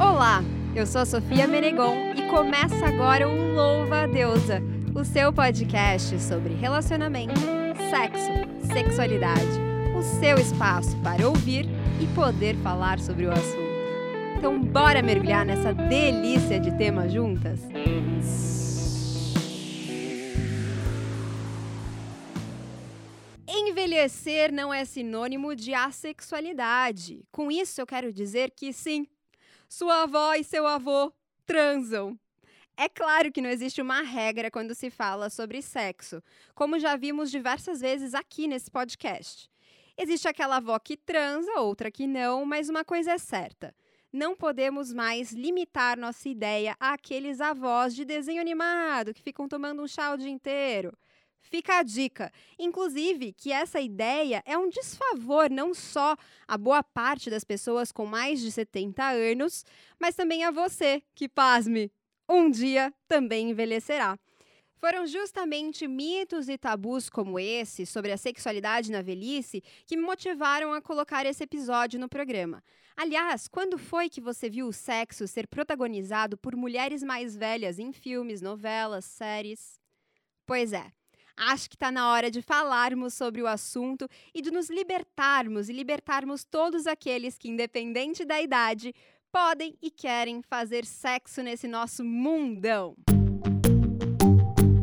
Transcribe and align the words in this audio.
Olá, 0.00 0.44
eu 0.76 0.86
sou 0.86 1.00
a 1.00 1.04
Sofia 1.04 1.48
Menegon 1.48 2.12
e 2.16 2.22
começa 2.30 2.86
agora 2.86 3.28
um 3.28 3.52
Louva 3.56 4.02
a 4.02 4.06
Deusa, 4.06 4.62
o 4.94 5.04
seu 5.04 5.32
podcast 5.32 6.20
sobre 6.20 6.54
relacionamento, 6.54 7.34
sexo, 7.90 8.30
sexualidade, 8.72 9.42
o 9.98 10.02
seu 10.20 10.38
espaço 10.38 10.96
para 10.98 11.28
ouvir 11.28 11.66
e 12.00 12.06
poder 12.14 12.54
falar 12.58 13.00
sobre 13.00 13.26
o 13.26 13.32
assunto. 13.32 13.58
Então, 14.36 14.62
bora 14.62 15.02
mergulhar 15.02 15.44
nessa 15.44 15.74
delícia 15.74 16.60
de 16.60 16.70
tema 16.78 17.08
juntas? 17.08 17.60
Envelhecer 23.48 24.52
não 24.52 24.72
é 24.72 24.84
sinônimo 24.84 25.56
de 25.56 25.74
assexualidade. 25.74 27.24
Com 27.32 27.50
isso, 27.50 27.80
eu 27.80 27.86
quero 27.86 28.12
dizer 28.12 28.52
que 28.52 28.72
sim, 28.72 29.04
sua 29.68 30.02
avó 30.02 30.34
e 30.34 30.42
seu 30.42 30.66
avô 30.66 31.12
transam. 31.44 32.18
É 32.76 32.88
claro 32.88 33.32
que 33.32 33.40
não 33.40 33.50
existe 33.50 33.82
uma 33.82 34.02
regra 34.02 34.50
quando 34.50 34.74
se 34.74 34.88
fala 34.88 35.28
sobre 35.28 35.60
sexo, 35.60 36.22
como 36.54 36.78
já 36.78 36.96
vimos 36.96 37.30
diversas 37.30 37.80
vezes 37.80 38.14
aqui 38.14 38.46
nesse 38.46 38.70
podcast. 38.70 39.50
Existe 39.96 40.28
aquela 40.28 40.58
avó 40.58 40.78
que 40.78 40.96
transa, 40.96 41.60
outra 41.60 41.90
que 41.90 42.06
não, 42.06 42.44
mas 42.44 42.68
uma 42.68 42.84
coisa 42.84 43.12
é 43.12 43.18
certa: 43.18 43.74
não 44.12 44.36
podemos 44.36 44.92
mais 44.92 45.32
limitar 45.32 45.98
nossa 45.98 46.28
ideia 46.28 46.76
àqueles 46.78 47.40
avós 47.40 47.94
de 47.94 48.04
desenho 48.04 48.40
animado 48.40 49.12
que 49.12 49.22
ficam 49.22 49.48
tomando 49.48 49.82
um 49.82 49.88
chá 49.88 50.12
o 50.14 50.16
dia 50.16 50.30
inteiro. 50.30 50.96
Fica 51.40 51.78
a 51.78 51.82
dica, 51.82 52.30
inclusive, 52.58 53.32
que 53.32 53.50
essa 53.50 53.80
ideia 53.80 54.42
é 54.44 54.58
um 54.58 54.68
desfavor 54.68 55.50
não 55.50 55.72
só 55.72 56.14
a 56.46 56.58
boa 56.58 56.82
parte 56.82 57.30
das 57.30 57.44
pessoas 57.44 57.90
com 57.90 58.04
mais 58.04 58.40
de 58.40 58.52
70 58.52 59.02
anos, 59.02 59.64
mas 59.98 60.14
também 60.14 60.44
a 60.44 60.50
você, 60.50 61.02
que, 61.14 61.28
pasme, 61.28 61.90
um 62.28 62.50
dia 62.50 62.92
também 63.06 63.50
envelhecerá. 63.50 64.18
Foram 64.80 65.06
justamente 65.06 65.88
mitos 65.88 66.48
e 66.48 66.56
tabus 66.56 67.10
como 67.10 67.38
esse 67.38 67.84
sobre 67.84 68.12
a 68.12 68.16
sexualidade 68.16 68.92
na 68.92 69.02
velhice 69.02 69.62
que 69.86 69.96
me 69.96 70.04
motivaram 70.04 70.72
a 70.72 70.80
colocar 70.80 71.26
esse 71.26 71.42
episódio 71.42 71.98
no 71.98 72.08
programa. 72.08 72.62
Aliás, 72.96 73.48
quando 73.48 73.76
foi 73.76 74.08
que 74.08 74.20
você 74.20 74.48
viu 74.48 74.68
o 74.68 74.72
sexo 74.72 75.26
ser 75.26 75.48
protagonizado 75.48 76.36
por 76.36 76.54
mulheres 76.54 77.02
mais 77.02 77.36
velhas 77.36 77.78
em 77.78 77.92
filmes, 77.92 78.40
novelas, 78.40 79.04
séries? 79.04 79.80
Pois 80.46 80.72
é, 80.72 80.92
Acho 81.40 81.70
que 81.70 81.76
está 81.76 81.92
na 81.92 82.10
hora 82.10 82.32
de 82.32 82.42
falarmos 82.42 83.14
sobre 83.14 83.40
o 83.40 83.46
assunto 83.46 84.08
e 84.34 84.42
de 84.42 84.50
nos 84.50 84.68
libertarmos 84.68 85.68
e 85.68 85.72
libertarmos 85.72 86.42
todos 86.42 86.84
aqueles 86.84 87.38
que, 87.38 87.48
independente 87.48 88.24
da 88.24 88.42
idade, 88.42 88.92
podem 89.30 89.78
e 89.80 89.88
querem 89.88 90.42
fazer 90.42 90.84
sexo 90.84 91.40
nesse 91.40 91.68
nosso 91.68 92.04
mundão. 92.04 92.96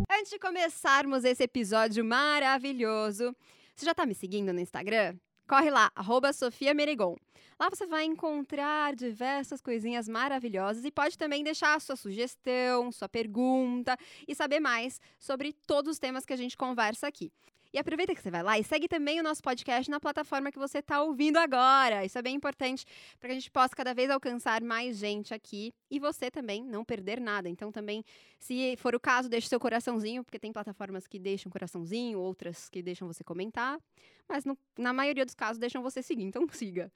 Antes 0.10 0.32
de 0.32 0.40
começarmos 0.40 1.26
esse 1.26 1.44
episódio 1.44 2.06
maravilhoso, 2.06 3.36
você 3.76 3.86
já 3.86 3.92
está 3.92 4.06
me 4.06 4.16
seguindo 4.16 4.54
no 4.54 4.62
Instagram? 4.62 5.18
Corre 5.48 5.70
lá, 5.70 5.92
arroba 5.96 6.34
Sofia 6.34 6.74
Meregon. 6.74 7.16
Lá 7.60 7.70
você 7.70 7.86
vai 7.86 8.04
encontrar 8.04 8.96
diversas 8.96 9.62
coisinhas 9.62 10.10
maravilhosas 10.10 10.84
e 10.84 10.92
pode 10.92 11.18
também 11.18 11.44
deixar 11.44 11.80
sua 11.80 11.96
sugestão, 11.96 12.92
sua 12.92 13.08
pergunta 13.08 13.96
e 14.28 14.34
saber 14.34 14.60
mais 14.60 15.00
sobre 15.20 15.54
todos 15.68 15.92
os 15.94 16.00
temas 16.00 16.26
que 16.26 16.34
a 16.34 16.38
gente 16.38 16.58
conversa 16.58 17.08
aqui. 17.08 17.32
E 17.76 17.78
aproveita 17.78 18.16
que 18.16 18.22
você 18.22 18.32
vai 18.32 18.42
lá 18.42 18.58
e 18.58 18.64
segue 18.64 18.88
também 18.88 19.20
o 19.20 19.24
nosso 19.24 19.44
podcast 19.44 19.92
na 19.92 20.00
plataforma 20.00 20.50
que 20.50 20.58
você 20.58 20.78
está 20.78 21.02
ouvindo 21.02 21.36
agora. 21.36 22.06
Isso 22.06 22.18
é 22.18 22.22
bem 22.22 22.34
importante 22.34 22.86
para 23.20 23.28
que 23.28 23.32
a 23.34 23.36
gente 23.36 23.52
possa 23.52 23.76
cada 23.76 23.94
vez 23.94 24.10
alcançar 24.10 24.64
mais 24.64 24.98
gente 24.98 25.34
aqui 25.34 25.74
e 25.92 26.00
você 26.00 26.32
também 26.32 26.64
não 26.64 26.86
perder 26.86 27.20
nada. 27.20 27.50
Então, 27.50 27.74
também, 27.74 28.02
se 28.40 28.78
for 28.78 28.96
o 28.96 29.00
caso, 29.00 29.28
deixe 29.28 29.50
seu 29.50 29.60
coraçãozinho, 29.60 30.24
porque 30.24 30.40
tem 30.40 30.54
plataformas 30.54 31.06
que 31.06 31.20
deixam 31.20 31.52
coraçãozinho, 31.52 32.18
outras 32.18 32.70
que 32.70 32.82
deixam 32.82 33.10
você 33.10 33.26
comentar, 33.26 33.78
mas 34.26 34.46
no, 34.46 34.58
na 34.80 34.94
maioria 34.94 35.26
dos 35.26 35.36
casos 35.36 35.58
deixam 35.58 35.84
você 35.84 36.02
seguir. 36.02 36.24
Então, 36.24 36.48
siga. 36.54 36.90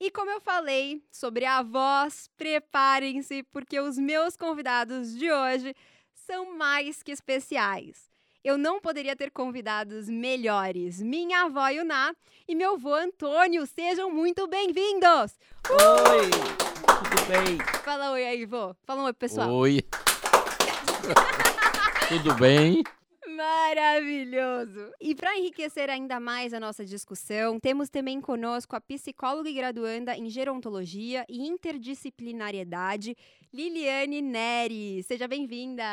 E 0.00 0.10
como 0.10 0.32
eu 0.32 0.40
falei 0.40 1.00
sobre 1.12 1.44
a 1.44 1.62
voz, 1.62 2.28
preparem-se, 2.36 3.44
porque 3.44 3.78
os 3.78 3.96
meus 3.96 4.36
convidados 4.36 5.16
de 5.16 5.30
hoje 5.30 5.76
são 6.12 6.56
mais 6.58 7.04
que 7.04 7.12
especiais 7.12 8.07
eu 8.44 8.56
não 8.56 8.80
poderia 8.80 9.16
ter 9.16 9.30
convidados 9.30 10.08
melhores. 10.08 11.00
Minha 11.00 11.44
avó 11.44 11.68
Yuná 11.68 12.14
e 12.46 12.54
meu 12.54 12.74
avô 12.74 12.94
Antônio, 12.94 13.66
sejam 13.66 14.10
muito 14.10 14.46
bem-vindos! 14.46 15.34
Oi! 15.70 16.30
Tudo 16.30 17.26
bem? 17.26 17.58
Fala 17.84 18.12
oi 18.12 18.24
aí, 18.24 18.46
vô. 18.46 18.74
Fala 18.84 19.04
oi, 19.04 19.12
pessoal. 19.12 19.50
Oi! 19.50 19.80
Tudo 22.08 22.34
bem? 22.34 22.82
Maravilhoso! 23.38 24.90
E 25.00 25.14
para 25.14 25.38
enriquecer 25.38 25.88
ainda 25.88 26.18
mais 26.18 26.52
a 26.52 26.58
nossa 26.58 26.84
discussão, 26.84 27.60
temos 27.60 27.88
também 27.88 28.20
conosco 28.20 28.74
a 28.74 28.80
psicóloga 28.80 29.48
e 29.48 29.54
graduanda 29.54 30.16
em 30.16 30.28
gerontologia 30.28 31.24
e 31.28 31.46
interdisciplinariedade, 31.46 33.16
Liliane 33.54 34.20
Neri. 34.20 35.04
Seja 35.04 35.28
bem-vinda. 35.28 35.84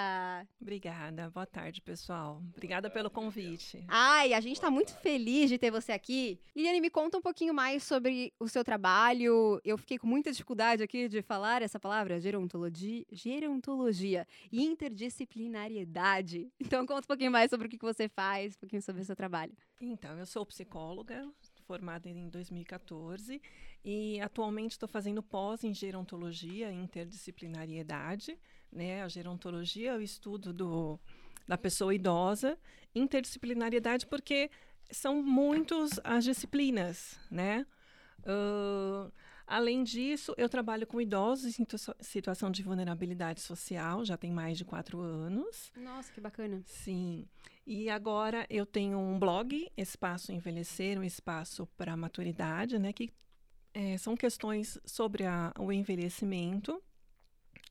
Obrigada. 0.59 1.29
Boa 1.29 1.45
tarde, 1.45 1.83
pessoal. 1.83 2.41
Obrigada 2.55 2.89
pelo 2.89 3.11
convite. 3.11 3.83
Ai, 3.87 4.33
a 4.33 4.41
gente 4.41 4.55
está 4.55 4.71
muito 4.71 4.97
feliz 4.97 5.47
de 5.47 5.59
ter 5.59 5.69
você 5.69 5.91
aqui. 5.91 6.39
Liliane, 6.55 6.81
me 6.81 6.89
conta 6.89 7.19
um 7.19 7.21
pouquinho 7.21 7.53
mais 7.53 7.83
sobre 7.83 8.33
o 8.39 8.47
seu 8.49 8.63
trabalho. 8.63 9.61
Eu 9.63 9.77
fiquei 9.77 9.99
com 9.99 10.07
muita 10.07 10.31
dificuldade 10.31 10.81
aqui 10.81 11.07
de 11.07 11.21
falar 11.21 11.61
essa 11.61 11.79
palavra, 11.79 12.19
gerontologia, 12.19 13.05
gerontologia 13.11 14.27
e 14.51 14.65
interdisciplinariedade. 14.65 16.49
Então, 16.59 16.85
conta 16.87 17.01
um 17.01 17.07
pouquinho 17.07 17.34
mais 17.35 17.49
sobre 17.49 17.67
o 17.67 17.69
que 17.69 17.77
você 17.77 18.07
faz, 18.07 18.55
um 18.55 18.59
pouquinho 18.59 18.81
sobre 18.81 19.01
o 19.01 19.05
seu 19.05 19.15
trabalho. 19.15 19.51
Então, 19.81 20.17
eu 20.17 20.25
sou 20.25 20.45
psicóloga, 20.45 21.29
formada 21.67 22.07
em 22.07 22.29
2014 22.29 23.41
e 23.83 24.21
atualmente 24.21 24.71
estou 24.71 24.87
fazendo 24.87 25.21
pós 25.21 25.65
em 25.65 25.73
gerontologia 25.73 26.71
e 26.71 26.75
interdisciplinariedade. 26.75 28.39
Né? 28.71 29.03
A 29.03 29.09
gerontologia 29.09 29.91
é 29.91 29.97
o 29.97 30.01
estudo 30.01 30.53
do, 30.53 30.97
da 31.45 31.57
pessoa 31.57 31.93
idosa, 31.93 32.57
interdisciplinariedade 32.95 34.07
porque 34.07 34.49
são 34.89 35.21
muitas 35.21 35.99
as 36.05 36.23
disciplinas, 36.23 37.19
né? 37.29 37.65
Uh, 38.21 39.11
além 39.47 39.83
disso, 39.83 40.33
eu 40.37 40.49
trabalho 40.49 40.87
com 40.87 40.99
idosos 40.99 41.59
em 41.59 41.65
situação 42.01 42.51
de 42.51 42.63
vulnerabilidade 42.63 43.41
social, 43.41 44.03
já 44.05 44.17
tem 44.17 44.31
mais 44.31 44.57
de 44.57 44.65
quatro 44.65 44.99
anos. 44.99 45.71
Nossa, 45.75 46.11
que 46.11 46.21
bacana. 46.21 46.61
Sim. 46.65 47.27
E 47.65 47.89
agora 47.89 48.45
eu 48.49 48.65
tenho 48.65 48.97
um 48.99 49.17
blog, 49.17 49.71
Espaço 49.75 50.31
Envelhecer, 50.31 50.99
um 50.99 51.03
espaço 51.03 51.67
para 51.77 51.97
maturidade, 51.97 52.77
né? 52.77 52.93
Que 52.93 53.11
é, 53.73 53.97
são 53.97 54.15
questões 54.15 54.79
sobre 54.85 55.25
a, 55.25 55.51
o 55.59 55.71
envelhecimento. 55.71 56.81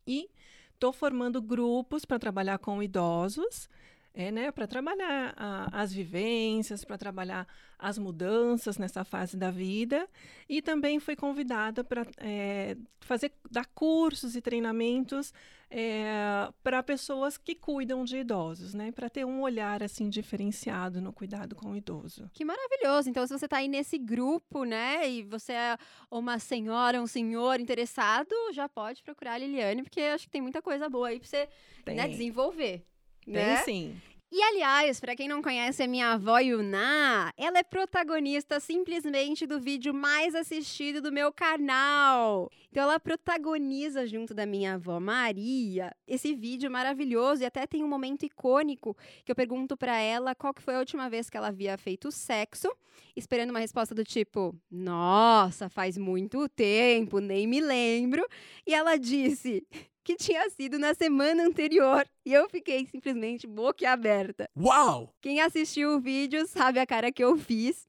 E 0.06 0.28
estou 0.74 0.92
formando 0.92 1.40
grupos 1.40 2.04
para 2.04 2.18
trabalhar 2.18 2.58
com 2.58 2.82
idosos, 2.82 3.68
é, 4.14 4.30
né, 4.30 4.52
para 4.52 4.66
trabalhar 4.66 5.34
a, 5.36 5.82
as 5.82 5.92
vivências, 5.92 6.84
para 6.84 6.96
trabalhar 6.96 7.48
as 7.76 7.98
mudanças 7.98 8.78
nessa 8.78 9.04
fase 9.04 9.36
da 9.36 9.50
vida. 9.50 10.08
E 10.48 10.62
também 10.62 11.00
fui 11.00 11.16
convidada 11.16 11.82
para 11.82 12.06
é, 12.18 12.76
fazer 13.00 13.32
dar 13.50 13.66
cursos 13.74 14.36
e 14.36 14.40
treinamentos 14.40 15.32
é, 15.68 16.48
para 16.62 16.80
pessoas 16.84 17.36
que 17.36 17.56
cuidam 17.56 18.04
de 18.04 18.18
idosos, 18.18 18.72
né, 18.72 18.92
para 18.92 19.10
ter 19.10 19.24
um 19.24 19.42
olhar 19.42 19.82
assim 19.82 20.08
diferenciado 20.08 21.00
no 21.00 21.12
cuidado 21.12 21.56
com 21.56 21.72
o 21.72 21.76
idoso. 21.76 22.30
Que 22.32 22.44
maravilhoso! 22.44 23.10
Então, 23.10 23.26
se 23.26 23.36
você 23.36 23.46
está 23.46 23.56
aí 23.56 23.66
nesse 23.66 23.98
grupo, 23.98 24.62
né, 24.62 25.10
e 25.10 25.24
você 25.24 25.52
é 25.52 25.76
uma 26.08 26.38
senhora, 26.38 27.02
um 27.02 27.06
senhor 27.08 27.58
interessado, 27.58 28.32
já 28.52 28.68
pode 28.68 29.02
procurar 29.02 29.34
a 29.34 29.38
Liliane, 29.38 29.82
porque 29.82 30.00
acho 30.00 30.26
que 30.26 30.30
tem 30.30 30.42
muita 30.42 30.62
coisa 30.62 30.88
boa 30.88 31.08
aí 31.08 31.18
para 31.18 31.28
você 31.28 31.48
né, 31.84 32.06
desenvolver. 32.06 32.86
Tem 33.24 33.34
né? 33.34 33.56
sim. 33.58 33.96
E 34.36 34.42
aliás, 34.42 34.98
para 34.98 35.14
quem 35.14 35.28
não 35.28 35.40
conhece 35.40 35.80
a 35.80 35.86
minha 35.86 36.14
avó 36.14 36.40
Yuna, 36.40 37.32
ela 37.36 37.60
é 37.60 37.62
protagonista 37.62 38.58
simplesmente 38.58 39.46
do 39.46 39.60
vídeo 39.60 39.94
mais 39.94 40.34
assistido 40.34 41.00
do 41.00 41.12
meu 41.12 41.32
canal. 41.32 42.50
Então 42.68 42.82
ela 42.82 42.98
protagoniza 42.98 44.04
junto 44.08 44.34
da 44.34 44.44
minha 44.44 44.74
avó 44.74 44.98
Maria 44.98 45.94
esse 46.04 46.34
vídeo 46.34 46.68
maravilhoso 46.68 47.44
e 47.44 47.46
até 47.46 47.64
tem 47.64 47.84
um 47.84 47.88
momento 47.88 48.26
icônico 48.26 48.96
que 49.24 49.30
eu 49.30 49.36
pergunto 49.36 49.76
para 49.76 49.96
ela 50.00 50.34
qual 50.34 50.52
que 50.52 50.62
foi 50.62 50.74
a 50.74 50.80
última 50.80 51.08
vez 51.08 51.30
que 51.30 51.36
ela 51.36 51.46
havia 51.46 51.78
feito 51.78 52.10
sexo, 52.10 52.68
esperando 53.14 53.50
uma 53.50 53.60
resposta 53.60 53.94
do 53.94 54.02
tipo: 54.02 54.52
"Nossa, 54.68 55.68
faz 55.68 55.96
muito 55.96 56.48
tempo, 56.48 57.20
nem 57.20 57.46
me 57.46 57.60
lembro". 57.60 58.26
E 58.66 58.74
ela 58.74 58.96
disse: 58.96 59.64
que 60.04 60.14
tinha 60.14 60.48
sido 60.50 60.78
na 60.78 60.92
semana 60.92 61.42
anterior. 61.42 62.06
E 62.24 62.32
eu 62.32 62.48
fiquei 62.48 62.86
simplesmente 62.86 63.46
boquiaberta. 63.46 64.48
Uau! 64.56 65.14
Quem 65.20 65.40
assistiu 65.40 65.96
o 65.96 66.00
vídeo 66.00 66.46
sabe 66.46 66.78
a 66.78 66.86
cara 66.86 67.10
que 67.10 67.24
eu 67.24 67.36
fiz. 67.36 67.86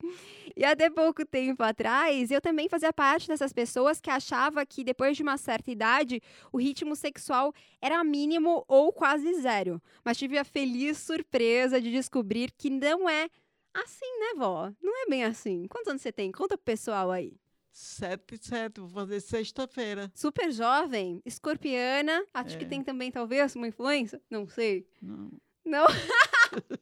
E 0.56 0.63
até 0.63 0.89
pouco 0.89 1.25
tempo 1.25 1.62
atrás, 1.62 2.31
eu 2.31 2.39
também 2.39 2.69
fazia 2.69 2.94
parte 2.94 3.27
dessas 3.27 3.51
pessoas 3.51 4.00
que 4.00 4.09
achava 4.09 4.65
que 4.65 4.83
depois 4.83 5.17
de 5.17 5.23
uma 5.23 5.38
certa 5.38 5.69
idade, 5.69 6.21
o 6.51 6.57
ritmo 6.57 6.95
sexual 6.95 7.53
era 7.81 8.01
mínimo 8.03 8.63
ou 8.67 8.94
quase 8.94 9.41
zero. 9.41 9.81
Mas 10.03 10.17
tive 10.17 10.38
a 10.38 10.45
feliz 10.45 10.97
surpresa 10.97 11.81
de 11.81 11.91
descobrir 11.91 12.51
que 12.57 12.69
não 12.69 13.09
é 13.09 13.27
assim, 13.73 14.19
né, 14.19 14.33
vó? 14.38 14.71
Não 14.81 15.03
é 15.03 15.09
bem 15.09 15.25
assim. 15.25 15.67
Quantos 15.67 15.89
anos 15.89 16.01
você 16.01 16.12
tem? 16.12 16.31
Conta 16.31 16.57
pro 16.57 16.63
pessoal 16.63 17.12
aí. 17.12 17.38
Sete, 17.77 18.38
sete, 18.42 18.80
vou 18.80 18.88
fazer 18.88 19.19
sexta-feira. 19.19 20.10
Super 20.16 20.50
jovem, 20.50 21.22
escorpiana. 21.25 22.25
Acho 22.33 22.57
que 22.57 22.63
É. 22.63 22.68
tem 22.69 22.81
também, 22.81 23.12
talvez, 23.12 23.54
uma 23.54 23.68
influência. 23.68 24.22
Não 24.30 24.48
sei. 24.48 24.88
Não. 25.01 25.30
Não. 25.66 25.86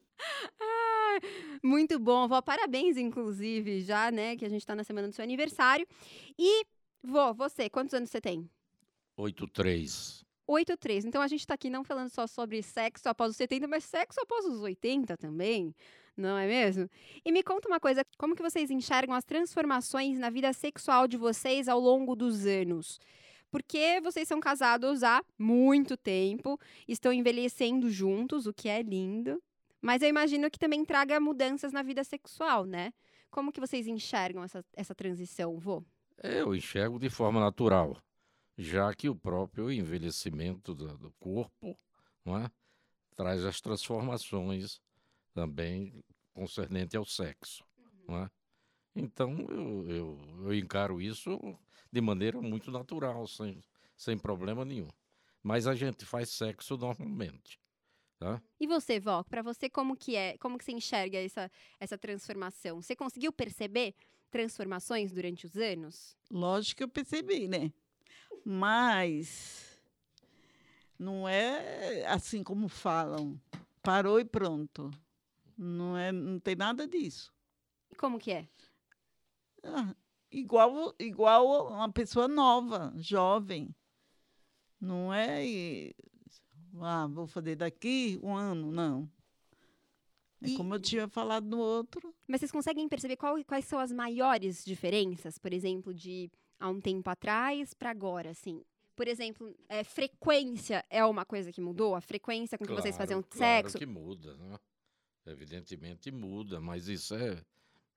Ai, 0.61 1.19
Muito 1.63 1.97
bom, 1.97 2.27
vó. 2.27 2.41
Parabéns, 2.43 2.95
inclusive, 2.95 3.81
já, 3.81 4.11
né? 4.11 4.35
Que 4.37 4.45
a 4.45 4.49
gente 4.49 4.63
tá 4.63 4.75
na 4.75 4.83
semana 4.83 5.07
do 5.07 5.15
seu 5.15 5.23
aniversário. 5.23 5.87
E, 6.37 6.63
vó, 7.01 7.33
você, 7.33 7.71
quantos 7.71 7.95
anos 7.95 8.11
você 8.11 8.21
tem? 8.21 8.47
8-3. 9.17 10.22
8-3. 10.49 11.05
Então 11.05 11.21
a 11.21 11.27
gente 11.27 11.45
tá 11.45 11.53
aqui 11.53 11.69
não 11.69 11.83
falando 11.83 12.09
só 12.09 12.27
sobre 12.27 12.61
sexo 12.61 13.07
após 13.09 13.31
os 13.31 13.37
70, 13.37 13.67
mas 13.67 13.83
sexo 13.83 14.19
após 14.21 14.45
os 14.45 14.61
80 14.61 15.17
também. 15.17 15.73
Não 16.15 16.37
é 16.37 16.45
mesmo? 16.45 16.89
E 17.25 17.31
me 17.31 17.41
conta 17.41 17.67
uma 17.67 17.79
coisa, 17.79 18.05
como 18.17 18.35
que 18.35 18.41
vocês 18.43 18.69
enxergam 18.69 19.15
as 19.15 19.23
transformações 19.23 20.19
na 20.19 20.29
vida 20.29 20.53
sexual 20.53 21.07
de 21.07 21.17
vocês 21.17 21.67
ao 21.67 21.79
longo 21.79 22.15
dos 22.15 22.45
anos? 22.45 22.99
Porque 23.49 23.99
vocês 24.01 24.27
são 24.27 24.39
casados 24.39 25.03
há 25.03 25.23
muito 25.37 25.95
tempo, 25.95 26.59
estão 26.87 27.11
envelhecendo 27.13 27.89
juntos, 27.89 28.45
o 28.47 28.53
que 28.53 28.69
é 28.69 28.81
lindo. 28.81 29.41
Mas 29.81 30.01
eu 30.01 30.09
imagino 30.09 30.49
que 30.49 30.59
também 30.59 30.85
traga 30.85 31.19
mudanças 31.19 31.71
na 31.71 31.83
vida 31.83 32.03
sexual, 32.03 32.65
né? 32.65 32.93
Como 33.29 33.51
que 33.51 33.59
vocês 33.59 33.87
enxergam 33.87 34.43
essa, 34.43 34.63
essa 34.75 34.95
transição, 34.95 35.59
vô? 35.59 35.83
Eu 36.21 36.55
enxergo 36.55 36.99
de 36.99 37.09
forma 37.09 37.39
natural, 37.39 37.97
já 38.57 38.93
que 38.93 39.09
o 39.09 39.15
próprio 39.15 39.71
envelhecimento 39.71 40.73
do, 40.73 40.97
do 40.97 41.11
corpo 41.19 41.77
não 42.25 42.37
é? 42.37 42.51
traz 43.15 43.43
as 43.45 43.61
transformações 43.61 44.81
também 45.33 46.03
concernente 46.33 46.97
ao 46.97 47.05
sexo. 47.05 47.63
Não 48.07 48.17
é? 48.17 48.29
Então, 48.95 49.35
eu, 49.49 49.89
eu, 49.89 50.21
eu 50.45 50.53
encaro 50.53 51.01
isso 51.01 51.39
de 51.91 52.01
maneira 52.01 52.41
muito 52.41 52.71
natural, 52.71 53.27
sem, 53.27 53.61
sem 53.95 54.17
problema 54.17 54.63
nenhum. 54.63 54.89
Mas 55.41 55.67
a 55.67 55.75
gente 55.75 56.05
faz 56.05 56.29
sexo 56.29 56.77
normalmente. 56.77 57.59
Tá? 58.19 58.41
E 58.59 58.67
você, 58.67 58.99
vó, 58.99 59.23
para 59.23 59.41
você 59.41 59.69
como 59.69 59.97
que 59.97 60.15
é, 60.15 60.37
como 60.37 60.57
que 60.57 60.63
você 60.63 60.71
enxerga 60.71 61.17
essa, 61.17 61.51
essa 61.79 61.97
transformação? 61.97 62.81
Você 62.81 62.95
conseguiu 62.95 63.33
perceber 63.33 63.95
transformações 64.31 65.11
durante 65.11 65.45
os 65.45 65.57
anos? 65.57 66.15
Lógico 66.31 66.77
que 66.77 66.83
eu 66.83 66.89
percebi, 66.89 67.47
né? 67.47 67.71
Mas 68.45 69.79
não 70.99 71.27
é 71.27 72.05
assim 72.07 72.43
como 72.43 72.67
falam. 72.67 73.39
Parou 73.81 74.19
e 74.19 74.25
pronto. 74.25 74.89
Não, 75.57 75.97
é, 75.97 76.11
não 76.11 76.39
tem 76.39 76.55
nada 76.55 76.87
disso. 76.87 77.31
E 77.91 77.95
como 77.95 78.17
que 78.19 78.31
é? 78.31 78.47
Ah, 79.63 79.95
igual, 80.31 80.93
igual 80.99 81.67
uma 81.71 81.91
pessoa 81.91 82.27
nova, 82.27 82.91
jovem. 82.97 83.73
Não 84.79 85.13
é. 85.13 85.45
e- 85.45 85.95
Ah, 86.81 87.07
vou 87.07 87.27
fazer 87.27 87.55
daqui 87.55 88.19
um 88.23 88.35
ano, 88.35 88.71
não. 88.71 89.09
É 90.41 90.49
E- 90.49 90.57
como 90.57 90.73
eu 90.75 90.79
tinha 90.81 91.07
falado 91.07 91.45
no 91.45 91.59
outro. 91.59 92.13
Mas 92.27 92.39
vocês 92.41 92.51
conseguem 92.51 92.89
perceber 92.89 93.15
qual- 93.15 93.41
quais 93.45 93.63
são 93.65 93.79
as 93.79 93.91
maiores 93.91 94.65
diferenças, 94.65 95.37
por 95.37 95.53
exemplo, 95.53 95.93
de 95.93 96.29
há 96.59 96.69
um 96.69 96.79
tempo 96.81 97.09
atrás 97.09 97.73
para 97.73 97.89
agora, 97.89 98.31
assim? 98.31 98.63
Por 98.95 99.07
exemplo, 99.07 99.55
é, 99.67 99.83
frequência 99.83 100.85
é 100.89 101.03
uma 101.03 101.25
coisa 101.25 101.51
que 101.51 101.59
mudou? 101.61 101.95
A 101.95 102.01
frequência 102.01 102.57
com 102.57 102.65
que 102.65 102.71
vocês 102.71 102.95
faziam 102.95 103.21
claro 103.23 103.63
sexo? 103.69 103.77
que 103.79 103.85
muda, 103.85 104.35
né? 104.37 104.59
Evidentemente 105.25 106.11
muda, 106.11 106.59
mas 106.59 106.87
isso 106.87 107.15
é, 107.15 107.43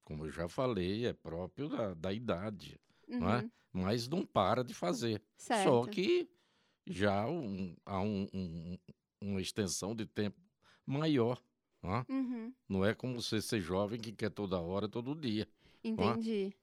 como 0.05 0.25
eu 0.27 0.31
já 0.31 0.49
falei, 0.49 1.07
é 1.07 1.13
próprio 1.13 1.69
da, 1.69 1.93
da 1.95 2.13
idade, 2.13 2.81
não 3.09 3.29
é? 3.31 3.39
Uhum, 3.41 3.51
Mas 3.73 4.09
não 4.09 4.25
para 4.25 4.63
de 4.65 4.73
fazer. 4.73 5.21
certo. 5.37 5.65
Só 5.65 5.87
que 5.87 6.29
já 6.87 7.27
um- 7.27 7.77
há 7.85 8.01
um- 8.01 8.29
um- 8.33 8.79
uma 9.21 9.41
extensão 9.41 9.95
de 9.95 10.07
tempo 10.07 10.41
maior. 10.87 11.43
Não 11.83 11.95
é? 11.97 12.07
Uhum, 12.09 12.55
Não 12.69 12.85
é 12.85 12.95
como 12.95 13.21
você 13.21 13.41
ser 13.43 13.61
jovem 13.61 14.01
que 14.01 14.13
quer 14.13 14.31
toda 14.31 14.59
hora, 14.61 14.89
todo 14.89 15.15
dia. 15.15 15.47
entendi. 15.85 16.55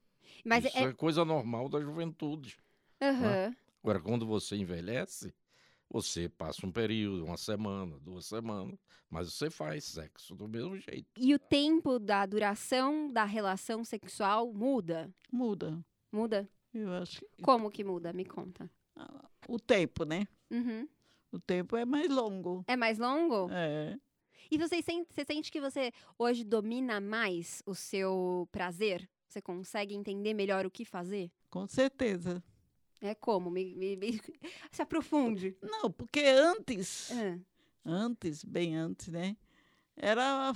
Mas 0.43 0.65
isso 0.65 0.77
é. 0.77 0.83
é... 0.83 0.93
coisa 0.93 1.23
normal 1.23 1.69
da 1.69 1.79
juventude. 1.79 2.57
aham. 3.01 3.55
Agora, 3.83 3.99
quando 3.99 4.25
você 4.25 4.55
envelhece, 4.55 5.33
você 5.89 6.29
passa 6.29 6.65
um 6.65 6.71
período, 6.71 7.25
uma 7.25 7.37
semana, 7.37 7.99
duas 7.99 8.25
semanas, 8.25 8.79
mas 9.09 9.31
você 9.31 9.49
faz 9.49 9.83
sexo 9.83 10.35
do 10.35 10.47
mesmo 10.47 10.75
jeito. 10.77 11.05
E 11.19 11.33
o 11.35 11.39
tempo 11.39 11.99
da 11.99 12.25
duração 12.25 13.11
da 13.11 13.25
relação 13.25 13.83
sexual 13.83 14.51
muda? 14.53 15.13
Muda. 15.31 15.85
Muda? 16.11 16.49
Eu 16.73 16.93
acho 16.93 17.19
que 17.19 17.43
Como 17.43 17.69
que 17.69 17.83
muda? 17.83 18.11
Me 18.11 18.25
conta. 18.25 18.69
ah, 18.95 19.29
o 19.47 19.59
tempo, 19.59 20.05
né? 20.05 20.27
Uhum. 20.49 20.87
O 21.31 21.39
tempo 21.39 21.75
é 21.75 21.85
mais 21.85 22.09
longo. 22.09 22.63
É 22.67 22.75
mais 22.75 22.97
longo? 22.97 23.49
É. 23.51 23.97
E 24.49 24.57
você 24.57 24.81
sente, 24.81 25.13
você 25.13 25.25
sente 25.25 25.51
que 25.51 25.59
você 25.59 25.91
hoje 26.17 26.43
domina 26.43 26.99
mais 26.99 27.61
o 27.65 27.75
seu 27.75 28.47
prazer? 28.51 29.09
Você 29.33 29.41
consegue 29.41 29.95
entender 29.95 30.31
melhor 30.35 30.63
o 30.63 30.69
que 30.69 30.85
fazer? 30.85 31.31
Com 31.49 31.65
certeza. 31.65 32.43
É 33.01 33.15
como? 33.15 33.49
Me, 33.49 33.73
me- 33.75 33.97
me- 33.97 34.21
se 34.71 34.79
aprofunde. 34.79 35.57
Não, 35.59 35.89
porque 35.89 36.19
antes, 36.23 37.09
Ah, 37.11 37.39
antes, 37.83 38.43
bem 38.43 38.75
antes, 38.75 39.07
né? 39.07 39.35
Era 39.97 40.53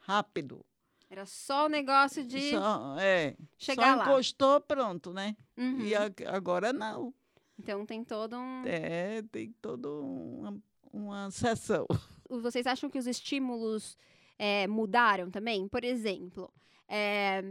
rápido. 0.00 0.66
era 1.08 1.24
só 1.24 1.66
o 1.66 1.68
negócio 1.68 2.24
de 2.26 2.50
Só, 2.50 2.96
é, 2.98 3.36
chegar 3.56 3.92
só 3.92 3.96
lá. 3.98 4.04
encostou, 4.10 4.60
pronto, 4.60 5.12
né? 5.12 5.36
Uhum. 5.56 5.82
E 5.82 5.94
agora 6.26 6.72
não. 6.72 7.14
Então 7.56 7.86
tem 7.86 8.02
todo 8.02 8.36
um. 8.36 8.64
É, 8.66 9.22
tem 9.30 9.52
toda 9.62 9.88
uma, 9.88 10.60
uma 10.92 11.30
sessão. 11.30 11.86
Vocês 12.28 12.66
acham 12.66 12.90
que 12.90 12.98
os 12.98 13.06
estímulos 13.06 13.96
é, 14.36 14.66
mudaram 14.66 15.30
também? 15.30 15.68
Por 15.68 15.84
exemplo, 15.84 16.52
é, 16.92 17.42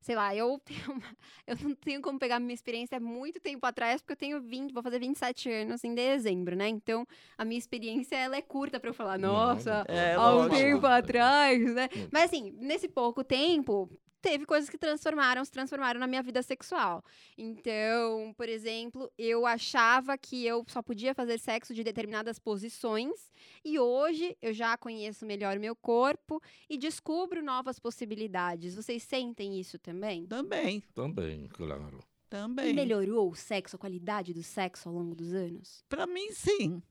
sei 0.00 0.14
lá, 0.16 0.34
eu, 0.34 0.60
uma- 0.88 1.16
eu 1.46 1.56
não 1.62 1.74
tenho 1.74 2.00
como 2.00 2.18
pegar 2.18 2.40
minha 2.40 2.54
experiência 2.54 2.96
há 2.96 3.00
muito 3.00 3.38
tempo 3.40 3.64
atrás, 3.66 4.00
porque 4.00 4.12
eu 4.14 4.16
tenho 4.16 4.40
20, 4.40 4.72
vou 4.72 4.82
fazer 4.82 4.98
27 4.98 5.50
anos 5.50 5.84
em 5.84 5.94
dezembro, 5.94 6.56
né? 6.56 6.68
Então, 6.68 7.06
a 7.36 7.44
minha 7.44 7.58
experiência 7.58 8.16
ela 8.16 8.36
é 8.36 8.42
curta 8.42 8.80
para 8.80 8.90
eu 8.90 8.94
falar, 8.94 9.18
nossa. 9.18 9.84
É, 9.88 10.14
há 10.14 10.34
um 10.34 10.48
tempo 10.48 10.86
atrás, 10.86 11.74
né? 11.74 11.88
Hum. 11.94 12.08
Mas 12.10 12.24
assim, 12.24 12.50
nesse 12.58 12.88
pouco 12.88 13.22
tempo, 13.22 13.90
teve 14.20 14.44
coisas 14.46 14.68
que 14.68 14.76
transformaram, 14.78 15.44
se 15.44 15.50
transformaram 15.50 15.98
na 16.00 16.06
minha 16.06 16.22
vida 16.22 16.42
sexual. 16.42 17.04
Então, 17.36 18.34
por 18.36 18.48
exemplo, 18.48 19.10
eu 19.16 19.46
achava 19.46 20.16
que 20.18 20.44
eu 20.44 20.64
só 20.68 20.82
podia 20.82 21.14
fazer 21.14 21.38
sexo 21.38 21.72
de 21.74 21.82
determinadas 21.84 22.38
posições 22.38 23.30
e 23.64 23.78
hoje 23.78 24.36
eu 24.42 24.52
já 24.52 24.76
conheço 24.76 25.24
melhor 25.24 25.56
o 25.56 25.60
meu 25.60 25.74
corpo 25.76 26.40
e 26.68 26.76
descubro 26.76 27.42
novas 27.42 27.78
possibilidades. 27.78 28.74
Vocês 28.74 29.02
sentem 29.02 29.58
isso 29.58 29.78
também? 29.78 30.26
Também, 30.26 30.82
Também, 30.94 31.48
claro. 31.48 31.98
E 31.98 32.30
também. 32.30 32.74
melhorou 32.74 33.30
o 33.30 33.34
sexo, 33.34 33.76
a 33.76 33.78
qualidade 33.78 34.34
do 34.34 34.42
sexo 34.42 34.88
ao 34.88 34.94
longo 34.94 35.14
dos 35.14 35.32
anos? 35.32 35.82
Para 35.88 36.06
mim, 36.06 36.30
sim. 36.32 36.82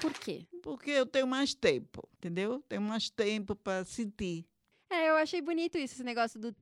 Por 0.00 0.12
quê? 0.14 0.46
Porque 0.62 0.90
eu 0.92 1.04
tenho 1.04 1.26
mais 1.26 1.52
tempo, 1.52 2.08
entendeu? 2.16 2.62
Tenho 2.68 2.80
mais 2.80 3.10
tempo 3.10 3.54
para 3.56 3.84
sentir. 3.84 4.46
É, 4.90 5.08
eu 5.10 5.16
achei 5.16 5.40
bonito 5.40 5.78
isso, 5.78 5.94
esse 5.94 6.04
negócio 6.04 6.38
do 6.40 6.54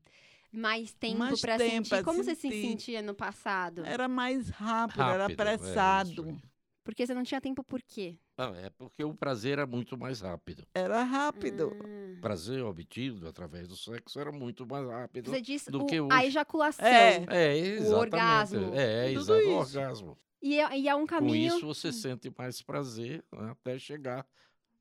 mais 0.53 0.93
tempo 0.95 1.19
Mais 1.19 1.41
pra 1.41 1.57
tempo 1.57 1.71
sentir. 1.73 1.89
pra 1.89 2.03
Como 2.05 2.23
você 2.23 2.35
se 2.35 2.43
sentir. 2.43 2.63
sentia 2.63 3.03
no 3.03 3.15
passado? 3.15 3.85
Era 3.85 4.07
mais 4.09 4.49
rápido, 4.51 5.03
era 5.03 5.23
Rápido, 5.25 5.43
é, 5.43 5.55
isso 5.55 5.63
apressado. 5.65 6.25
aí. 6.29 6.37
Porque 6.85 7.07
você 7.07 7.13
não 7.13 7.23
tinha 7.23 7.41
tempo 7.41 7.63
por 7.63 7.83
quê? 7.83 8.17
Ah, 8.37 8.53
é 8.57 8.71
porque 8.71 9.05
o 9.05 9.13
prazer 9.15 9.59
é 9.59 9.67
muito 9.67 9.99
mais 9.99 10.21
rápido. 10.23 10.67
era 10.75 11.03
rápido. 11.03 11.71
Ah. 11.83 12.17
O 12.17 12.21
prazer 12.23 12.63
obtido 12.65 13.29
através 13.29 13.69
do 13.69 13.77
sexo 13.77 14.19
era 14.19 14.33
muito 14.33 14.67
mais 14.67 14.87
rápido. 14.89 15.31
Você 15.31 15.41
disse 15.43 15.71
do 15.71 15.83
o- 15.83 15.87
que 15.87 15.97
a 16.11 16.25
ejaculação. 16.25 16.87
É. 16.87 17.27
É, 17.29 17.59
exatamente. 17.59 17.95
orgasmo. 17.95 18.75
É, 18.75 19.09
Tudo 19.09 19.21
exato, 19.21 19.39
o 19.39 19.43
isso. 19.43 19.51
orgasmo. 19.79 20.19
E, 20.41 20.61
é, 20.61 20.79
e 20.79 20.89
é 20.89 20.95
um 20.95 21.01
Com 21.01 21.07
caminho. 21.07 21.57
isso 21.57 21.67
você 21.67 21.93
sente 21.93 22.33
mais 22.39 22.63
prazer 22.63 23.23
né, 23.35 23.51
até 23.51 23.79
chegar 23.79 24.25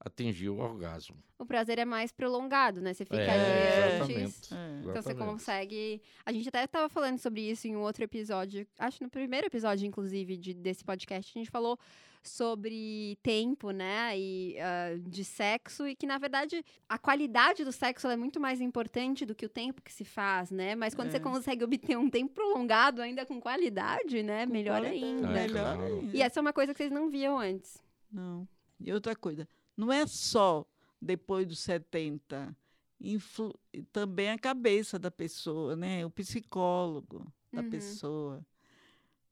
atingir 0.08 0.50
o 0.50 0.58
orgasmo. 0.58 1.16
O 1.40 1.46
prazer 1.46 1.78
é 1.80 1.86
mais 1.86 2.12
prolongado, 2.12 2.82
né? 2.82 2.94
Você 2.94 3.06
fica 3.06 3.18
É, 3.22 3.30
ali 3.30 3.96
exatamente. 3.96 4.26
antes. 4.26 4.52
É. 4.52 4.80
Então 4.90 5.02
você 5.02 5.14
consegue. 5.16 6.02
A 6.26 6.32
gente 6.32 6.50
até 6.50 6.64
estava 6.64 6.90
falando 6.90 7.20
sobre 7.20 7.42
isso 7.42 7.68
em 7.68 7.76
um 7.76 7.82
outro 7.82 8.04
episódio, 8.04 8.66
acho 8.80 9.04
no 9.04 9.10
primeiro 9.10 9.46
episódio, 9.48 9.86
inclusive, 9.86 10.36
de- 10.36 10.54
desse 10.54 10.84
podcast, 10.84 11.32
a 11.36 11.40
gente 11.40 11.52
falou 11.52 11.78
sobre 12.24 13.18
tempo, 13.24 13.72
né? 13.72 14.18
E 14.18 14.58
ah, 14.60 14.98
de 15.00 15.24
sexo, 15.24 15.88
e 15.88 15.96
que, 15.96 16.06
na 16.06 16.18
verdade, 16.18 16.64
a 16.90 16.98
qualidade 16.98 17.64
do 17.64 17.72
sexo 17.72 18.06
ela 18.08 18.14
é 18.16 18.18
muito 18.18 18.40
mais 18.40 18.60
importante 18.60 19.26
do 19.26 19.34
que 19.36 19.46
o 19.46 19.50
tempo 19.50 19.82
que 19.82 19.92
se 19.94 20.04
faz, 20.04 20.52
né? 20.52 20.76
Mas 20.76 20.94
quando 20.94 21.12
você 21.12 21.18
É. 21.18 21.22
consegue 21.22 21.64
obter 21.64 21.98
um 21.98 22.10
tempo 22.10 22.34
prolongado, 22.34 23.02
ainda 23.02 23.26
com 23.26 23.40
qualidade, 23.40 24.22
né? 24.24 24.46
Com 24.46 24.54
Melhor 24.54 24.82
qualidade, 24.82 25.06
ainda. 25.06 25.28
É, 25.28 25.48
Melhor 25.48 25.78
claro. 25.78 25.96
ainda. 25.96 26.18
E 26.18 26.22
essa 26.22 26.40
é 26.40 26.42
uma 26.42 26.54
coisa 26.54 26.74
que 26.74 26.78
vocês 26.78 26.92
não 26.92 27.10
viam 27.10 27.38
antes. 27.40 27.82
Não. 28.12 28.48
E 28.80 28.92
outra 28.94 29.16
coisa, 29.16 29.48
não 29.78 29.92
é 29.94 30.06
só 30.08 30.66
depois 31.02 31.48
dos 31.48 31.60
70, 31.60 32.54
influ- 33.00 33.58
também 33.94 34.30
a 34.32 34.38
cabeça 34.40 34.98
da 34.98 35.12
pessoa, 35.12 35.76
né? 35.76 36.04
O 36.06 36.10
psicólogo 36.10 37.32
da 37.54 37.62
Uhum. 37.62 37.70
pessoa. 37.70 38.46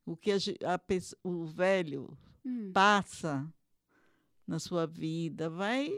O 0.06 0.16
que 0.16 0.32
a, 0.32 0.36
a 0.76 0.80
o 1.24 1.46
velho 1.46 2.16
Hum. 2.46 2.72
passa 2.72 3.52
na 4.46 4.60
sua 4.60 4.86
vida 4.86 5.50
vai, 5.50 5.90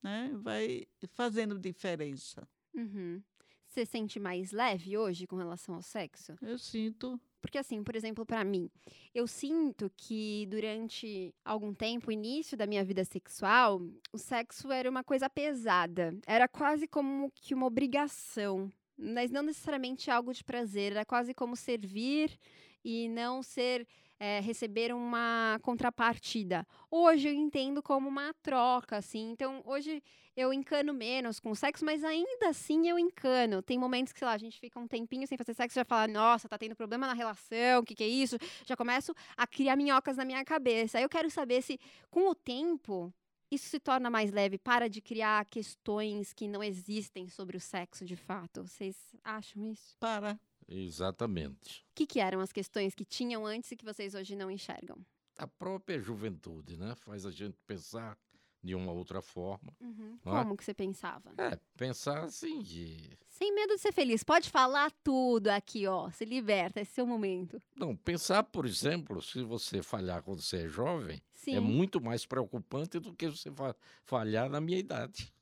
né? 0.00 0.30
vai 0.36 0.86
fazendo 1.08 1.58
diferença. 1.58 2.48
Uhum. 2.72 3.20
Você 3.66 3.84
sente 3.84 4.20
mais 4.20 4.52
leve 4.52 4.96
hoje 4.96 5.26
com 5.26 5.34
relação 5.36 5.74
ao 5.74 5.82
sexo? 5.82 6.36
Eu 6.40 6.56
sinto. 6.58 7.20
Porque, 7.40 7.58
assim, 7.58 7.82
por 7.82 7.94
exemplo, 7.96 8.26
pra 8.26 8.44
mim, 8.44 8.70
eu 9.14 9.26
sinto 9.26 9.90
que 9.96 10.46
durante 10.50 11.34
algum 11.44 11.72
tempo, 11.74 12.10
início 12.12 12.56
da 12.56 12.66
minha 12.66 12.84
vida 12.84 13.04
sexual, 13.04 13.80
o 14.12 14.18
sexo 14.18 14.70
era 14.72 14.90
uma 14.90 15.04
coisa 15.04 15.30
pesada. 15.30 16.16
Era 16.26 16.48
quase 16.48 16.86
como 16.88 17.30
que 17.34 17.54
uma 17.54 17.66
obrigação. 17.66 18.70
Mas 18.96 19.30
não 19.30 19.42
necessariamente 19.42 20.10
algo 20.10 20.32
de 20.34 20.42
prazer. 20.44 20.92
Era 20.92 21.04
quase 21.04 21.32
como 21.34 21.54
servir 21.56 22.36
e 22.84 23.08
não 23.08 23.42
ser. 23.42 23.86
eh, 24.20 24.40
receber 24.40 24.92
uma 24.92 25.60
contrapartida. 25.62 26.66
Hoje 26.90 27.28
eu 27.28 27.32
entendo 27.34 27.80
como 27.80 28.08
uma 28.08 28.34
troca, 28.42 28.96
assim. 28.96 29.30
Então, 29.30 29.62
hoje 29.64 30.02
eu 30.38 30.52
encano 30.52 30.94
menos 30.94 31.40
com 31.40 31.50
o 31.50 31.56
sexo, 31.56 31.84
mas 31.84 32.04
ainda 32.04 32.50
assim 32.50 32.88
eu 32.88 32.96
encano. 32.96 33.60
Tem 33.60 33.76
momentos 33.76 34.12
que, 34.12 34.20
sei 34.20 34.26
lá, 34.26 34.34
a 34.34 34.38
gente 34.38 34.60
fica 34.60 34.78
um 34.78 34.86
tempinho 34.86 35.26
sem 35.26 35.36
fazer 35.36 35.52
sexo 35.52 35.76
e 35.76 35.80
já 35.80 35.84
fala, 35.84 36.06
nossa, 36.06 36.48
tá 36.48 36.56
tendo 36.56 36.76
problema 36.76 37.08
na 37.08 37.12
relação, 37.12 37.80
o 37.80 37.84
que, 37.84 37.92
que 37.92 38.04
é 38.04 38.08
isso? 38.08 38.38
Já 38.64 38.76
começo 38.76 39.12
a 39.36 39.48
criar 39.48 39.74
minhocas 39.74 40.16
na 40.16 40.24
minha 40.24 40.44
cabeça. 40.44 40.96
Aí 40.96 41.02
eu 41.02 41.08
quero 41.08 41.28
saber 41.28 41.60
se, 41.60 41.80
com 42.08 42.28
o 42.30 42.36
tempo, 42.36 43.12
isso 43.50 43.68
se 43.68 43.80
torna 43.80 44.08
mais 44.08 44.30
leve, 44.30 44.58
para 44.58 44.88
de 44.88 45.00
criar 45.00 45.44
questões 45.46 46.32
que 46.32 46.46
não 46.46 46.62
existem 46.62 47.28
sobre 47.28 47.56
o 47.56 47.60
sexo 47.60 48.04
de 48.04 48.14
fato. 48.14 48.62
Vocês 48.62 48.96
acham 49.24 49.66
isso? 49.66 49.96
Para. 49.98 50.38
Exatamente. 50.68 51.80
O 51.90 51.94
que, 51.96 52.06
que 52.06 52.20
eram 52.20 52.38
as 52.40 52.52
questões 52.52 52.94
que 52.94 53.04
tinham 53.04 53.44
antes 53.44 53.72
e 53.72 53.76
que 53.76 53.84
vocês 53.84 54.14
hoje 54.14 54.36
não 54.36 54.48
enxergam? 54.48 55.04
A 55.36 55.48
própria 55.48 55.98
juventude, 55.98 56.76
né? 56.76 56.94
Faz 56.94 57.26
a 57.26 57.30
gente 57.32 57.56
pensar 57.66 58.16
de 58.62 58.74
uma 58.74 58.92
outra 58.92 59.22
forma. 59.22 59.72
Uhum. 59.80 60.18
É? 60.26 60.30
Como 60.30 60.56
que 60.56 60.64
você 60.64 60.74
pensava? 60.74 61.32
É, 61.38 61.58
pensar 61.76 62.24
assim 62.24 62.60
de... 62.60 63.16
Sem 63.28 63.54
medo 63.54 63.74
de 63.74 63.80
ser 63.80 63.92
feliz. 63.92 64.24
Pode 64.24 64.50
falar 64.50 64.90
tudo 65.04 65.48
aqui, 65.48 65.86
ó. 65.86 66.10
Se 66.10 66.24
liberta, 66.24 66.80
esse 66.80 66.90
é 66.90 66.94
seu 66.94 67.06
momento. 67.06 67.62
Não, 67.76 67.94
pensar, 67.94 68.42
por 68.42 68.66
exemplo, 68.66 69.22
se 69.22 69.42
você 69.42 69.80
falhar 69.82 70.22
quando 70.22 70.40
você 70.42 70.64
é 70.64 70.68
jovem, 70.68 71.22
Sim. 71.32 71.54
é 71.54 71.60
muito 71.60 72.00
mais 72.00 72.26
preocupante 72.26 72.98
do 72.98 73.14
que 73.14 73.28
você 73.28 73.50
fa- 73.52 73.76
falhar 74.04 74.48
na 74.50 74.60
minha 74.60 74.78
idade. 74.78 75.32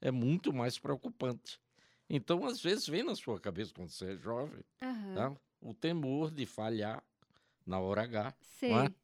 É 0.00 0.10
muito 0.10 0.52
mais 0.52 0.78
preocupante. 0.78 1.60
Então, 2.10 2.44
às 2.44 2.60
vezes, 2.60 2.86
vem 2.88 3.02
na 3.04 3.14
sua 3.14 3.38
cabeça 3.40 3.72
quando 3.72 3.88
você 3.90 4.12
é 4.12 4.16
jovem, 4.16 4.62
Aham. 4.82 5.14
tá? 5.14 5.32
o 5.60 5.72
temor 5.72 6.30
de 6.30 6.44
falhar 6.44 7.02
na 7.64 7.78
hora 7.80 8.02
H. 8.02 8.34
Não 8.62 8.80
é? 8.80 8.94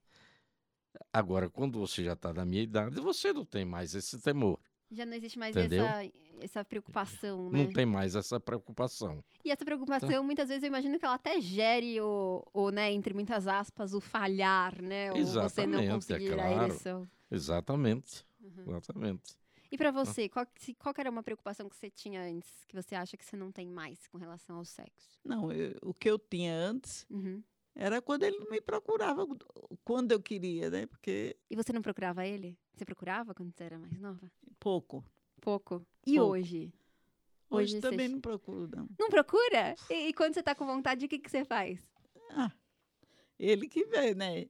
Agora, 1.13 1.49
quando 1.49 1.79
você 1.79 2.05
já 2.05 2.13
está 2.15 2.33
na 2.33 2.45
minha 2.45 2.63
idade, 2.63 3.01
você 3.01 3.33
não 3.33 3.45
tem 3.45 3.65
mais 3.65 3.95
esse 3.95 4.21
temor, 4.21 4.59
Já 4.91 5.07
não 5.07 5.15
existe 5.15 5.39
mais 5.39 5.57
Entendeu? 5.57 5.87
essa, 5.87 6.13
essa 6.41 6.65
preocupação, 6.65 7.49
né? 7.51 7.59
não 7.65 7.73
tem 7.73 7.87
mais 7.87 8.17
essa 8.17 8.41
preocupação. 8.41 9.23
E 9.45 9.51
essa 9.51 9.65
preocupação, 9.65 10.23
muitas 10.25 10.49
vezes, 10.49 10.63
eu 10.65 10.69
imagino 10.69 10.99
que 10.99 11.05
ela 11.05 11.15
até 11.15 11.41
gere 11.41 12.01
o, 12.01 12.45
o, 12.53 12.71
né, 12.71 12.93
entre 12.93 13.15
muitas 13.15 13.47
aspas, 13.47 13.95
o 13.95 14.01
falhar, 14.01 14.81
né? 14.83 15.13
Ou 15.13 15.19
você 15.19 15.67
não 15.67 15.79
Exatamente, 15.81 15.89
é 15.89 15.93
conseguir 15.95 16.33
a 16.33 16.35
claro. 16.35 17.09
Exatamente, 17.31 18.27
Uhum. 18.41 18.65
exatamente. 18.67 19.37
E 19.71 19.79
pra 19.79 19.93
você, 19.93 20.29
qual, 20.29 20.45
se- 20.57 20.75
qual 20.75 20.93
era 20.99 21.09
uma 21.11 21.23
preocupação 21.23 21.69
que 21.69 21.77
você 21.77 21.89
tinha 21.89 22.23
antes, 22.23 22.51
que 22.67 22.75
você 22.75 22.97
acha 22.97 23.17
que 23.17 23.25
você 23.25 23.37
não 23.37 23.53
tem 23.53 23.69
mais 23.69 24.07
com 24.09 24.19
relação 24.19 24.57
ao 24.57 24.65
sexo? 24.65 25.21
Não, 25.25 25.53
eu- 25.53 25.77
o 25.83 25.95
que 25.95 26.11
eu 26.11 26.19
tinha 26.19 26.53
antes 26.53 27.07
Uhum. 27.09 27.41
Era 27.75 28.01
quando 28.03 28.25
ele 28.25 28.39
me 28.51 28.61
procurava, 28.61 29.27
quando 29.85 30.13
eu 30.13 30.21
queria, 30.21 30.71
né? 30.71 30.87
Porque 30.87 31.37
E 31.51 31.57
você 31.57 31.73
não 31.73 31.83
procurava 31.83 32.27
ele? 32.27 32.57
Você 32.75 32.85
procurava 32.85 33.35
quando 33.35 33.53
você 33.55 33.65
era 33.65 33.79
mais 33.79 33.99
nova? 33.99 34.31
pouco. 34.59 35.05
Pouco. 35.41 35.85
E 36.07 36.17
Pouco. 36.17 36.33
hoje? 36.33 36.73
Hoje, 37.49 37.73
você 37.75 37.81
também 37.81 38.09
ch- 38.09 38.13
não 38.13 38.21
procuro, 38.21 38.69
não. 38.77 38.89
Não 38.99 39.09
procura? 39.09 39.75
E, 39.89 40.09
e 40.09 40.13
quando 40.13 40.35
você 40.35 40.43
tá 40.43 40.55
com 40.55 40.67
vontade, 40.67 41.07
o 41.07 41.09
que, 41.09 41.19
que 41.19 41.31
você 41.31 41.45
faz? 41.45 41.81
Ah, 42.31 42.53
ele 43.39 43.67
que 43.69 43.85
vê, 43.87 44.15
né? 44.15 44.47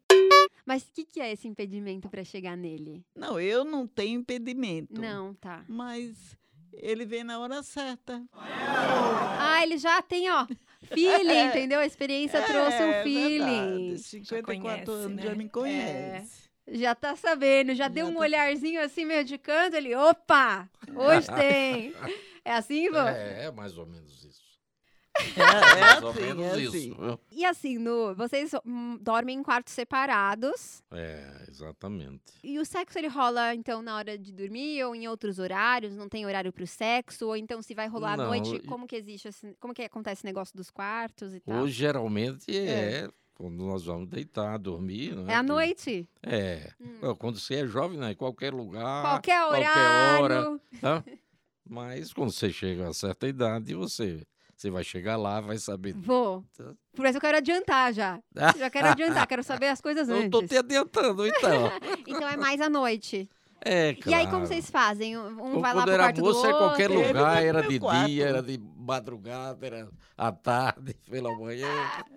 Mas 0.66 0.82
o 0.82 0.92
que, 0.92 1.04
que 1.04 1.20
é 1.20 1.32
esse 1.32 1.48
impedimento 1.48 2.08
pra 2.10 2.22
chegar 2.24 2.56
nele? 2.56 3.04
Não, 3.14 3.40
eu 3.40 3.64
não 3.64 3.86
tenho 3.86 4.20
impedimento. 4.20 5.00
Não, 5.00 5.32
tá. 5.34 5.64
Mas 5.68 6.36
ele 6.72 7.06
vem 7.06 7.24
na 7.24 7.38
hora 7.38 7.62
certa. 7.62 8.22
Ah, 8.32 9.60
ele 9.62 9.78
já 9.78 10.02
tem, 10.02 10.30
ó, 10.30 10.46
feeling, 10.94 11.38
entendeu? 11.46 11.80
A 11.80 11.86
experiência 11.86 12.42
trouxe 12.42 12.82
um 12.82 12.90
É, 12.92 13.02
feeling. 13.02 13.78
verdade. 13.88 13.98
54 14.02 14.60
conhece, 14.84 14.90
anos 14.90 15.16
né? 15.16 15.22
já 15.22 15.34
me 15.34 15.48
conhece. 15.48 16.50
Já 16.72 16.94
tá 16.94 17.16
sabendo, 17.16 17.68
já, 17.74 17.84
Já 17.84 17.88
deu 17.88 18.06
um 18.06 18.14
tá- 18.14 18.20
olharzinho 18.20 18.80
assim 18.82 19.04
meio 19.04 19.24
de 19.24 19.36
canto, 19.38 19.74
ele, 19.76 19.94
opa, 19.94 20.68
hoje 20.94 21.26
tem. 21.34 21.92
É 22.44 22.52
assim, 22.52 22.88
vô? 22.90 22.98
É, 22.98 23.46
é 23.46 23.50
mais 23.50 23.76
ou 23.76 23.86
menos 23.86 24.24
isso. 24.24 24.39
É, 25.18 25.40
é 25.40 25.80
mais 25.80 26.02
ou 26.02 26.10
assim, 26.10 26.20
menos 26.20 26.44
é 26.46 26.58
isso. 26.60 26.68
assim. 26.76 26.94
viu? 26.94 27.20
E 27.32 27.44
assim, 27.44 27.78
no, 27.78 28.14
vocês 28.14 28.52
hum, 28.64 28.96
dormem 29.00 29.38
em 29.38 29.42
quartos 29.42 29.74
separados. 29.74 30.82
É, 30.90 31.44
exatamente. 31.48 32.22
E 32.42 32.58
o 32.58 32.64
sexo 32.64 32.98
ele 32.98 33.08
rola 33.08 33.54
então 33.54 33.82
na 33.82 33.96
hora 33.96 34.16
de 34.16 34.32
dormir 34.32 34.82
ou 34.84 34.94
em 34.94 35.08
outros 35.08 35.38
horários? 35.38 35.94
Não 35.96 36.08
tem 36.08 36.24
horário 36.26 36.52
pro 36.52 36.66
sexo? 36.66 37.26
Ou 37.26 37.36
então 37.36 37.60
se 37.62 37.74
vai 37.74 37.86
rolar 37.88 38.14
à 38.14 38.16
Não, 38.16 38.26
noite? 38.26 38.56
e- 38.56 38.60
Como 38.66 38.86
que 38.86 38.96
existe 38.96 39.28
esse, 39.28 39.54
como 39.60 39.74
que 39.74 39.82
acontece 39.82 40.20
esse 40.20 40.26
negócio 40.26 40.56
dos 40.56 40.70
quartos 40.70 41.34
e 41.34 41.40
tal? 41.40 41.62
Hoje, 41.62 41.72
geralmente, 41.74 42.44
é, 42.56 43.08
quando 43.34 43.56
nós 43.64 43.84
vamos 43.84 44.08
deitar, 44.08 44.58
dormir. 44.58 45.14
Né? 45.14 45.32
é 45.32 45.36
à 45.36 45.42
noite? 45.42 46.08
É. 46.22 46.72
Hum. 46.80 47.14
Quando 47.18 47.38
você 47.38 47.56
é 47.56 47.66
jovem, 47.66 47.98
né? 47.98 48.12
em 48.12 48.16
qualquer 48.16 48.52
lugar. 48.54 49.02
qualquer 49.02 49.40
qualquer 49.46 49.68
horário. 49.68 50.22
hora. 50.22 50.60
Tá? 50.80 51.04
Mas 51.68 52.12
quando 52.12 52.32
você 52.32 52.50
chega 52.50 52.88
a 52.88 52.92
certa 52.92 53.28
idade, 53.28 53.74
você, 53.74 54.26
você 54.60 54.70
vai 54.70 54.84
chegar 54.84 55.16
lá, 55.16 55.40
vai 55.40 55.56
saber. 55.58 55.94
Vou. 55.94 56.44
Por 56.94 57.06
isso 57.06 57.16
eu 57.16 57.20
quero 57.20 57.38
adiantar 57.38 57.92
já. 57.94 58.20
Já 58.58 58.68
quero 58.68 58.88
adiantar, 58.88 59.26
quero 59.26 59.42
saber 59.42 59.68
as 59.68 59.80
coisas 59.80 60.06
Eu 60.10 60.16
antes. 60.16 60.30
tô 60.30 60.42
te 60.42 60.56
adiantando, 60.56 61.26
então. 61.26 61.70
Então 62.06 62.28
é 62.28 62.36
mais 62.36 62.60
à 62.60 62.68
noite. 62.68 63.28
É, 63.62 63.90
E 64.06 64.14
aí, 64.14 64.24
como 64.24 64.38
claro. 64.40 64.46
vocês 64.46 64.70
fazem? 64.70 65.18
Um 65.18 65.36
Quando 65.36 65.60
vai 65.60 65.74
lá 65.74 65.82
pro 65.82 65.92
era 65.92 66.02
quarto 66.04 66.20
moça, 66.22 66.42
do 66.42 66.48
é 66.48 66.58
qualquer 66.58 66.90
outro? 66.90 67.04
Ele 67.04 67.08
lugar, 67.08 67.22
vai 67.22 67.36
pro 67.40 67.48
era 67.48 67.60
meu 67.60 67.70
de 67.70 67.78
quarto. 67.80 68.06
dia, 68.06 68.26
era 68.26 68.42
de 68.42 68.58
madrugada, 68.76 69.66
era 69.66 69.88
à 70.16 70.32
tarde, 70.32 70.94
pela 71.10 71.34
manhã. 71.38 71.68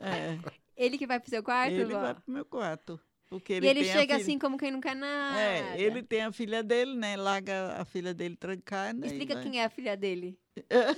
É, 0.02 0.38
Ele 0.76 0.98
que 0.98 1.06
vai 1.08 1.20
pro 1.20 1.30
seu 1.30 1.44
quarto, 1.44 1.74
ele 1.74 1.94
vó? 1.94 2.00
vai 2.02 2.14
pro 2.14 2.24
meu 2.28 2.46
quarto. 2.46 3.00
Porque 3.40 3.54
E 3.54 3.56
ele 3.58 3.68
ele 3.70 3.80
tem 3.82 3.90
a 3.90 3.94
chega 3.94 4.14
filha- 4.14 4.24
assim 4.24 4.38
como 4.40 4.58
quem 4.58 4.70
não 4.72 4.80
quer 4.80 4.96
nada. 4.96 5.40
É, 5.42 5.80
ele 5.82 6.04
tem 6.04 6.22
a 6.22 6.32
filha 6.32 6.62
dele, 6.62 6.96
né? 6.96 7.16
Larga 7.18 7.78
a 7.82 7.86
filha 7.86 8.14
dele 8.14 8.36
trancada. 8.36 9.06
e 9.06 9.10
Explica 9.10 9.34
vai- 9.34 9.44
quem 9.44 9.60
é 9.60 9.66
a 9.66 9.70
filha 9.70 9.98
dele. 9.98 10.38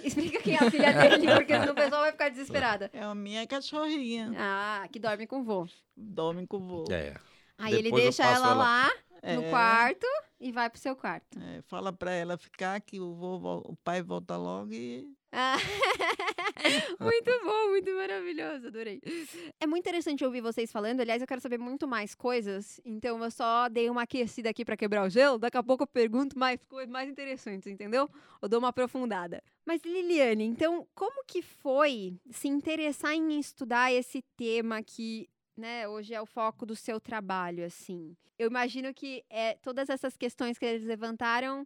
Explica 0.03 0.41
quem 0.41 0.53
é 0.55 0.59
a 0.59 0.69
filha 0.69 0.91
dele, 0.93 1.27
porque 1.33 1.53
senão 1.57 1.71
o 1.71 1.75
pessoal 1.75 2.01
vai 2.01 2.11
ficar 2.11 2.29
desesperada. 2.29 2.89
É 2.93 3.01
a 3.03 3.15
minha 3.15 3.47
cachorrinha. 3.47 4.33
Ah, 4.37 4.85
que 4.91 4.99
dorme 4.99 5.25
com 5.25 5.39
o 5.39 5.43
vô. 5.43 5.65
Dorme 5.95 6.45
com 6.45 6.57
o 6.57 6.59
vô. 6.59 6.85
É. 6.91 7.13
Aí 7.57 7.73
ele 7.73 7.83
Depois 7.83 8.03
eu 8.03 8.09
deixa 8.09 8.23
ela, 8.23 8.47
ela- 8.51 8.53
lá 8.53 8.91
no 9.23 9.43
É, 9.43 9.49
quarto 9.49 10.05
e 10.41 10.51
vai 10.51 10.69
pro 10.69 10.79
seu 10.79 10.93
quarto. 10.95 11.39
é, 11.39 11.61
fala 11.61 11.93
pra 11.93 12.11
ela 12.11 12.37
ficar 12.37 12.79
que 12.81 12.99
o, 12.99 13.13
vô, 13.15 13.61
o 13.65 13.75
pai 13.81 14.01
volta 14.03 14.35
logo 14.35 14.73
e. 14.73 15.07
Muito 16.99 17.31
bom, 17.43 17.69
muito 17.69 17.93
maravilhoso, 17.93 18.67
adorei. 18.67 19.01
É 19.59 19.67
muito 19.67 19.83
interessante 19.83 20.23
ouvir 20.23 20.41
vocês 20.41 20.71
falando. 20.71 21.01
Aliás, 21.01 21.21
eu 21.21 21.27
quero 21.27 21.41
saber 21.41 21.57
muito 21.57 21.87
mais 21.87 22.15
coisas. 22.15 22.79
Então, 22.85 23.21
eu 23.23 23.29
só 23.29 23.67
dei 23.67 23.89
uma 23.89 24.03
aquecida 24.03 24.49
aqui 24.49 24.63
pra 24.63 24.77
quebrar 24.77 25.05
o 25.05 25.09
gelo. 25.09 25.37
Daqui 25.37 25.57
a 25.57 25.63
pouco 25.63 25.83
eu 25.83 25.87
pergunto 25.87 26.39
mais 26.39 26.63
coisas 26.65 26.89
mais 26.89 27.09
interessantes, 27.09 27.67
entendeu? 27.67 28.09
Eu 28.41 28.49
dou 28.49 28.59
uma 28.59 28.69
aprofundada. 28.69 29.43
Mas, 29.65 29.81
Liliane, 29.83 30.45
então, 30.45 30.87
como 30.95 31.23
que 31.25 31.41
foi 31.41 32.17
se 32.31 32.47
interessar 32.47 33.13
em 33.13 33.37
estudar 33.39 33.91
esse 33.91 34.23
tema 34.37 34.81
que 34.81 35.29
né, 35.57 35.87
hoje 35.87 36.13
é 36.13 36.21
o 36.21 36.25
foco 36.25 36.65
do 36.65 36.75
seu 36.75 36.99
trabalho, 36.99 37.65
assim. 37.65 38.15
Eu 38.37 38.47
imagino 38.49 38.93
que 38.93 39.23
é, 39.29 39.55
todas 39.55 39.89
essas 39.89 40.17
questões 40.17 40.57
que 40.57 40.65
eles 40.65 40.85
levantaram 40.85 41.65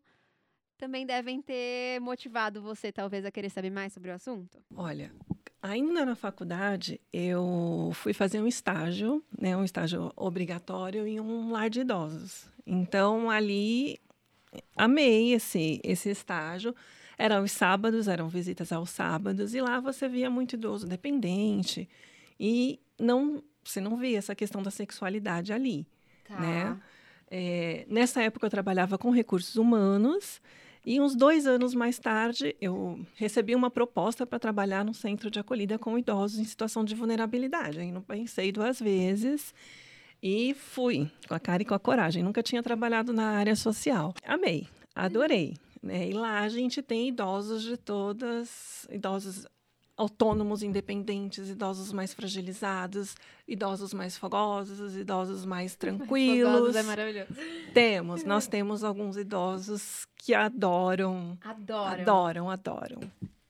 também 0.79 1.05
devem 1.05 1.41
ter 1.41 1.99
motivado 1.99 2.61
você, 2.61 2.91
talvez, 2.91 3.25
a 3.25 3.29
querer 3.31 3.49
saber 3.49 3.69
mais 3.69 3.91
sobre 3.93 4.09
o 4.09 4.13
assunto. 4.13 4.57
Olha, 4.75 5.11
ainda 5.61 6.05
na 6.05 6.15
faculdade, 6.15 6.99
eu 7.11 7.91
fui 7.93 8.13
fazer 8.13 8.39
um 8.41 8.47
estágio, 8.47 9.21
né, 9.37 9.55
um 9.57 9.63
estágio 9.65 10.11
obrigatório 10.15 11.05
em 11.05 11.19
um 11.19 11.51
lar 11.51 11.69
de 11.69 11.81
idosos. 11.81 12.47
Então, 12.65 13.29
ali, 13.29 13.99
amei 14.75 15.33
esse, 15.33 15.81
esse 15.83 16.09
estágio. 16.09 16.73
Eram 17.17 17.43
os 17.43 17.51
sábados, 17.51 18.07
eram 18.07 18.29
visitas 18.29 18.71
aos 18.71 18.89
sábados, 18.89 19.53
e 19.53 19.59
lá 19.59 19.81
você 19.81 20.07
via 20.07 20.29
muito 20.29 20.53
idoso 20.53 20.87
dependente. 20.87 21.89
E 22.39 22.79
não, 22.97 23.43
você 23.61 23.81
não 23.81 23.97
via 23.97 24.17
essa 24.17 24.33
questão 24.33 24.63
da 24.63 24.71
sexualidade 24.71 25.51
ali, 25.51 25.85
Tá. 26.25 26.39
né? 26.39 26.81
É, 27.31 27.85
nessa 27.87 28.23
época 28.23 28.45
eu 28.47 28.49
trabalhava 28.49 28.97
com 28.97 29.11
recursos 29.11 29.55
humanos 29.55 30.41
e 30.85 30.99
uns 30.99 31.15
dois 31.15 31.45
anos 31.45 31.73
mais 31.73 31.99
tarde 31.99 32.55
eu 32.61 32.99
recebi 33.15 33.53
uma 33.53 33.69
proposta 33.69 34.25
para 34.25 34.39
trabalhar 34.39 34.83
no 34.85 34.93
centro 34.93 35.29
de 35.29 35.39
acolhida 35.39 35.77
com 35.77 35.97
idosos 35.97 36.39
em 36.39 36.43
situação 36.43 36.83
de 36.83 36.95
vulnerabilidade. 36.95 37.79
Aí 37.79 37.91
não 37.91 38.01
pensei 38.01 38.51
duas 38.51 38.79
vezes 38.79 39.53
e 40.21 40.53
fui 40.53 41.09
com 41.27 41.33
a 41.33 41.39
cara 41.39 41.61
e 41.61 41.65
com 41.65 41.73
a 41.73 41.79
coragem. 41.79 42.23
Nunca 42.23 42.41
tinha 42.41 42.63
trabalhado 42.63 43.13
na 43.13 43.31
área 43.31 43.55
social. 43.55 44.13
Amei, 44.25 44.67
adorei. 44.95 45.55
Né? 45.81 46.09
E 46.09 46.13
lá 46.13 46.39
a 46.39 46.49
gente 46.49 46.81
tem 46.81 47.07
idosos 47.07 47.63
de 47.63 47.77
todas, 47.77 48.87
idosos 48.89 49.45
autônomos, 49.99 50.63
independentes, 50.63 51.49
idosos 51.49 51.91
mais 51.91 52.13
fragilizados, 52.13 53.15
idosos 53.45 53.93
mais 53.93 54.17
fogosos, 54.17 54.95
idosos 54.95 55.43
mais 55.45 55.75
tranquilos. 55.75 56.53
Fogosos 56.53 56.75
é 56.77 56.83
maravilhoso. 56.83 57.29
Temos, 57.73 58.23
nós 58.23 58.47
temos 58.47 58.83
alguns 58.83 59.17
idosos 59.17 60.07
que 60.15 60.33
adoram, 60.33 61.37
Adoro. 61.43 62.01
adoram, 62.01 62.49
adoram. 62.49 62.99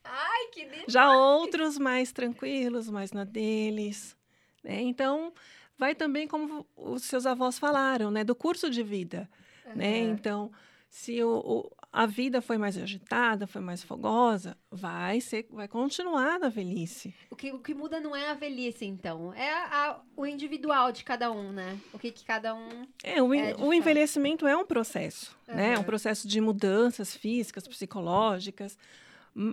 Ai, 0.04 0.48
que 0.52 0.66
delícia. 0.66 0.86
Já 0.88 1.12
outros 1.16 1.78
mais 1.78 2.12
tranquilos, 2.12 2.90
mais 2.90 3.12
na 3.12 3.24
deles. 3.24 4.18
né? 4.64 4.82
Então, 4.82 5.32
vai 5.78 5.94
também 5.94 6.28
como 6.28 6.66
os 6.76 7.04
seus 7.04 7.28
avós 7.28 7.60
falaram, 7.60 8.10
né? 8.10 8.24
Do 8.24 8.34
curso 8.34 8.72
de 8.72 8.82
vida, 8.82 9.30
né? 9.76 10.00
Aham. 10.02 10.12
Então, 10.14 10.52
se 10.90 11.24
o, 11.24 11.30
o- 11.38 11.72
a 11.92 12.06
vida 12.06 12.42
foi 12.42 12.58
mais 12.58 12.78
agitada, 12.78 13.48
foi 13.48 13.62
mais 13.62 13.82
fogosa, 13.84 14.56
vai 14.72 15.20
ser, 15.22 15.48
vai 15.50 15.68
continuar 15.68 16.40
na 16.40 16.50
velhice. 16.50 17.16
O 17.32 17.36
que, 17.36 17.52
o 17.52 17.60
que 17.60 17.74
muda 17.74 18.00
não 18.00 18.16
é 18.16 18.30
a 18.30 18.34
velhice, 18.36 18.86
então. 18.86 19.34
É 19.34 19.52
a- 19.52 20.00
o 20.16 20.26
individual 20.26 20.92
de 20.92 21.04
cada 21.04 21.32
um, 21.32 21.52
né? 21.52 21.80
O 21.92 21.98
que, 21.98 22.12
que 22.12 22.24
cada 22.24 22.54
um. 22.54 22.86
É, 23.04 23.22
o, 23.22 23.34
É, 23.34 23.56
o 23.56 23.74
envelhecimento 23.74 24.46
é 24.46 24.56
um 24.56 24.66
processo, 24.66 25.36
né? 25.48 25.74
É 25.74 25.80
um 25.80 25.84
processo 25.84 26.28
de 26.28 26.40
mudanças 26.40 27.16
físicas, 27.16 27.68
psicológicas. 27.68 28.78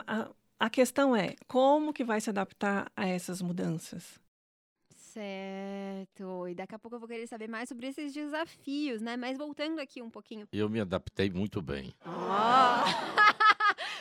A, 0.07 0.29
a 0.59 0.71
questão 0.71 1.15
é 1.17 1.35
como 1.47 1.93
que 1.93 2.05
vai 2.05 2.21
se 2.21 2.29
adaptar 2.31 2.91
a 2.97 3.07
essas 3.07 3.41
mudanças. 3.41 4.19
Certo. 5.17 6.47
E 6.47 6.55
daqui 6.55 6.75
a 6.75 6.79
pouco 6.79 6.97
eu 6.97 7.01
vou 7.01 7.09
querer 7.09 7.27
saber 7.27 7.49
mais 7.49 7.71
sobre 7.71 7.87
esses 7.87 8.13
desafios, 8.13 9.01
né? 9.01 9.17
Mas 9.17 9.39
voltando 9.39 9.81
aqui 9.81 10.03
um 10.03 10.11
pouquinho. 10.11 10.47
Eu 10.53 10.69
me 10.69 10.79
adaptei 10.79 11.31
muito 11.31 11.63
bem. 11.63 11.95
Ó! 12.05 12.85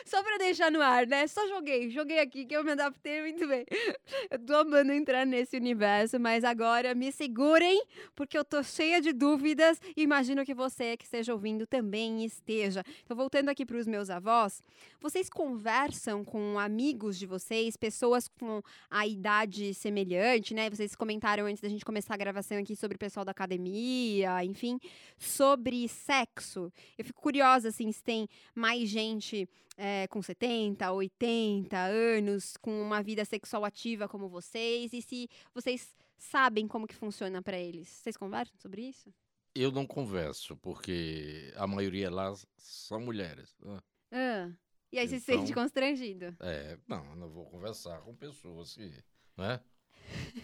Só 0.06 0.22
pra 0.22 0.38
deixar 0.38 0.72
no 0.72 0.82
ar, 0.82 1.08
né? 1.08 1.26
Só 1.26 1.48
joguei, 1.48 1.90
joguei 1.90 2.20
aqui 2.20 2.46
que 2.46 2.56
eu 2.56 2.64
me 2.64 2.74
adaptei 2.74 3.22
muito 3.22 3.48
bem. 3.48 3.66
Eu 4.30 4.40
tô 4.40 4.56
amando 4.56 4.92
entrar 4.92 5.26
nesse 5.26 5.58
universo, 5.58 6.20
mas 6.20 6.44
agora 6.44 6.94
me 6.94 7.12
segurem, 7.12 7.84
porque 8.16 8.38
eu 8.38 8.44
tô 8.44 8.62
cheia 8.64 9.02
de 9.02 9.14
dúvidas 9.14 9.80
e 9.96 10.02
imagino 10.04 10.46
que 10.46 10.54
você 10.54 10.96
que 10.98 11.06
esteja 11.06 11.34
ouvindo 11.34 11.66
também 11.66 12.24
esteja. 12.24 12.84
Então, 13.04 13.16
voltando 13.16 13.50
aqui 13.50 13.66
para 13.66 13.78
os 13.78 13.88
meus 13.88 14.10
avós, 14.10 14.62
vocês 15.00 15.30
conversam 15.30 16.24
com 16.24 16.60
amigos 16.60 17.18
de 17.18 17.26
vocês, 17.26 17.78
pessoas 17.78 18.28
com 18.28 18.62
a 18.90 19.08
idade 19.08 19.74
semelhante, 19.74 20.54
né? 20.54 20.70
Vocês 20.70 20.96
comentaram 20.96 21.46
antes 21.46 21.62
da 21.62 21.70
gente 21.70 21.86
começar 21.86 22.14
a 22.14 22.18
gravação 22.18 22.58
aqui 22.58 22.76
sobre 22.76 22.96
o 22.96 23.00
pessoal 23.00 23.26
da 23.26 23.32
academia, 23.32 24.44
enfim, 24.44 24.80
sobre 25.18 25.88
sexo. 25.88 26.72
Eu 26.98 27.06
fico 27.06 27.22
curiosa, 27.22 27.70
assim, 27.70 27.92
se 27.92 28.04
tem 28.04 28.28
mais 28.54 28.88
gente 28.90 29.48
é, 29.78 30.08
com 30.08 30.22
70, 30.22 30.92
80 30.92 31.78
anos, 31.78 32.56
com 32.58 32.82
uma 32.82 33.02
vida 33.04 33.24
sexual 33.26 33.66
ativa 33.66 34.08
como 34.08 34.30
vocês, 34.30 34.94
e 34.94 35.02
se 35.02 35.30
vocês 35.54 35.96
sabem 36.18 36.68
como 36.68 36.88
que 36.88 36.96
funciona 36.96 37.42
pra 37.42 37.58
eles. 37.58 37.88
Vocês 37.88 38.16
conversam 38.18 38.58
sobre 38.58 38.82
isso? 38.84 39.14
Eu 39.54 39.72
não 39.72 39.86
converso, 39.86 40.56
porque 40.58 41.54
a 41.56 41.66
maioria 41.68 42.10
lá 42.10 42.34
são 42.58 43.00
mulheres. 43.00 43.56
né? 43.62 43.80
Ah, 44.12 44.52
e 44.92 45.00
aí 45.00 45.08
você 45.08 45.20
se 45.20 45.32
Então- 45.32 45.46
sente 45.46 45.54
constrangido. 45.54 46.36
É, 46.40 46.78
não, 46.88 47.06
eu 47.12 47.16
não 47.16 47.30
vou 47.30 47.46
conversar 47.46 48.00
com 48.02 48.16
pessoas 48.16 48.74
que, 48.76 48.92
né? 49.38 49.60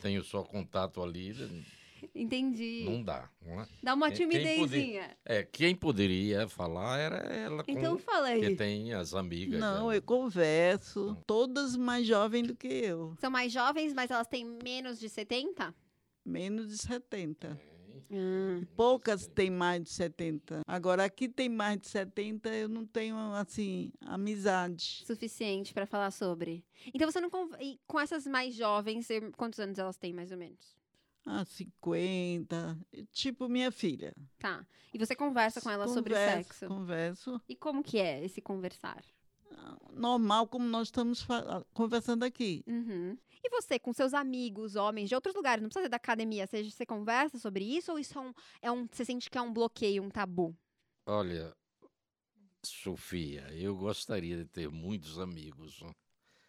Tenho 0.01 0.23
só 0.23 0.43
contato 0.43 1.01
ali, 1.03 1.33
Entendi. 2.15 2.83
não 2.85 3.03
dá, 3.03 3.29
não 3.45 3.61
é? 3.61 3.67
Dá 3.83 3.93
uma 3.93 4.09
Quem- 4.11 4.27
quem 4.29 4.39
timidezinha. 4.41 5.17
É, 5.25 5.43
quem 5.43 5.75
poderia 5.75 6.47
falar 6.47 6.97
era 6.99 7.17
ela 7.33 7.63
com 7.63 7.71
Então 7.71 7.97
fala 7.97 8.27
que 8.37 8.45
aí. 8.45 8.55
tem 8.55 8.93
as 8.93 9.13
amigas. 9.13 9.59
Não, 9.59 9.75
dela. 9.87 9.95
eu 9.95 10.01
converso. 10.01 11.17
Todas 11.27 11.75
mais 11.75 12.05
jovens 12.05 12.47
do 12.47 12.55
que 12.55 12.67
eu. 12.67 13.15
São 13.19 13.29
mais 13.31 13.51
jovens, 13.51 13.93
mas 13.93 14.11
elas 14.11 14.27
têm 14.27 14.45
menos 14.63 14.99
de 14.99 15.09
70? 15.09 15.73
Menos 16.25 16.67
de 16.69 16.77
70. 16.77 17.59
Hum. 18.13 18.65
Poucas 18.75 19.25
têm 19.27 19.49
mais 19.49 19.81
de 19.83 19.89
70. 19.89 20.61
Agora, 20.67 21.05
aqui 21.05 21.29
tem 21.29 21.47
mais 21.47 21.79
de 21.79 21.87
70, 21.87 22.49
eu 22.49 22.67
não 22.67 22.85
tenho, 22.85 23.15
assim, 23.35 23.89
amizade. 24.01 25.03
Suficiente 25.05 25.73
pra 25.73 25.85
falar 25.85 26.11
sobre. 26.11 26.63
Então 26.93 27.09
você 27.09 27.21
não. 27.21 27.29
conv- 27.29 27.55
e 27.61 27.79
Com 27.87 27.97
essas 27.99 28.27
mais 28.27 28.53
jovens, 28.53 29.07
quantos 29.37 29.59
anos 29.59 29.79
elas 29.79 29.97
têm, 29.97 30.11
mais 30.13 30.29
ou 30.31 30.37
menos? 30.37 30.75
Ah, 31.25 31.45
50. 31.45 32.79
Tipo 33.11 33.47
minha 33.47 33.71
filha. 33.71 34.13
Tá. 34.39 34.65
E 34.93 34.97
você 34.97 35.15
conversa 35.15 35.61
com 35.61 35.69
sobre 35.87 36.13
Converso, 36.13 36.47
sexo. 36.49 36.67
Converso. 36.67 37.41
E 37.47 37.55
como 37.55 37.83
que 37.83 37.99
é 37.99 38.23
esse 38.23 38.41
conversar? 38.41 39.03
Ah, 39.51 39.77
Normal, 39.93 40.47
como 40.47 40.65
nós 40.65 40.87
estamos 40.87 41.21
fa- 41.21 41.65
conversando 41.73 42.23
aqui. 42.23 42.63
Uhum. 42.67 43.17
E 43.43 43.49
você, 43.49 43.77
com 43.79 43.93
seus 43.93 44.13
amigos, 44.13 44.75
homens 44.75 45.09
de 45.09 45.15
outros 45.15 45.33
lugares, 45.35 45.61
não 45.61 45.69
precisa 45.69 45.85
ser 45.85 45.89
da 45.89 45.97
academia, 45.97 46.45
você, 46.47 46.63
você 46.63 46.85
conversa 46.85 47.37
sobre 47.39 47.63
isso 47.65 47.91
ou 47.91 47.99
isso 47.99 48.17
é 48.17 48.21
um, 48.21 48.33
é 48.61 48.71
um. 48.71 48.87
Você 48.91 49.03
sente 49.05 49.29
que 49.29 49.37
é 49.37 49.41
um 49.41 49.51
bloqueio, 49.53 50.03
um 50.03 50.09
tabu? 50.09 50.55
Olha, 51.05 51.55
Sofia, 52.63 53.47
eu 53.53 53.75
gostaria 53.75 54.37
de 54.37 54.45
ter 54.45 54.69
muitos 54.69 55.17
amigos, 55.19 55.81
né? 55.81 55.91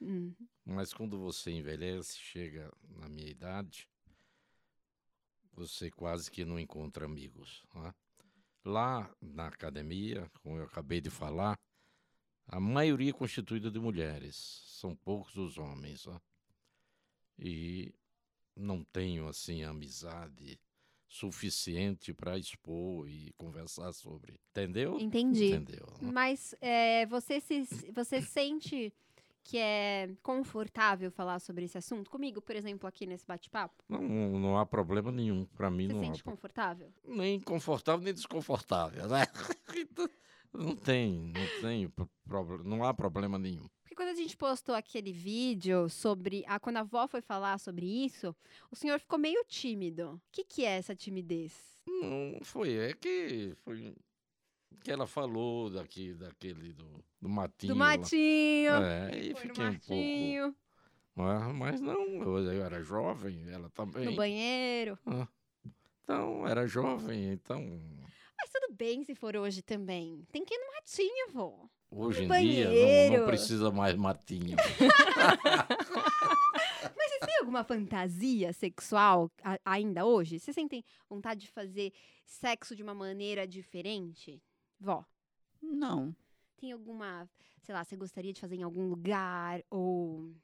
Hum. 0.04 0.34
mas 0.64 0.92
quando 0.92 1.16
você 1.16 1.52
envelhece, 1.52 2.18
chega 2.18 2.68
na 2.88 3.08
minha 3.08 3.30
idade, 3.30 3.88
você 5.52 5.90
quase 5.90 6.30
que 6.30 6.44
não 6.44 6.58
encontra 6.58 7.04
amigos. 7.04 7.62
né? 7.74 7.94
Lá 8.64 9.10
na 9.20 9.48
academia, 9.48 10.30
como 10.42 10.56
eu 10.58 10.64
acabei 10.64 11.00
de 11.00 11.10
falar, 11.10 11.58
a 12.46 12.60
maioria 12.60 13.10
é 13.10 13.14
constituída 13.14 13.70
de 13.70 13.78
mulheres, 13.78 14.62
são 14.66 14.94
poucos 14.94 15.36
os 15.36 15.58
homens. 15.58 16.06
né? 16.06 16.20
E 17.38 17.94
não 18.54 18.84
tenho 18.84 19.26
assim 19.28 19.64
amizade 19.64 20.60
suficiente 21.08 22.14
para 22.14 22.38
expor 22.38 23.08
e 23.08 23.32
conversar 23.36 23.92
sobre. 23.92 24.40
Entendeu? 24.50 24.98
Entendi. 24.98 25.46
Entendeu? 25.46 25.86
né? 26.00 26.10
Mas 26.10 26.54
é, 26.60 27.04
você, 27.06 27.40
se, 27.40 27.64
você 27.92 28.22
sente 28.22 28.92
que 29.44 29.58
é 29.58 30.14
confortável 30.22 31.10
falar 31.10 31.38
sobre 31.40 31.64
esse 31.64 31.76
assunto? 31.78 32.10
Comigo, 32.10 32.40
por 32.40 32.54
exemplo, 32.56 32.88
aqui 32.88 33.06
nesse 33.06 33.26
bate-papo? 33.26 33.82
Não, 33.88 34.00
não 34.00 34.58
há 34.58 34.64
problema 34.66 35.10
nenhum. 35.12 35.44
Para 35.46 35.70
mim 35.70 35.86
Você 35.88 35.92
não 35.94 36.00
há 36.00 36.04
sente 36.06 36.22
pro- 36.22 36.32
confortável? 36.32 36.92
nem 37.04 37.40
confortável 37.40 38.04
nem 38.04 38.14
desconfortável, 38.14 39.08
né? 39.08 39.22
Então, 39.74 40.08
não 40.52 40.76
tem, 40.76 41.32
não 41.32 41.48
tem 41.60 41.88
pro- 41.88 42.10
problema, 42.28 42.62
não 42.64 42.84
há 42.84 42.92
problema 42.92 43.38
nenhum. 43.38 43.66
Porque 43.82 43.94
quando 43.94 44.10
a 44.10 44.14
gente 44.14 44.36
postou 44.36 44.74
aquele 44.74 45.12
vídeo 45.12 45.88
sobre. 45.88 46.44
A, 46.46 46.60
quando 46.60 46.76
a 46.76 46.80
avó 46.80 47.08
foi 47.08 47.22
falar 47.22 47.58
sobre 47.58 47.86
isso, 47.86 48.34
o 48.70 48.76
senhor 48.76 49.00
ficou 49.00 49.18
meio 49.18 49.42
tímido. 49.46 50.12
O 50.14 50.20
que, 50.30 50.44
que 50.44 50.64
é 50.64 50.76
essa 50.76 50.94
timidez? 50.94 51.54
Não 51.86 52.38
foi, 52.42 52.74
é 52.76 52.92
que 52.92 53.54
foi 53.64 53.94
que 54.82 54.90
ela 54.90 55.06
falou 55.06 55.68
daqui, 55.70 56.14
daquele 56.14 56.72
do, 56.72 57.04
do 57.20 57.28
matinho. 57.28 57.74
Do 57.74 57.78
lá. 57.78 57.86
matinho. 57.96 58.72
É, 58.74 59.10
e 59.18 59.34
foi 59.34 59.44
no 59.48 59.54
fiquei 59.54 59.66
um 59.66 59.72
pouco. 59.78 59.94
matinho, 59.94 60.56
Ah, 61.16 61.52
mas 61.52 61.80
não, 61.80 62.04
eu, 62.22 62.62
era 62.64 62.82
jovem, 62.82 63.44
ela 63.48 63.64
no 63.64 63.70
também. 63.70 64.14
banheiro. 64.14 64.98
Ah, 65.06 65.28
então, 66.02 66.46
era 66.46 66.66
jovem, 66.66 67.32
então. 67.32 67.60
Mas 68.38 68.50
tudo 68.50 68.74
bem 68.74 69.04
se 69.04 69.14
for 69.14 69.36
hoje 69.36 69.62
também. 69.62 70.26
Tem 70.32 70.44
que 70.44 70.54
ir 70.54 70.58
no 70.58 70.72
matinho, 70.72 71.28
vô. 71.32 71.68
Hoje 71.94 72.24
em 72.24 72.26
No 72.26 72.38
dia 72.40 73.10
não- 73.10 73.18
não, 73.20 73.26
precisa 73.26 73.70
mais 73.70 73.94
matinho. 73.94 74.56
Mas 76.96 77.08
vocês 77.08 77.20
têm 77.26 77.36
alguma 77.40 77.62
fantasia 77.64 78.52
sexual 78.52 79.30
a- 79.44 79.58
ainda 79.64 80.04
hoje? 80.04 80.38
Vocês 80.40 80.54
sentem 80.54 80.84
vontade 81.08 81.40
de 81.42 81.48
fazer 81.48 81.92
sexo 82.24 82.74
de 82.74 82.82
uma 82.82 82.94
maneira 82.94 83.46
diferente? 83.46 84.42
Vó, 84.82 85.04
Não. 85.62 86.12
tem 86.56 86.72
alguma, 86.72 87.28
sei 87.62 87.72
lá, 87.72 87.84
você 87.84 87.96
gostaria 87.96 88.32
de 88.32 88.40
fazer 88.40 88.56
em 88.56 88.64
algum 88.64 88.88
lugar 88.88 89.62
ou 89.70 90.34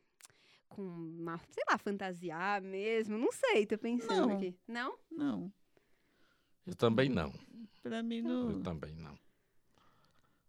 com 0.68 0.82
uma, 0.82 1.38
sei 1.50 1.64
lá, 1.68 1.76
fantasiar 1.76 2.62
mesmo? 2.62 3.18
Não 3.18 3.32
sei, 3.32 3.66
tô 3.66 3.76
pensando 3.76 4.28
Não. 4.28 4.36
aqui. 4.36 4.56
Não? 4.66 4.96
Não. 5.10 5.52
Eu 6.64 6.76
também 6.76 7.08
não. 7.08 7.32
Para 7.82 8.00
mim 8.02 8.18
Eu 8.18 8.22
não. 8.50 8.62
também 8.62 8.94
não. 8.94 9.18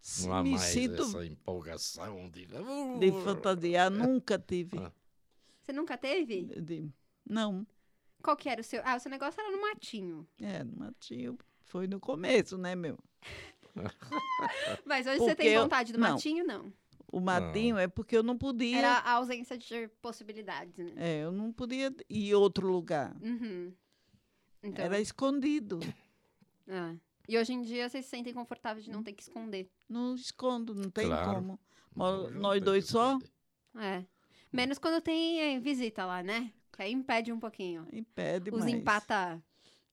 Se 0.02 0.28
Não 0.28 0.36
há 0.36 0.44
me 0.44 0.52
mais 0.52 0.62
sinto 0.62 1.02
essa 1.02 1.26
empolgação 1.26 2.30
de. 2.30 2.46
de 2.46 3.12
fantasiar, 3.24 3.90
nunca 3.90 4.38
tive. 4.38 4.78
Ah. 4.78 4.92
Você 5.62 5.74
nunca 5.74 5.98
teve? 5.98 6.44
De- 6.62 6.90
Não. 7.28 7.66
Qual 8.22 8.36
que 8.38 8.50
era 8.50 8.62
o 8.62 8.64
seu? 8.64 8.82
Ah, 8.86 8.96
o 8.98 9.00
seu 9.00 9.10
negócio 9.10 9.40
era 9.42 9.52
no 9.52 9.62
matinho. 9.62 10.28
É, 10.40 10.64
no 10.64 10.78
matinho. 10.78 11.38
Foi 11.64 11.88
no 11.88 12.00
começo, 12.00 12.58
né, 12.58 12.76
meu? 12.76 12.98
Mas 14.86 15.06
hoje 15.08 15.18
você 15.20 15.26
Porque 15.36 15.44
tem 15.44 15.54
eu- 15.54 15.64
vontade 15.64 15.92
do 15.94 16.00
não. 16.00 16.12
matinho? 16.12 16.46
Não. 16.46 16.72
O 17.12 17.20
matinho 17.20 17.78
é 17.78 17.88
porque 17.88 18.16
eu 18.16 18.22
não 18.24 18.38
podia. 18.38 18.78
Era 18.78 18.98
a 19.00 19.14
ausência 19.14 19.58
de 19.58 19.88
possibilidades, 20.02 20.78
né? 20.78 20.94
É, 20.96 21.24
eu 21.24 21.32
não 21.32 21.52
podia 21.52 21.94
ir 22.10 22.36
outro 22.36 22.68
lugar. 22.68 23.16
Uhum. 23.22 23.74
Então, 24.62 24.86
Era 24.86 25.00
escondido. 25.00 25.80
ah. 26.70 26.96
E 27.28 27.38
hoje 27.38 27.54
em 27.54 27.62
dia 27.62 27.88
vocês 27.90 28.06
se 28.06 28.12
sentem 28.12 28.34
confortáveis 28.34 28.86
de 28.86 28.92
não 28.92 29.04
ter 29.04 29.14
que 29.14 29.22
esconder. 29.24 29.70
Não 29.88 30.16
escondo, 30.16 30.74
não 30.76 30.90
tem 30.90 31.08
Claro. 31.08 31.36
como. 31.36 31.60
Não, 31.96 32.06
Nós- 32.24 32.32
eu 32.34 32.40
nós 32.40 32.62
dois 32.62 32.86
só? 32.86 33.18
É. 33.76 34.04
Menos 34.52 34.78
quando 34.80 35.00
tem 35.02 35.40
eh, 35.56 35.60
visita 35.60 36.06
lá, 36.06 36.22
né? 36.24 36.52
Que 36.76 36.82
aí 36.84 36.92
impede 36.92 37.32
um 37.32 37.40
pouquinho. 37.40 37.88
Impede 37.92 38.50
Os 38.52 38.60
mais. 38.62 38.74
empata. 38.74 39.44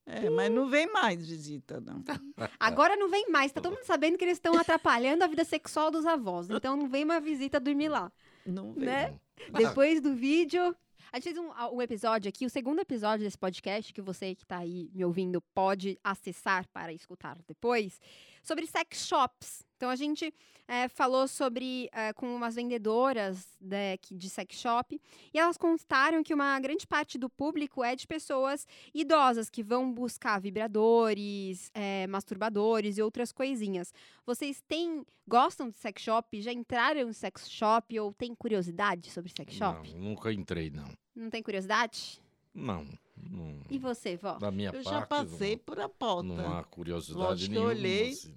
É, 0.06 0.30
mas 0.30 0.50
não 0.52 0.68
vem 0.68 0.90
mais 0.92 1.26
visita, 1.26 1.80
não. 1.80 2.04
Agora 2.60 2.94
não 2.96 3.10
vem 3.10 3.28
mais. 3.28 3.50
Tá 3.50 3.60
todo 3.60 3.74
mundo 3.74 3.84
sabendo 3.84 4.16
que 4.16 4.24
eles 4.24 4.36
estão 4.36 4.56
atrapalhando 4.56 5.24
a 5.24 5.26
vida 5.26 5.44
sexual 5.44 5.90
dos 5.90 6.06
avós. 6.06 6.48
Então 6.48 6.76
não 6.76 6.88
vem 6.88 7.02
uma 7.04 7.20
visita 7.20 7.58
dormir 7.58 7.88
lá. 7.88 8.12
Não 8.46 8.72
vem. 8.72 8.84
Né? 8.84 9.18
Depois 9.52 10.00
do 10.00 10.14
vídeo. 10.14 10.74
A 11.12 11.18
gente 11.18 11.34
fez 11.34 11.38
um, 11.38 11.50
um 11.72 11.82
episódio 11.82 12.28
aqui, 12.28 12.46
o 12.46 12.50
segundo 12.50 12.80
episódio 12.80 13.24
desse 13.24 13.38
podcast, 13.38 13.92
que 13.92 14.02
você 14.02 14.34
que 14.34 14.44
tá 14.44 14.58
aí 14.58 14.90
me 14.92 15.04
ouvindo 15.04 15.40
pode 15.54 15.98
acessar 16.04 16.66
para 16.72 16.92
escutar 16.92 17.38
depois, 17.46 18.00
sobre 18.42 18.66
sex 18.66 19.06
shops. 19.06 19.65
Então 19.76 19.90
a 19.90 19.96
gente 19.96 20.32
eh, 20.66 20.88
falou 20.88 21.28
sobre 21.28 21.88
eh, 21.92 22.12
com 22.14 22.34
umas 22.34 22.54
vendedoras 22.54 23.46
de, 23.60 23.98
que- 23.98 24.14
de 24.14 24.30
sex 24.30 24.56
shop 24.58 24.98
e 25.34 25.38
elas 25.38 25.56
constaram 25.58 26.22
que 26.22 26.32
uma 26.32 26.58
grande 26.60 26.86
parte 26.86 27.18
do 27.18 27.28
público 27.28 27.84
é 27.84 27.94
de 27.94 28.06
pessoas 28.06 28.66
idosas 28.94 29.50
que 29.50 29.62
vão 29.62 29.92
buscar 29.92 30.40
vibradores, 30.40 31.70
eh, 31.74 32.06
masturbadores 32.06 32.96
e 32.98 33.02
outras 33.02 33.32
coisinhas. 33.32 33.92
Vocês 34.24 34.62
têm 34.66 35.04
gostam 35.28 35.68
de 35.68 35.76
sex 35.76 36.02
shop? 36.02 36.40
Já 36.40 36.52
entraram 36.52 37.08
em 37.08 37.12
sex 37.12 37.50
shop 37.50 37.98
ou 38.00 38.12
têm 38.14 38.34
curiosidade 38.34 39.10
sobre 39.10 39.30
sex 39.36 39.54
shop? 39.54 39.92
Não, 39.92 39.98
nunca 40.00 40.32
entrei, 40.32 40.70
não. 40.70 40.88
Não 41.14 41.28
tem 41.28 41.42
curiosidade? 41.42 42.20
Não. 42.54 42.86
não. 43.30 43.60
E 43.68 43.78
você, 43.78 44.16
vó? 44.16 44.38
Da 44.38 44.50
minha 44.50 44.70
Eu 44.70 44.82
parte. 44.82 44.88
já 44.88 45.06
passei 45.06 45.56
por 45.58 45.78
a 45.78 45.88
porta. 45.88 46.22
Não, 46.28 46.36
não 46.36 46.56
há 46.56 46.64
curiosidade 46.64 47.18
Lógico 47.22 47.52
que 47.52 47.58
eu 47.58 47.62
nenhuma. 47.68 47.78
olhei. 47.78 48.10
assim, 48.12 48.34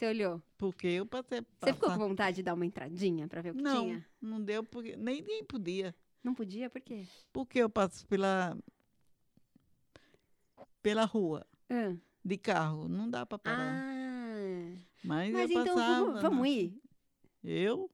Você 0.00 0.06
olhou? 0.06 0.42
Porque 0.56 0.86
eu 0.86 1.04
passei. 1.04 1.42
Você 1.60 1.74
ficou 1.74 1.90
com 1.90 1.98
vontade 1.98 2.36
de 2.36 2.42
dar 2.42 2.54
uma 2.54 2.64
entradinha 2.64 3.28
pra 3.28 3.42
ver 3.42 3.50
o 3.50 3.54
que 3.54 3.60
Não, 3.60 3.82
tinha? 3.84 4.06
não 4.18 4.40
deu 4.42 4.64
porque 4.64 4.96
nem, 4.96 5.20
nem 5.20 5.44
podia. 5.44 5.94
Não 6.24 6.34
podia? 6.34 6.70
Por 6.70 6.80
quê? 6.80 7.04
Porque 7.30 7.58
eu 7.58 7.68
passo 7.68 8.06
pela 8.06 8.56
pela 10.82 11.04
rua 11.04 11.46
Ah. 11.68 11.94
de 12.24 12.38
carro, 12.38 12.88
não 12.88 13.10
dá 13.10 13.26
para 13.26 13.38
parar. 13.38 13.74
Ah. 13.74 14.74
Mas, 15.04 15.32
Mas 15.34 15.50
eu 15.50 15.60
então 15.60 15.74
passava, 15.76 16.04
vamos, 16.06 16.22
vamos 16.22 16.38
não. 16.38 16.46
ir? 16.46 16.80
Eu 17.44 17.90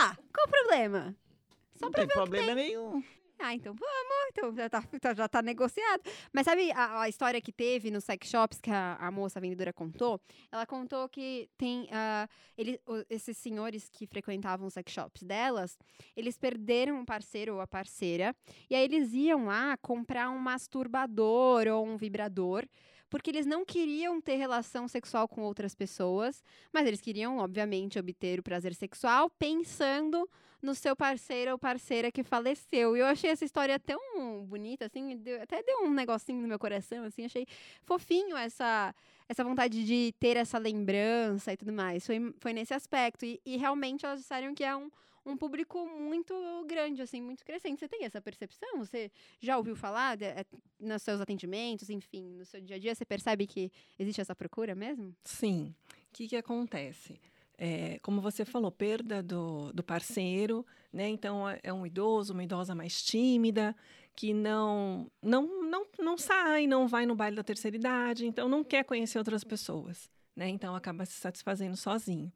Ah, 0.00 0.14
qual 0.34 0.46
o 0.46 0.50
problema? 0.50 1.16
Só 1.76 1.86
não 1.86 1.92
tem 1.92 2.06
problema 2.06 2.54
nenhum. 2.54 3.02
Ah, 3.38 3.54
então 3.54 3.74
vamos. 3.74 3.95
Então 4.36 4.54
já 4.54 4.68
tá, 4.68 4.82
tá- 5.00 5.14
já 5.14 5.26
tá 5.28 5.40
negociado. 5.40 6.02
Mas 6.32 6.44
sabe 6.44 6.70
a, 6.72 7.00
a 7.02 7.08
história 7.08 7.40
que 7.40 7.50
teve 7.50 7.90
nos 7.90 8.04
sex 8.04 8.28
shops 8.28 8.60
que 8.60 8.70
a, 8.70 8.96
a 9.00 9.10
moça 9.10 9.40
vendedora 9.40 9.72
contou? 9.72 10.20
Ela 10.52 10.66
contou 10.66 11.08
que 11.08 11.48
tem. 11.56 11.88
ah, 11.90 12.28
ele, 12.56 12.78
o- 12.86 13.04
esses 13.08 13.36
senhores 13.38 13.88
que 13.88 14.06
frequentavam 14.06 14.66
os 14.66 14.74
sex 14.74 14.92
shops 14.92 15.22
delas, 15.22 15.78
eles 16.14 16.36
perderam 16.36 16.98
um 17.00 17.04
parceiro 17.04 17.54
ou 17.54 17.60
a 17.60 17.66
parceira. 17.66 18.34
E 18.68 18.74
aí 18.74 18.84
eles 18.84 19.12
iam 19.14 19.46
lá 19.46 19.76
comprar 19.78 20.28
um 20.30 20.38
masturbador 20.38 21.66
ou 21.68 21.86
um 21.86 21.96
vibrador. 21.96 22.64
Porque 23.08 23.30
eles 23.30 23.46
não 23.46 23.64
queriam 23.64 24.20
ter 24.20 24.36
relação 24.36 24.88
sexual 24.88 25.28
com 25.28 25.42
outras 25.42 25.74
pessoas, 25.74 26.42
mas 26.72 26.86
eles 26.86 27.00
queriam, 27.00 27.38
obviamente, 27.38 27.98
obter 27.98 28.40
o 28.40 28.42
prazer 28.42 28.74
sexual 28.74 29.30
pensando 29.30 30.28
no 30.60 30.74
seu 30.74 30.96
parceiro 30.96 31.52
ou 31.52 31.58
parceira 31.58 32.10
que 32.10 32.24
faleceu. 32.24 32.96
E 32.96 33.00
eu 33.00 33.06
achei 33.06 33.30
essa 33.30 33.44
história 33.44 33.78
tão 33.78 34.44
bonita, 34.44 34.86
assim, 34.86 35.16
deu- 35.18 35.40
até 35.42 35.62
deu 35.62 35.84
um 35.84 35.92
negocinho 35.92 36.40
no 36.42 36.48
meu 36.48 36.58
coração, 36.58 37.04
assim, 37.04 37.24
achei 37.24 37.46
fofinho 37.82 38.36
essa 38.36 38.94
essa 39.28 39.42
vontade 39.42 39.84
de 39.84 40.14
ter 40.20 40.36
essa 40.36 40.56
lembrança 40.56 41.52
e 41.52 41.56
tudo 41.56 41.72
mais. 41.72 42.06
Foi, 42.06 42.32
foi 42.38 42.52
nesse 42.52 42.72
aspecto. 42.72 43.24
E, 43.24 43.40
e 43.44 43.56
realmente 43.56 44.06
elas 44.06 44.20
disseram 44.20 44.54
que 44.54 44.62
é 44.62 44.74
um, 44.76 44.88
um 45.26 45.36
público 45.36 45.86
muito 45.86 46.32
grande, 46.66 47.02
assim, 47.02 47.20
muito 47.20 47.44
crescente. 47.44 47.80
Você 47.80 47.88
tem 47.88 48.04
essa 48.04 48.20
percepção? 48.20 48.78
Você 48.78 49.10
já 49.40 49.58
ouviu 49.58 49.74
falar 49.74 50.16
de, 50.16 50.24
é, 50.24 50.44
nos 50.78 51.02
seus 51.02 51.20
atendimentos, 51.20 51.90
enfim, 51.90 52.22
no 52.36 52.44
seu 52.44 52.60
dia 52.60 52.76
a 52.76 52.78
dia? 52.78 52.94
Você 52.94 53.04
percebe 53.04 53.46
que 53.46 53.70
existe 53.98 54.20
essa 54.20 54.34
procura 54.34 54.74
mesmo? 54.74 55.14
Sim. 55.24 55.74
O 55.90 55.94
que, 56.12 56.28
que 56.28 56.36
acontece? 56.36 57.20
É, 57.58 57.98
como 58.00 58.20
você 58.20 58.44
falou, 58.44 58.70
perda 58.70 59.22
do, 59.22 59.72
do 59.72 59.82
parceiro, 59.82 60.64
né? 60.92 61.08
Então 61.08 61.48
é- 61.48 61.58
é 61.62 61.72
um 61.72 61.86
idoso, 61.86 62.32
uma 62.32 62.44
idosa 62.44 62.74
mais 62.74 63.02
tímida, 63.02 63.74
que 64.14 64.32
não, 64.32 65.10
não, 65.22 65.62
não, 65.68 65.86
não 65.98 66.16
sai, 66.18 66.66
não 66.66 66.86
vai 66.86 67.04
no 67.06 67.14
baile 67.16 67.36
da 67.36 67.42
terceira 67.42 67.76
idade, 67.76 68.26
então 68.26 68.48
não 68.48 68.62
quer 68.62 68.84
conhecer 68.84 69.18
outras 69.18 69.42
pessoas, 69.42 70.10
né? 70.34 70.48
Então 70.48 70.74
acaba 70.76 71.04
se 71.04 71.14
satisfazendo 71.14 71.76
sozinho. 71.76 72.30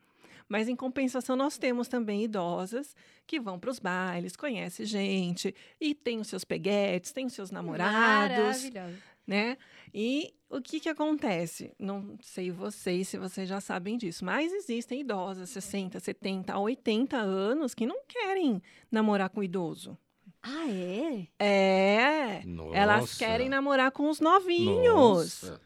Mas 0.50 0.68
em 0.68 0.74
compensação 0.74 1.36
nós 1.36 1.56
temos 1.56 1.86
também 1.86 2.24
idosas 2.24 2.96
que 3.24 3.38
vão 3.38 3.56
para 3.56 3.70
os 3.70 3.78
bailes, 3.78 4.34
conhecem 4.34 4.84
gente 4.84 5.54
e 5.80 5.94
tem 5.94 6.18
os 6.18 6.26
seus 6.26 6.42
peguetes, 6.42 7.12
tem 7.12 7.24
os 7.24 7.32
seus 7.32 7.52
namorados, 7.52 8.64
Maravilhoso. 8.64 8.98
né? 9.24 9.56
E 9.94 10.34
o 10.50 10.60
que 10.60 10.80
que 10.80 10.88
acontece? 10.88 11.72
Não 11.78 12.18
sei 12.20 12.50
vocês 12.50 13.06
se 13.06 13.16
vocês 13.16 13.48
já 13.48 13.60
sabem 13.60 13.96
disso, 13.96 14.24
mas 14.24 14.52
existem 14.52 15.02
idosas, 15.02 15.50
60, 15.50 16.00
70, 16.00 16.58
80 16.58 17.16
anos 17.16 17.72
que 17.72 17.86
não 17.86 18.02
querem 18.08 18.60
namorar 18.90 19.30
com 19.30 19.44
idoso. 19.44 19.96
Ah, 20.42 20.68
é? 20.68 21.28
É, 21.38 22.42
elas 22.74 23.00
Nossa. 23.02 23.18
querem 23.18 23.48
namorar 23.48 23.92
com 23.92 24.08
os 24.10 24.18
novinhos. 24.18 24.84
Nossa. 24.84 25.60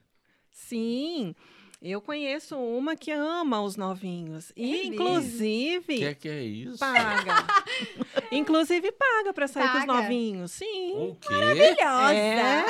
Sim. 0.50 1.34
Eu 1.82 2.00
conheço 2.00 2.56
uma 2.56 2.96
que 2.96 3.10
ama 3.10 3.60
os 3.60 3.76
novinhos. 3.76 4.50
É 4.56 4.60
E, 4.62 4.70
mesmo? 4.70 4.94
inclusive, 4.94 5.98
Que 5.98 6.14
que 6.14 6.28
é 6.28 6.42
isso? 6.42 6.78
paga. 6.78 7.44
inclusive, 8.32 8.90
paga 8.92 9.32
para 9.34 9.46
sair 9.46 9.70
com 9.70 9.78
os 9.78 9.84
Paga? 9.84 10.02
novinhos. 10.02 10.52
Sim. 10.52 10.92
O 10.96 11.14
quê? 11.16 11.32
Maravilhosa! 11.34 12.14
É. 12.14 12.64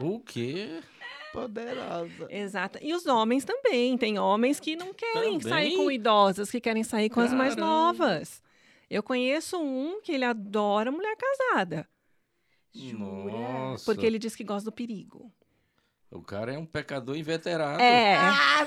O 0.00 0.20
quê? 0.20 0.80
Poderosa. 1.32 2.26
Exato. 2.28 2.78
E 2.82 2.94
os 2.94 3.06
homens 3.06 3.44
também. 3.44 3.96
Tem 3.98 4.18
homens 4.18 4.58
que 4.60 4.76
não 4.76 4.92
querem 4.94 5.38
Também? 5.38 5.40
sair 5.40 5.76
com 5.76 5.90
idosas, 5.90 6.50
que 6.50 6.60
querem 6.60 6.82
sair 6.84 7.08
com 7.10 7.20
as 7.20 7.32
mais 7.32 7.54
Caramba. 7.54 7.72
novas. 7.72 8.42
Eu 8.88 9.02
conheço 9.02 9.56
um 9.60 10.00
que 10.00 10.10
ele 10.12 10.24
adora 10.24 10.90
mulher 10.90 11.16
casada, 11.16 11.88
Jura? 12.74 12.98
Nossa. 13.32 13.84
porque 13.84 14.04
ele 14.04 14.18
diz 14.18 14.34
que 14.34 14.42
gosta 14.44 14.64
do 14.68 14.72
perigo. 14.74 15.32
O 16.10 16.20
cara 16.22 16.52
é 16.52 16.58
um 16.58 16.66
pecador 16.66 17.16
inveterado. 17.16 17.80
É. 17.80 18.16
Ah. 18.16 18.66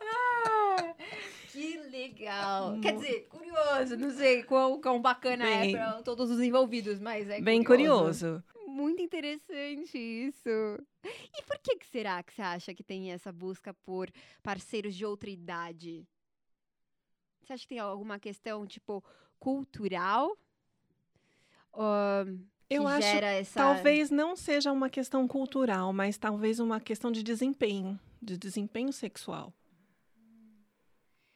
Ah, 0.00 0.94
que 1.52 1.76
legal. 1.90 2.80
Quer 2.80 2.94
dizer, 2.94 3.28
curioso. 3.28 3.96
Não 3.98 4.10
sei 4.10 4.42
quão, 4.44 4.80
quão 4.80 5.00
bacana 5.00 5.44
Bem- 5.44 5.74
é 5.74 5.78
para 5.78 6.02
todos 6.02 6.30
os 6.30 6.40
envolvidos, 6.40 6.98
mas 6.98 7.28
é 7.28 7.40
Bem 7.40 7.62
curioso. 7.62 8.42
Muito 8.66 9.02
interessante 9.02 9.98
isso. 9.98 10.48
E 11.04 11.42
por 11.46 11.58
que, 11.58 11.76
que 11.76 11.86
será 11.86 12.22
que 12.22 12.32
você 12.32 12.40
acha 12.40 12.74
que 12.74 12.82
tem 12.82 13.12
essa 13.12 13.30
busca 13.30 13.74
por 13.74 14.10
parceiros 14.42 14.94
de 14.94 15.04
outra 15.04 15.28
idade? 15.28 16.06
Você 17.42 17.52
acha 17.52 17.62
que 17.64 17.68
tem 17.68 17.78
alguma 17.78 18.18
questão, 18.18 18.66
tipo, 18.66 19.04
cultural? 19.38 20.34
Que 21.74 22.42
Eu 22.74 22.88
acho 22.88 23.06
essa... 23.06 23.60
Talvez 23.60 24.10
não 24.10 24.36
seja 24.36 24.72
uma 24.72 24.88
questão 24.88 25.26
cultural, 25.28 25.92
mas 25.92 26.16
talvez 26.16 26.58
uma 26.60 26.80
questão 26.80 27.10
de 27.10 27.22
desempenho, 27.22 27.98
de 28.20 28.36
desempenho 28.36 28.92
sexual. 28.92 29.52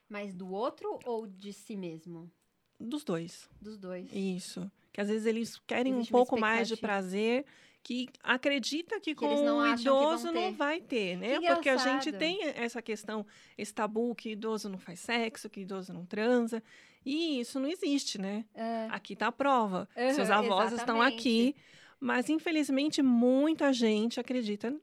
Mais 0.08 0.34
do 0.34 0.50
outro 0.50 0.98
ou 1.04 1.26
de 1.26 1.52
si 1.52 1.76
mesmo? 1.76 2.30
Dos 2.78 3.04
dois. 3.04 3.48
Dos 3.60 3.78
dois. 3.78 4.12
Isso. 4.12 4.70
Que 4.92 5.00
às 5.00 5.08
vezes 5.08 5.26
eles 5.26 5.60
querem 5.66 5.94
Existe 5.94 6.10
um 6.10 6.12
pouco 6.12 6.38
mais 6.38 6.68
de 6.68 6.76
prazer, 6.76 7.44
que 7.86 8.08
acredita 8.20 8.98
que, 8.98 9.14
Que 9.14 9.14
com 9.14 9.32
o 9.32 9.44
vão 9.44 9.72
idoso 9.72 10.32
não 10.32 10.52
vai 10.52 10.80
ter, 10.80 11.16
né? 11.16 11.38
Que 11.38 11.46
Porque 11.46 11.68
a 11.68 11.76
gente 11.76 12.10
tem 12.10 12.42
essa 12.42 12.82
questão, 12.82 13.24
esse 13.56 13.72
tabu 13.72 14.12
que 14.12 14.30
idoso 14.30 14.68
não 14.68 14.76
faz 14.76 14.98
sexo, 14.98 15.48
que 15.48 15.60
idoso 15.60 15.92
não 15.92 16.04
transa. 16.04 16.60
E 17.04 17.38
isso 17.38 17.60
não 17.60 17.68
existe, 17.68 18.20
né? 18.20 18.44
É. 18.52 18.88
Aqui 18.90 19.12
está 19.12 19.28
a 19.28 19.32
prova. 19.32 19.88
Aham, 19.96 20.14
Seus 20.14 20.30
avós 20.30 20.72
estão 20.72 21.00
aqui. 21.00 21.54
Mas, 22.00 22.28
infelizmente, 22.28 23.02
muita 23.02 23.72
gente 23.72 24.18
acredita 24.18 24.74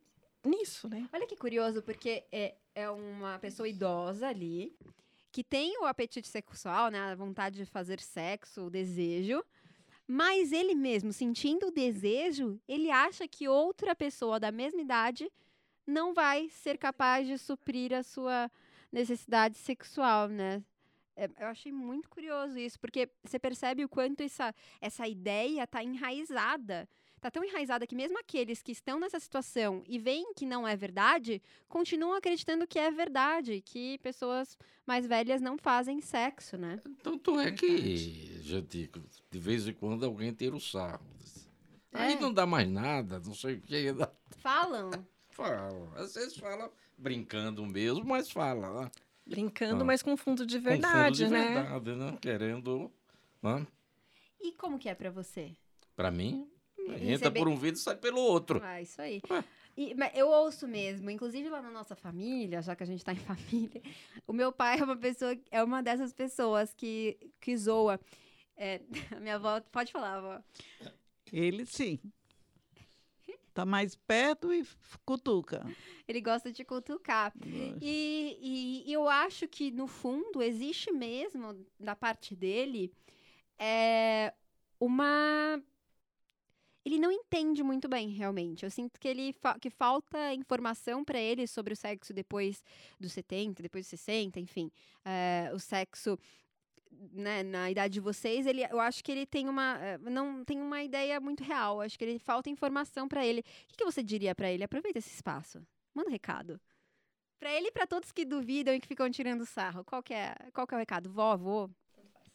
nisso, 0.41 0.87
né? 0.87 1.05
Olha 1.11 1.27
que 1.27 1.35
curioso, 1.35 1.81
porque 1.81 2.23
é, 2.31 2.55
é 2.73 2.89
uma 2.89 3.37
pessoa 3.37 3.67
idosa 3.67 4.29
ali 4.29 4.73
que 5.29 5.43
tem 5.43 5.77
o 5.77 5.83
apetite 5.83 6.29
sexual, 6.29 6.89
né? 6.89 6.99
A 7.01 7.15
vontade 7.15 7.57
de 7.57 7.65
fazer 7.65 7.99
sexo, 7.99 8.67
o 8.67 8.69
desejo. 8.69 9.43
Mas 10.07 10.51
ele 10.51 10.75
mesmo, 10.75 11.13
sentindo 11.13 11.67
o 11.67 11.71
desejo, 11.71 12.59
ele 12.67 12.91
acha 12.91 13.27
que 13.27 13.47
outra 13.47 13.95
pessoa 13.95 14.39
da 14.39 14.51
mesma 14.51 14.81
idade 14.81 15.31
não 15.87 16.13
vai 16.13 16.49
ser 16.49 16.77
capaz 16.77 17.27
de 17.27 17.37
suprir 17.37 17.93
a 17.93 18.03
sua 18.03 18.51
necessidade 18.91 19.57
sexual, 19.57 20.27
né? 20.27 20.63
É, 21.15 21.29
eu 21.39 21.47
achei 21.47 21.71
muito 21.71 22.09
curioso 22.09 22.57
isso, 22.57 22.79
porque 22.79 23.09
você 23.23 23.37
percebe 23.37 23.83
o 23.85 23.89
quanto 23.89 24.21
essa, 24.21 24.53
essa 24.81 25.07
ideia 25.07 25.63
está 25.63 25.83
enraizada. 25.83 26.87
Está 27.23 27.31
tão 27.31 27.43
enraizada 27.45 27.87
que 27.87 27.95
mesmo 27.95 28.19
aqueles 28.19 28.61
que 28.61 28.73
estão 28.73 28.99
nessa 28.99 29.17
situação 29.17 29.81
e 29.87 29.97
veem 29.97 30.33
que 30.33 30.45
não 30.45 30.67
é 30.67 30.75
verdade, 30.75 31.41
continuam 31.69 32.15
acreditando 32.15 32.67
que 32.67 32.77
é 32.77 32.91
verdade, 32.91 33.61
que 33.65 33.97
pessoas 33.99 34.57
mais 34.85 35.07
velhas 35.07 35.39
não 35.39 35.57
fazem 35.57 36.01
sexo, 36.01 36.57
né? 36.57 36.81
Tanto 37.01 37.39
é 37.39 37.49
que, 37.49 37.77
gente, 38.43 38.89
de 39.31 39.39
vez 39.39 39.65
em 39.65 39.71
quando 39.73 40.03
alguém 40.05 40.33
tira 40.33 40.53
o 40.53 40.59
sarro. 40.59 40.99
Aí 41.93 42.11
É. 42.11 42.19
não 42.19 42.33
dá 42.33 42.45
mais 42.45 42.67
nada, 42.67 43.21
não 43.25 43.33
sei 43.33 43.53
o 43.55 43.61
que. 43.61 43.85
Falam. 44.39 44.91
Fala. 45.29 45.93
Às 45.95 46.15
vezes 46.15 46.35
fala 46.35 46.69
brincando 46.97 47.65
mesmo, 47.65 48.03
mas 48.03 48.29
fala, 48.29 48.81
né? 48.81 48.91
Brincando, 49.25 49.83
Ah. 49.83 49.85
mas 49.85 50.03
com 50.03 50.17
fundo 50.17 50.45
de 50.45 50.57
Com 50.57 50.63
fundo 50.63 50.69
verdade, 50.71 51.17
de 51.19 51.27
né? 51.29 51.53
verdade, 51.53 51.95
né? 51.95 52.17
Querendo. 52.19 52.91
Né? 53.41 53.65
E 54.41 54.51
como 54.51 54.77
que 54.77 54.89
é 54.89 54.93
pra 54.93 55.09
você? 55.09 55.55
Pra 55.95 56.11
mim, 56.11 56.49
entra 57.01 57.31
por 57.31 57.47
um 57.47 57.55
vidro 57.55 57.79
e 57.79 57.83
sai 57.83 57.95
pelo 57.95 58.19
outro. 58.21 58.59
Ah, 58.63 58.81
isso 58.81 59.01
aí. 59.01 59.21
Ué. 59.29 59.43
E, 59.75 59.95
mas 59.95 60.11
eu 60.15 60.27
ouço 60.29 60.67
mesmo, 60.67 61.09
inclusive 61.09 61.49
lá 61.49 61.59
na 61.61 61.71
nossa 61.71 61.95
família, 61.95 62.61
já 62.61 62.75
que 62.75 62.83
a 62.83 62.85
gente 62.85 63.03
tá 63.03 63.11
em 63.11 63.15
família, 63.25 63.81
o 64.27 64.33
meu 64.33 64.51
pai 64.51 64.79
é 64.79 64.83
uma 64.83 64.95
pessoa, 64.97 65.35
é 65.49 65.63
uma 65.63 65.81
dessas 65.81 66.13
pessoas 66.13 66.73
que, 66.73 67.17
que 67.41 67.57
zoa. 67.57 67.99
É, 68.55 68.81
a 69.17 69.19
minha 69.19 69.35
avó, 69.35 69.59
pode 69.71 69.91
falar, 69.91 70.17
avó. 70.17 70.41
Ele 71.31 71.65
sim. 71.65 71.99
Tá 73.53 73.65
mais 73.65 73.95
perto 73.95 74.51
e 74.51 74.65
cutuca. 75.05 75.63
Ele 76.07 76.19
gosta 76.21 76.51
de 76.51 76.63
cutucar. 76.65 77.31
E, 77.79 78.37
e- 78.41 78.83
e 78.89 78.93
eu 78.93 79.07
acho 79.07 79.47
que, 79.47 79.69
no 79.69 79.85
fundo, 79.87 80.41
existe 80.41 80.91
mesmo, 80.91 81.63
da 81.79 81.95
parte 81.95 82.35
dele, 82.35 82.91
é, 83.59 84.33
uma. 84.79 85.61
Ele 86.85 86.99
não 86.99 87.11
entende 87.11 87.63
muito 87.63 87.87
bem, 87.87 88.09
realmente. 88.09 88.63
Eu 88.65 88.69
sinto 88.69 88.99
que 88.99 89.07
ele 89.07 89.31
fa- 89.33 89.57
que 89.57 89.69
falta 89.69 90.33
informação 90.33 91.03
para 91.03 91.17
ele 91.19 91.47
sobre 91.47 91.73
o 91.73 91.77
sexo 91.77 92.13
depois 92.13 92.61
dos 92.99 93.13
70, 93.13 93.63
depois 93.63 93.85
dos 93.85 93.89
60, 93.89 94.39
enfim. 94.39 94.69
É, 95.05 95.49
o 95.53 95.59
sexo 95.59 96.17
né, 97.11 97.41
na 97.43 97.71
idade 97.71 97.95
de 97.95 97.99
vocês, 97.99 98.45
ele, 98.45 98.63
eu 98.69 98.79
acho 98.79 99.03
que 99.03 99.11
ele 99.11 99.25
tem 99.25 99.49
uma 99.49 99.77
eh, 99.81 99.97
não 99.97 100.43
tem 100.45 100.61
uma 100.61 100.83
ideia 100.83 101.19
muito 101.19 101.43
real. 101.43 101.81
Acho 101.81 101.97
que 101.97 102.05
ele 102.05 102.19
falta 102.19 102.49
informação 102.49 103.07
para 103.07 103.25
ele. 103.25 103.41
O 103.41 103.67
que, 103.69 103.77
que 103.77 103.85
você 103.85 104.03
diria 104.03 104.35
para 104.35 104.51
ele? 104.51 104.63
Aproveita 104.63 104.99
esse 104.99 105.13
espaço. 105.13 105.65
Manda 105.93 106.09
um 106.09 106.11
recado. 106.11 106.59
Pra 107.39 107.51
ele 107.51 107.67
e 107.67 107.71
pra 107.71 107.87
todos 107.87 108.11
que 108.11 108.23
duvidam 108.25 108.73
e 108.73 108.79
que 108.79 108.87
ficam 108.87 109.09
tirando 109.09 109.45
sarro. 109.45 109.83
Qual 109.83 110.01
que 110.03 110.13
é, 110.13 110.35
qual 110.53 110.65
que 110.67 110.73
é 110.73 110.77
o 110.77 110.79
recado? 110.79 111.09
Vó, 111.09 111.31
avô? 111.33 111.69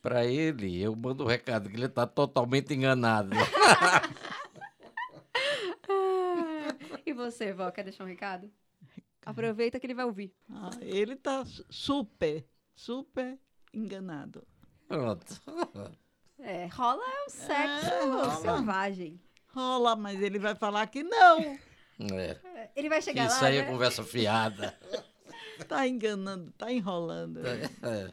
Pra 0.03 0.25
ele, 0.25 0.81
eu 0.81 0.95
mando 0.95 1.25
o 1.25 1.27
recado 1.27 1.69
que 1.69 1.77
ele 1.77 1.89
tá 1.89 2.07
totalmente 2.07 2.73
enganado. 2.75 3.31
e 7.07 7.08
você, 7.25 7.53
vó, 7.53 7.71
quer 7.71 7.85
deixar 7.85 8.05
um 8.05 8.07
recado? 8.09 8.51
Aproveita 9.25 9.79
que 9.79 9.87
ele 9.87 9.95
vai 9.95 10.05
ouvir. 10.07 10.33
Ah, 10.51 10.71
ele 10.81 11.15
tá 11.17 11.45
su- 11.45 11.65
super, 11.69 12.47
super 12.75 13.39
enganado. 13.75 14.47
Pronto. 14.87 15.43
É, 16.39 16.67
rola 16.67 17.03
um 17.27 17.29
sexo 17.29 17.87
É, 17.87 18.05
rola. 18.05 18.35
selvagem. 18.37 19.21
Rola, 19.49 19.97
mas 19.97 20.23
ele 20.23 20.39
vai 20.39 20.55
falar 20.55 20.87
que 20.87 21.03
não. 21.03 21.41
É. 21.41 21.61
É, 22.55 22.71
Ele 22.77 22.89
vai 22.89 23.03
chegar 23.03 23.27
Isso 23.27 23.41
lá, 23.43 23.49
aí 23.49 23.57
é 23.57 23.63
né? 23.63 23.71
conversa 23.71 24.03
fiada. 24.05 24.79
Tá 25.67 25.89
enganando, 25.89 26.53
tá 26.53 26.71
enrolando. 26.71 27.41
É. 27.45 28.13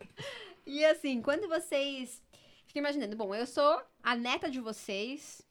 E 0.65 0.83
assim, 0.83 1.21
quando 1.21 1.47
vocês... 1.47 2.19
Fica 2.65 2.79
imaginando, 2.79 3.15
bom, 3.15 3.35
eu 3.35 3.45
sou 3.45 3.79
a 4.01 4.15
neta 4.15 4.49
de 4.49 4.59
vocês, 4.59 5.43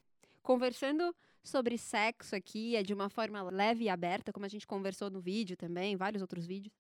conversando 0.43 1.15
sobre 1.45 1.77
sexo 1.77 2.35
aqui, 2.35 2.75
é 2.75 2.83
de 2.83 2.95
uma 2.95 3.09
forma 3.09 3.43
leve 3.51 3.85
e 3.85 3.89
aberta, 3.89 4.33
como 4.33 4.47
a 4.47 4.49
gente 4.49 4.67
conversou 4.67 5.11
no 5.11 5.21
vídeo 5.21 5.57
também, 5.57 5.95
vários 5.95 6.23
outros 6.23 6.47
vídeos, 6.47 6.75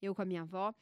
eu 0.00 0.14
com 0.14 0.22
a 0.22 0.24
minha 0.24 0.42
avó. 0.42 0.74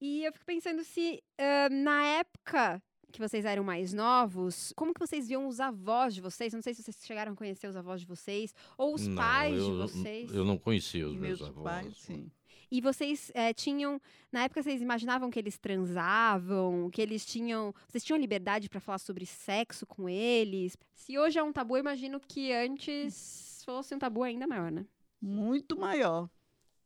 E 0.00 0.24
eu 0.24 0.32
fico 0.32 0.46
pensando 0.46 0.84
se, 0.84 1.22
ah, 1.36 1.68
na 1.68 2.04
época 2.04 2.82
que 3.12 3.20
vocês 3.20 3.44
eram 3.44 3.62
mais 3.62 3.92
novos, 3.92 4.72
como 4.74 4.92
que 4.92 4.98
vocês 4.98 5.28
viam 5.28 5.46
os 5.46 5.60
avós 5.60 6.14
de 6.14 6.20
vocês? 6.20 6.52
Não 6.52 6.60
sei 6.60 6.74
se 6.74 6.82
vocês 6.82 6.98
chegaram 7.04 7.32
a 7.32 7.36
conhecer 7.36 7.68
os 7.68 7.76
avós 7.76 8.00
de 8.00 8.06
vocês, 8.06 8.52
ou 8.76 8.94
os 8.94 9.06
Não, 9.06 9.14
pais 9.16 9.54
de 9.54 9.60
eu, 9.70 9.76
vocês. 9.76 10.34
Eu 10.34 10.44
não 10.44 10.58
conhecia 10.58 11.06
os 11.06 11.16
meus, 11.16 11.40
meus 11.40 11.50
avós. 11.50 11.64
pais, 11.64 11.96
sim. 11.96 12.30
E 12.70 12.80
vocês 12.80 13.30
eh, 13.34 13.52
tinham, 13.52 14.00
na 14.32 14.44
época 14.44 14.62
vocês 14.62 14.80
imaginavam 14.82 15.30
que 15.30 15.38
eles 15.38 15.58
transavam, 15.58 16.90
que 16.90 17.00
eles 17.00 17.24
tinham, 17.24 17.74
vocês 17.88 18.02
tinham 18.04 18.18
liberdade 18.18 18.68
pra 18.68 18.80
falar 18.80 18.98
sobre 18.98 19.26
sexo 19.26 19.86
com 19.86 20.08
eles? 20.08 20.76
Se 20.94 21.18
hoje 21.18 21.38
é 21.38 21.42
um 21.42 21.52
tabu, 21.52 21.76
eu 21.76 21.80
imagino 21.80 22.20
que 22.20 22.52
antes 22.52 23.62
fosse 23.64 23.94
um 23.94 23.98
tabu 23.98 24.22
ainda 24.22 24.46
maior, 24.46 24.70
né? 24.70 24.84
Muito 25.20 25.76
maior. 25.78 26.28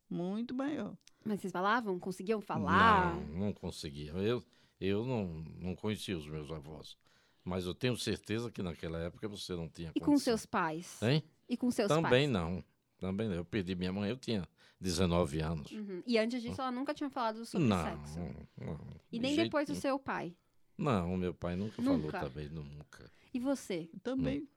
Muito 0.08 0.54
maior. 0.54 0.96
Mas 1.24 1.40
vocês 1.40 1.52
falavam? 1.52 1.98
Conseguiam 1.98 2.40
falar? 2.40 3.14
Não, 3.16 3.46
não 3.46 3.52
conseguia. 3.52 4.12
Eu, 4.12 4.42
eu 4.80 5.04
não, 5.04 5.24
não 5.60 5.74
conhecia 5.74 6.16
os 6.16 6.26
meus 6.26 6.50
avós. 6.50 6.96
Mas 7.44 7.64
eu 7.66 7.74
tenho 7.74 7.96
certeza 7.96 8.50
que 8.50 8.62
naquela 8.62 8.98
época 9.00 9.26
você 9.28 9.54
não 9.54 9.68
tinha 9.68 9.90
E 9.94 10.00
com 10.00 10.06
condição. 10.06 10.36
seus 10.36 10.46
pais? 10.46 11.02
Hein? 11.02 11.22
E 11.48 11.56
com 11.56 11.70
seus 11.70 11.88
Também 11.88 12.10
pais? 12.10 12.28
não. 12.30 12.64
Também 12.98 13.28
não. 13.28 13.36
Eu 13.36 13.44
perdi 13.44 13.74
minha 13.74 13.92
mãe, 13.92 14.10
eu 14.10 14.16
tinha 14.16 14.46
19 14.80 15.40
anos. 15.40 15.70
Uhum. 15.72 16.02
E 16.06 16.18
antes 16.18 16.40
disso, 16.42 16.60
ela 16.60 16.70
nunca 16.70 16.94
tinha 16.94 17.10
falado 17.10 17.44
sobre 17.44 17.66
não, 17.66 17.82
sexo? 17.84 18.18
não. 18.18 18.78
E 19.10 19.16
de 19.16 19.20
nem 19.22 19.34
jeito 19.34 19.46
depois 19.48 19.66
do 19.68 19.74
seu 19.74 19.98
pai? 19.98 20.34
Não, 20.76 21.16
meu 21.16 21.34
pai 21.34 21.56
nunca, 21.56 21.82
Nunca? 21.82 22.10
falou 22.12 22.28
também, 22.30 22.48
nunca. 22.48 23.10
E 23.34 23.40
você? 23.40 23.90
Também, 24.02 24.48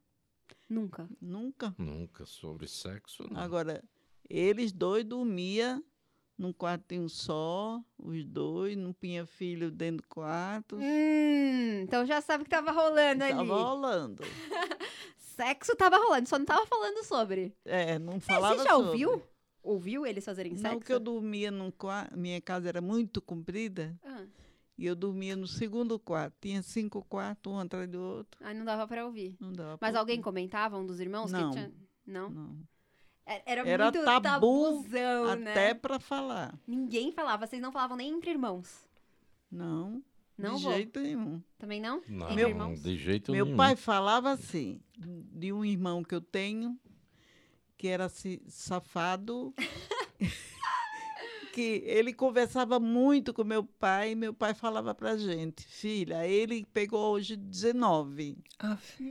Nunca? 0.69 1.09
nunca. 1.19 1.73
Nunca 1.77 2.25
sobre 2.25 2.67
sexo, 2.67 3.25
não. 3.29 3.41
Agora, 3.41 3.83
eles 4.29 4.71
dois 4.71 5.03
dormiam 5.03 5.83
num 6.37 6.53
quartinho 6.53 7.09
só, 7.09 7.83
os 7.97 8.23
dois, 8.25 8.75
não 8.77 8.93
tinha 8.93 9.25
filho 9.25 9.69
dentro 9.71 10.03
do 10.03 10.07
quarto. 10.07 10.75
Hum, 10.77 11.81
então 11.81 12.05
já 12.05 12.21
sabe 12.21 12.41
o 12.41 12.45
que 12.45 12.49
tava 12.49 12.71
rolando 12.71 13.23
ali. 13.23 13.33
Tava 13.35 13.61
rolando. 13.61 14.23
Sexo 15.17 15.75
tava 15.75 15.97
rolando, 15.97 16.27
só 16.29 16.37
não 16.37 16.45
tava 16.45 16.65
falando 16.65 17.03
sobre. 17.03 17.55
É, 17.65 17.97
não 17.99 18.19
falava 18.19 18.55
Você 18.57 18.63
já 18.63 18.69
sobre. 18.71 18.87
ouviu? 19.05 19.23
Ouviu 19.63 20.05
eles 20.05 20.25
fazerem 20.25 20.55
sexo? 20.55 20.73
Não, 20.73 20.79
que 20.79 20.91
eu 20.91 20.99
dormia 20.99 21.51
num 21.51 21.69
quarto, 21.71 22.17
minha 22.17 22.41
casa 22.41 22.67
era 22.67 22.81
muito 22.81 23.21
comprida, 23.21 23.95
Ah, 24.03 24.25
e 24.77 24.85
eu 24.85 24.95
dormia 24.95 25.35
no 25.35 25.45
segundo 25.47 25.99
quarto. 25.99 26.33
Tinha 26.41 26.61
cinco 26.63 27.03
quartos, 27.07 27.51
um 27.53 27.59
atrás 27.59 27.87
do 27.87 27.99
outro. 28.01 28.43
aí 28.43 28.57
não 28.57 28.65
dava 28.65 28.87
pra 28.87 29.05
ouvir. 29.05 29.35
Não 29.39 29.53
dava 29.53 29.77
Mas 29.79 29.95
alguém 29.95 30.15
ouvir. 30.15 30.23
comentava, 30.23 30.77
um 30.77 30.85
dos 30.85 30.99
irmãos? 30.99 31.31
Não. 31.31 31.49
Que 31.51 31.57
tinha... 31.57 31.71
Não? 32.07 32.29
Não. 32.29 32.57
É- 33.25 33.43
Era, 33.45 33.69
Era 33.69 33.83
muito 33.91 34.03
tabu 34.03 34.23
tabuzão, 34.23 35.25
Até 35.29 35.37
né? 35.67 35.73
para 35.75 35.99
falar. 35.99 36.59
Ninguém 36.67 37.11
falava, 37.11 37.45
vocês 37.45 37.61
não 37.61 37.71
falavam 37.71 37.95
nem 37.95 38.09
entre 38.09 38.31
irmãos. 38.31 38.83
Não, 39.51 40.01
Não 40.37 40.55
de 40.55 40.63
vou. 40.63 40.73
jeito 40.73 40.99
nenhum. 40.99 41.41
Também 41.59 41.79
não? 41.79 42.01
Não, 42.07 42.31
irmãos? 42.39 42.81
de 42.81 42.97
jeito 42.97 43.31
Meu 43.31 43.45
nenhum. 43.45 43.57
pai 43.57 43.75
falava 43.75 44.31
assim, 44.31 44.81
de 44.97 45.53
um 45.53 45.63
irmão 45.63 46.03
que 46.03 46.15
eu 46.15 46.21
tenho, 46.21 46.77
que 47.81 47.87
era 47.87 48.05
assim, 48.05 48.37
safado, 48.47 49.55
que 51.51 51.81
ele 51.83 52.13
conversava 52.13 52.79
muito 52.79 53.33
com 53.33 53.43
meu 53.43 53.63
pai, 53.63 54.11
e 54.11 54.15
meu 54.15 54.35
pai 54.35 54.53
falava 54.53 54.93
pra 54.93 55.17
gente, 55.17 55.63
filha, 55.65 56.27
ele 56.27 56.63
pegou 56.71 57.11
hoje 57.11 57.35
19. 57.35 58.37
Aff. 58.59 59.03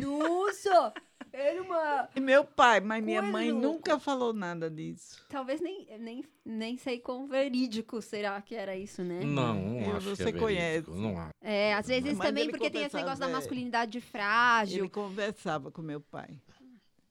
Nossa! 0.00 0.94
Era 1.30 1.62
uma. 1.62 2.08
E 2.16 2.20
meu 2.20 2.42
pai, 2.42 2.80
mas 2.80 3.04
minha 3.04 3.20
Coisa 3.20 3.32
mãe 3.32 3.52
louca. 3.52 3.68
nunca 3.68 3.98
falou 3.98 4.32
nada 4.32 4.70
disso. 4.70 5.22
Talvez 5.28 5.60
nem, 5.60 5.86
nem, 6.00 6.24
nem 6.42 6.78
sei 6.78 6.98
quão 6.98 7.26
verídico 7.26 8.00
será 8.00 8.40
que 8.40 8.54
era 8.54 8.74
isso, 8.74 9.02
né? 9.02 9.20
Não, 9.22 9.54
não 9.54 9.80
Eu- 9.80 9.96
acho 9.96 10.08
que 10.08 10.16
você 10.16 10.22
é 10.22 10.24
verídico, 10.32 10.44
conhece. 10.46 10.90
Não 10.90 11.18
acho. 11.18 11.32
É, 11.42 11.74
às 11.74 11.86
vezes 11.86 12.16
Mas 12.16 12.26
também 12.28 12.48
porque 12.48 12.70
tem 12.70 12.84
esse 12.84 12.96
negócio 12.96 13.20
da 13.20 13.28
é. 13.28 13.32
masculinidade 13.32 14.00
frágil. 14.00 14.78
Ele 14.84 14.88
conversava 14.88 15.70
com 15.70 15.82
meu 15.82 16.00
pai. 16.00 16.40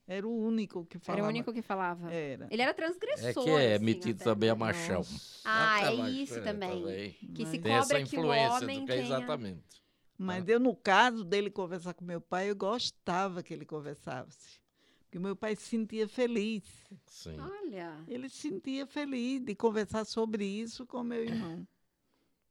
Era 0.08 0.26
o 0.26 0.36
único 0.38 0.84
que 0.86 0.98
falava. 0.98 1.18
Era 1.20 1.26
o 1.26 1.30
único 1.30 1.52
que 1.52 1.62
falava. 1.62 2.12
Era. 2.12 2.46
Ele 2.50 2.62
era 2.62 2.72
transgressor. 2.72 3.28
É 3.28 3.34
que 3.34 3.50
é 3.50 3.74
assim, 3.74 3.84
metido 3.84 4.16
até, 4.22 4.24
também 4.24 4.48
a 4.50 4.54
né? 4.54 4.58
machão. 4.58 5.02
Ah, 5.44 5.80
é 5.92 5.96
macho, 5.96 6.10
isso 6.14 6.42
também. 6.42 7.16
Que 7.34 7.44
se 7.44 7.58
Mas- 7.58 7.62
Tem 7.62 7.72
essa 7.72 7.88
cobra 7.88 8.06
que 8.06 8.16
o 8.16 8.20
influência 8.20 8.52
homem 8.64 8.80
do 8.80 8.86
que 8.86 8.92
é 8.92 8.94
tenha... 8.96 9.06
exatamente. 9.06 9.82
Mas 10.18 10.48
eu, 10.48 10.58
no 10.60 10.74
caso 10.74 11.24
dele 11.24 11.50
conversar 11.50 11.92
com 11.92 12.04
meu 12.04 12.20
pai, 12.20 12.50
eu 12.50 12.56
gostava 12.56 13.42
que 13.42 13.52
ele 13.52 13.66
conversasse. 13.66 14.58
Porque 15.04 15.18
meu 15.18 15.36
pai 15.36 15.54
se 15.56 15.62
sentia 15.62 16.08
feliz. 16.08 16.62
Sim. 17.06 17.36
Olha, 17.38 18.04
Ele 18.08 18.28
se 18.28 18.48
sentia 18.48 18.86
feliz 18.86 19.42
de 19.42 19.54
conversar 19.54 20.04
sobre 20.04 20.44
isso 20.44 20.86
com 20.86 21.02
meu 21.02 21.22
irmão. 21.24 21.66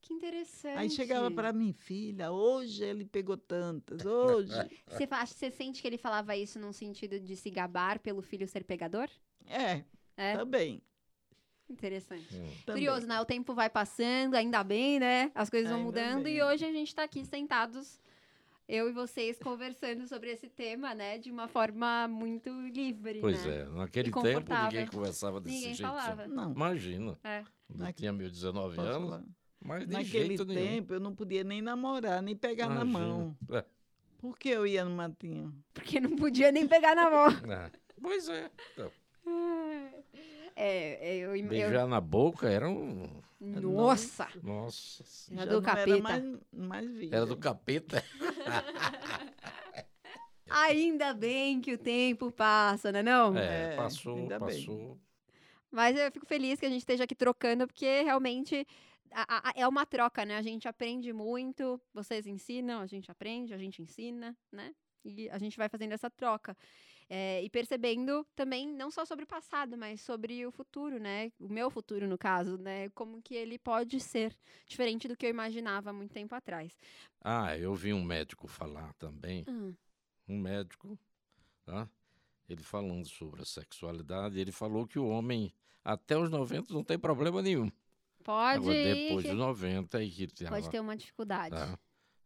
Que 0.05 0.13
interessante. 0.13 0.77
Aí 0.77 0.89
chegava 0.89 1.31
para 1.31 1.51
mim, 1.51 1.73
filha, 1.73 2.31
hoje 2.31 2.83
ele 2.83 3.05
pegou 3.05 3.35
tantas, 3.35 4.05
hoje. 4.05 4.51
Você, 4.87 5.07
fa- 5.07 5.25
você 5.25 5.49
sente 5.51 5.81
que 5.81 5.87
ele 5.87 5.97
falava 5.97 6.35
isso 6.37 6.59
num 6.59 6.71
sentido 6.71 7.19
de 7.19 7.35
se 7.35 7.49
gabar 7.49 7.99
pelo 7.99 8.21
filho 8.21 8.47
ser 8.47 8.63
pegador? 8.63 9.09
É, 9.47 9.83
É, 10.15 10.37
também. 10.37 10.81
interessante. 11.69 12.35
Hum. 12.35 12.51
também. 12.65 12.83
Curioso, 12.85 13.07
né? 13.07 13.19
O 13.19 13.25
tempo 13.25 13.53
vai 13.53 13.69
passando, 13.69 14.35
ainda 14.35 14.63
bem, 14.63 14.99
né? 14.99 15.31
As 15.33 15.49
coisas 15.49 15.69
vão 15.69 15.79
Ainda 15.79 15.91
mudando 15.91 16.23
bem. 16.25 16.35
e 16.37 16.43
hoje 16.43 16.63
a 16.65 16.71
gente 16.71 16.93
tá 16.93 17.03
aqui 17.03 17.25
sentados, 17.25 17.99
eu 18.67 18.87
e 18.89 18.91
vocês, 18.91 19.37
conversando 19.39 20.07
sobre 20.07 20.31
esse 20.31 20.47
tema, 20.47 20.93
né? 20.93 21.17
De 21.17 21.31
uma 21.31 21.47
forma 21.47 22.07
muito 22.07 22.49
livre, 22.69 23.19
Pois 23.21 23.43
né? 23.45 23.61
é, 23.61 23.65
naquele 23.65 24.09
E 24.09 24.13
tempo 24.13 24.53
ninguém 24.53 24.85
conversava 24.87 25.41
desse 25.41 25.55
Ninguém 25.55 25.73
jeito. 25.73 25.89
falava. 25.89 26.27
Não, 26.27 26.51
Imagina, 26.51 27.17
É. 27.23 27.43
eu 27.79 27.93
tinha 27.93 28.13
meus 28.13 28.31
19 28.31 28.75
posso 28.75 28.87
anos, 28.87 29.09
falar. 29.09 29.23
Mas 29.65 29.87
de 29.87 29.93
Naquele 29.93 30.27
jeito 30.27 30.45
nenhum. 30.45 30.67
tempo 30.67 30.93
eu 30.93 30.99
não 30.99 31.15
podia 31.15 31.43
nem 31.43 31.61
namorar, 31.61 32.21
nem 32.21 32.35
pegar 32.35 32.67
na 32.69 32.81
Imagina. 32.81 32.99
mão. 32.99 33.37
É. 33.51 33.65
Por 34.19 34.37
que 34.37 34.49
eu 34.49 34.65
ia 34.65 34.85
no 34.85 34.91
matinho? 34.95 35.53
Porque 35.73 35.99
não 35.99 36.15
podia 36.15 36.51
nem 36.51 36.67
pegar 36.67 36.95
na 36.95 37.09
mão. 37.09 37.27
É. 37.51 37.71
Pois 38.01 38.27
é. 38.27 38.51
Então, 38.73 38.91
É, 40.55 41.15
eu, 41.17 41.35
eu, 41.35 41.47
beijar 41.47 41.87
na 41.87 42.01
boca 42.01 42.49
era 42.49 42.69
um. 42.69 43.07
Nossa! 43.39 44.27
Nossa. 44.43 45.03
Era 45.31 45.39
Já 45.41 45.45
do 45.45 45.53
não 45.55 45.61
capeta. 45.61 45.89
Era 45.91 46.01
mais, 46.01 46.23
mais 46.51 46.91
vida. 46.91 47.15
Era 47.15 47.25
do 47.25 47.37
capeta. 47.37 48.03
Ainda 50.49 51.13
bem 51.13 51.59
que 51.59 51.73
o 51.73 51.77
tempo 51.77 52.31
passa, 52.31 52.91
né 52.91 53.01
não? 53.01 53.35
É, 53.37 53.73
É, 53.73 53.75
passou, 53.75 54.15
ainda 54.17 54.39
bem. 54.39 54.65
passou. 54.65 54.97
Mas 55.71 55.97
eu 55.97 56.11
fico 56.11 56.25
feliz 56.25 56.59
que 56.59 56.65
a 56.65 56.69
gente 56.69 56.79
esteja 56.81 57.03
aqui 57.03 57.15
trocando, 57.15 57.67
porque 57.67 58.03
realmente 58.03 58.65
a- 59.23 59.49
a- 59.49 59.53
é 59.55 59.67
uma 59.67 59.85
troca, 59.85 60.25
né? 60.25 60.35
A 60.37 60.41
gente 60.41 60.67
aprende 60.67 61.11
muito, 61.13 61.79
vocês 61.93 62.25
ensinam, 62.27 62.81
a 62.81 62.85
gente 62.87 63.09
aprende, 63.11 63.53
a 63.53 63.57
gente 63.57 63.81
ensina, 63.81 64.35
né? 64.51 64.73
E 65.03 65.29
a 65.29 65.37
gente 65.37 65.55
vai 65.57 65.69
fazendo 65.69 65.91
essa 65.93 66.09
troca. 66.09 66.57
É, 67.07 67.43
e 67.43 67.49
percebendo 67.51 68.25
também, 68.35 68.67
não 68.67 68.89
só 68.89 69.05
sobre 69.05 69.25
o 69.25 69.27
passado, 69.27 69.77
mas 69.77 70.01
sobre 70.01 70.43
o 70.45 70.51
futuro, 70.51 70.99
né? 70.99 71.31
O 71.39 71.47
meu 71.47 71.69
futuro, 71.69 72.07
no 72.07 72.17
caso, 72.17 72.57
né? 72.57 72.89
Como 72.89 73.21
que 73.21 73.35
ele 73.35 73.59
pode 73.59 73.99
ser 73.99 74.35
diferente 74.65 75.07
do 75.07 75.15
que 75.15 75.25
eu 75.27 75.29
imaginava 75.29 75.93
muito 75.93 76.11
tempo 76.11 76.33
atrás. 76.33 76.75
Ah, 77.21 77.55
eu 77.57 77.75
vi 77.75 77.93
um 77.93 78.03
médico 78.03 78.47
falar 78.47 78.91
também. 78.95 79.45
um 80.27 80.39
médico, 80.39 80.97
tá? 81.63 81.87
Ele 82.49 82.63
falando 82.63 83.07
sobre 83.07 83.43
a 83.43 83.45
sexualidade, 83.45 84.39
ele 84.39 84.51
falou 84.51 84.87
que 84.87 84.97
o 84.97 85.07
homem 85.07 85.53
até 85.83 86.17
os 86.17 86.31
90 86.31 86.73
não 86.73 86.83
tem 86.83 86.97
problema 86.97 87.41
nenhum. 87.43 87.71
Pode 88.25 88.57
Agora, 88.57 88.73
depois 88.83 89.23
que- 89.23 89.29
dos 89.29 89.37
90 89.37 89.97
aí 89.99 90.09
que 90.09 90.25
tava, 90.25 90.49
pode 90.49 90.67
ter 90.71 90.79
uma 90.79 90.97
dificuldade. 90.97 91.55
tá? 91.55 91.77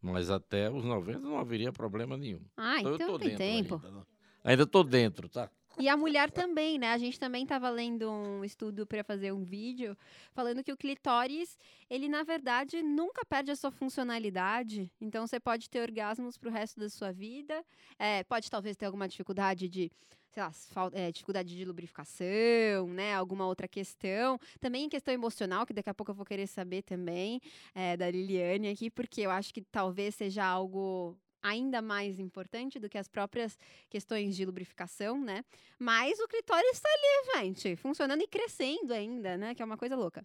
Mas 0.02 0.30
até 0.30 0.72
os 0.72 0.86
90 0.86 1.20
não 1.20 1.38
haveria 1.38 1.74
problema 1.74 2.16
nenhum. 2.16 2.40
Ah, 2.56 2.80
então 2.80 2.98
tô 2.98 3.20
tem 3.20 3.36
tempo. 3.36 3.82
Ainda, 3.84 4.08
ainda 4.46 4.66
tô 4.66 4.82
dentro, 4.82 5.28
tá? 5.28 5.52
E 5.78 5.88
a 5.88 5.96
mulher 5.96 6.30
também, 6.30 6.78
né? 6.78 6.92
A 6.92 6.98
gente 6.98 7.20
também 7.20 7.44
estava 7.44 7.70
lendo 7.70 8.12
um 8.12 8.44
estudo 8.44 8.86
para 8.86 9.04
fazer 9.04 9.32
um 9.32 9.44
vídeo 9.44 9.98
falando 10.34 10.64
que 10.64 10.74
o 10.74 10.78
clitóris, 10.78 11.58
ele 11.90 12.10
na 12.10 12.24
verdade 12.24 12.82
nunca 12.82 13.24
perde 13.24 13.52
a 13.52 13.56
sua 13.56 13.72
funcionalidade. 13.72 14.92
Então 15.00 15.26
você 15.26 15.40
pode 15.40 15.70
ter 15.70 15.80
orgasmos 15.80 16.38
pro 16.38 16.52
resto 16.52 16.80
da 16.80 16.90
sua 16.90 17.12
vida. 17.14 17.64
É, 17.98 18.24
pode 18.24 18.50
talvez 18.50 18.76
ter 18.76 18.88
alguma 18.88 19.08
dificuldade 19.08 19.70
de, 19.70 19.90
sei 20.30 20.44
lá, 20.44 20.52
é, 20.92 21.12
dificuldade 21.12 21.56
de 21.56 21.64
lubrificação, 21.64 22.88
né? 22.90 23.16
Alguma 23.16 23.46
outra 23.48 23.68
questão. 23.68 24.38
Também 24.60 24.86
em 24.86 24.90
questão 24.90 25.14
emocional, 25.14 25.66
que 25.66 25.74
daqui 25.74 25.90
a 25.90 25.94
pouco 25.94 26.12
eu 26.12 26.16
vou 26.16 26.26
querer 26.26 26.48
saber 26.48 26.82
também, 26.82 27.40
é, 27.74 27.96
da 27.96 28.12
Liliane 28.12 28.70
aqui, 28.70 28.90
porque 28.90 29.22
eu 29.22 29.32
acho 29.32 29.54
que 29.54 29.62
talvez 29.62 30.16
seja 30.16 30.44
algo 30.44 31.18
ainda 31.42 31.82
mais 31.82 32.20
importante 32.20 32.80
do 32.80 32.90
que 32.90 32.98
as 32.98 33.08
próprias 33.08 33.58
questões 33.90 34.36
de 34.36 34.46
lubrificação, 34.46 35.20
né? 35.20 35.44
Mas 35.78 36.20
o 36.20 36.28
clitóris 36.28 36.72
está 36.74 36.90
ali, 36.90 37.40
gente, 37.40 37.76
funcionando 37.76 38.22
e 38.22 38.28
crescendo 38.28 38.94
ainda, 38.94 39.38
né? 39.38 39.56
Que 39.56 39.62
é 39.62 39.66
uma 39.66 39.78
coisa 39.78 39.96
louca. 39.96 40.24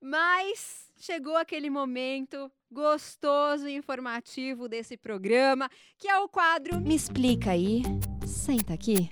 Mas 0.00 0.92
chegou 0.98 1.36
aquele 1.36 1.70
momento 1.70 2.50
gostoso 2.70 3.68
e 3.68 3.74
informativo 3.74 4.68
desse 4.68 4.96
programa, 4.96 5.70
que 5.98 6.08
é 6.08 6.18
o 6.18 6.28
quadro 6.28 6.80
Me 6.80 6.94
Explica 6.94 7.52
aí. 7.52 7.82
Senta 8.26 8.74
aqui. 8.74 9.10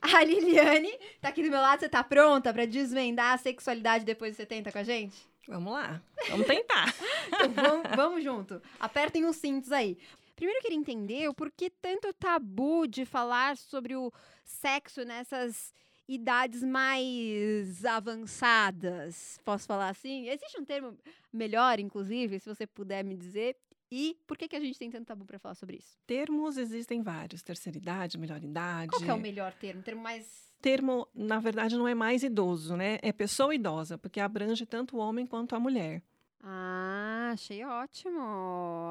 A 0.00 0.22
Liliane 0.22 0.92
tá 1.20 1.28
aqui 1.28 1.42
do 1.42 1.50
meu 1.50 1.60
lado, 1.60 1.80
você 1.80 1.88
tá 1.88 2.04
pronta 2.04 2.52
para 2.52 2.66
desvendar 2.66 3.32
a 3.32 3.38
sexualidade 3.38 4.04
depois 4.04 4.32
de 4.32 4.36
70 4.36 4.70
com 4.70 4.78
a 4.78 4.82
gente? 4.82 5.16
Vamos 5.48 5.72
lá, 5.72 6.00
vamos 6.28 6.46
tentar. 6.46 6.94
Então 7.34 7.52
vamos, 7.52 7.96
vamos 7.96 8.24
junto. 8.24 8.62
Apertem 8.78 9.24
os 9.24 9.36
cintos 9.36 9.72
aí. 9.72 9.98
Primeiro 10.36 10.58
eu 10.58 10.62
queria 10.62 10.78
entender 10.78 11.28
o 11.28 11.34
porquê 11.34 11.70
tanto 11.70 12.12
tabu 12.12 12.86
de 12.86 13.04
falar 13.04 13.56
sobre 13.56 13.94
o 13.94 14.12
sexo 14.44 15.04
nessas 15.04 15.72
idades 16.08 16.62
mais 16.62 17.84
avançadas. 17.84 19.38
Posso 19.44 19.66
falar 19.66 19.88
assim? 19.88 20.28
Existe 20.28 20.60
um 20.60 20.64
termo 20.64 20.96
melhor, 21.32 21.78
inclusive, 21.78 22.40
se 22.40 22.48
você 22.48 22.66
puder 22.66 23.04
me 23.04 23.16
dizer. 23.16 23.56
E 23.90 24.16
por 24.26 24.36
que, 24.36 24.48
que 24.48 24.56
a 24.56 24.60
gente 24.60 24.78
tem 24.78 24.90
tanto 24.90 25.06
tabu 25.06 25.24
para 25.24 25.38
falar 25.38 25.54
sobre 25.54 25.76
isso? 25.76 25.96
Termos 26.06 26.56
existem 26.56 27.00
vários: 27.00 27.42
terceira 27.42 27.78
idade, 27.78 28.18
melhor 28.18 28.42
idade. 28.42 28.90
Qual 28.90 29.08
é 29.08 29.14
o 29.14 29.20
melhor 29.20 29.52
termo? 29.52 29.82
Termo 29.82 30.02
mais. 30.02 30.52
termo, 30.60 31.06
na 31.14 31.38
verdade, 31.38 31.76
não 31.76 31.86
é 31.86 31.94
mais 31.94 32.22
idoso, 32.24 32.76
né? 32.76 32.98
É 33.02 33.12
pessoa 33.12 33.54
idosa, 33.54 33.96
porque 33.96 34.18
abrange 34.18 34.66
tanto 34.66 34.96
o 34.96 34.98
homem 34.98 35.26
quanto 35.26 35.54
a 35.54 35.60
mulher. 35.60 36.02
Ah, 36.46 37.30
achei 37.32 37.64
ótimo. 37.64 38.20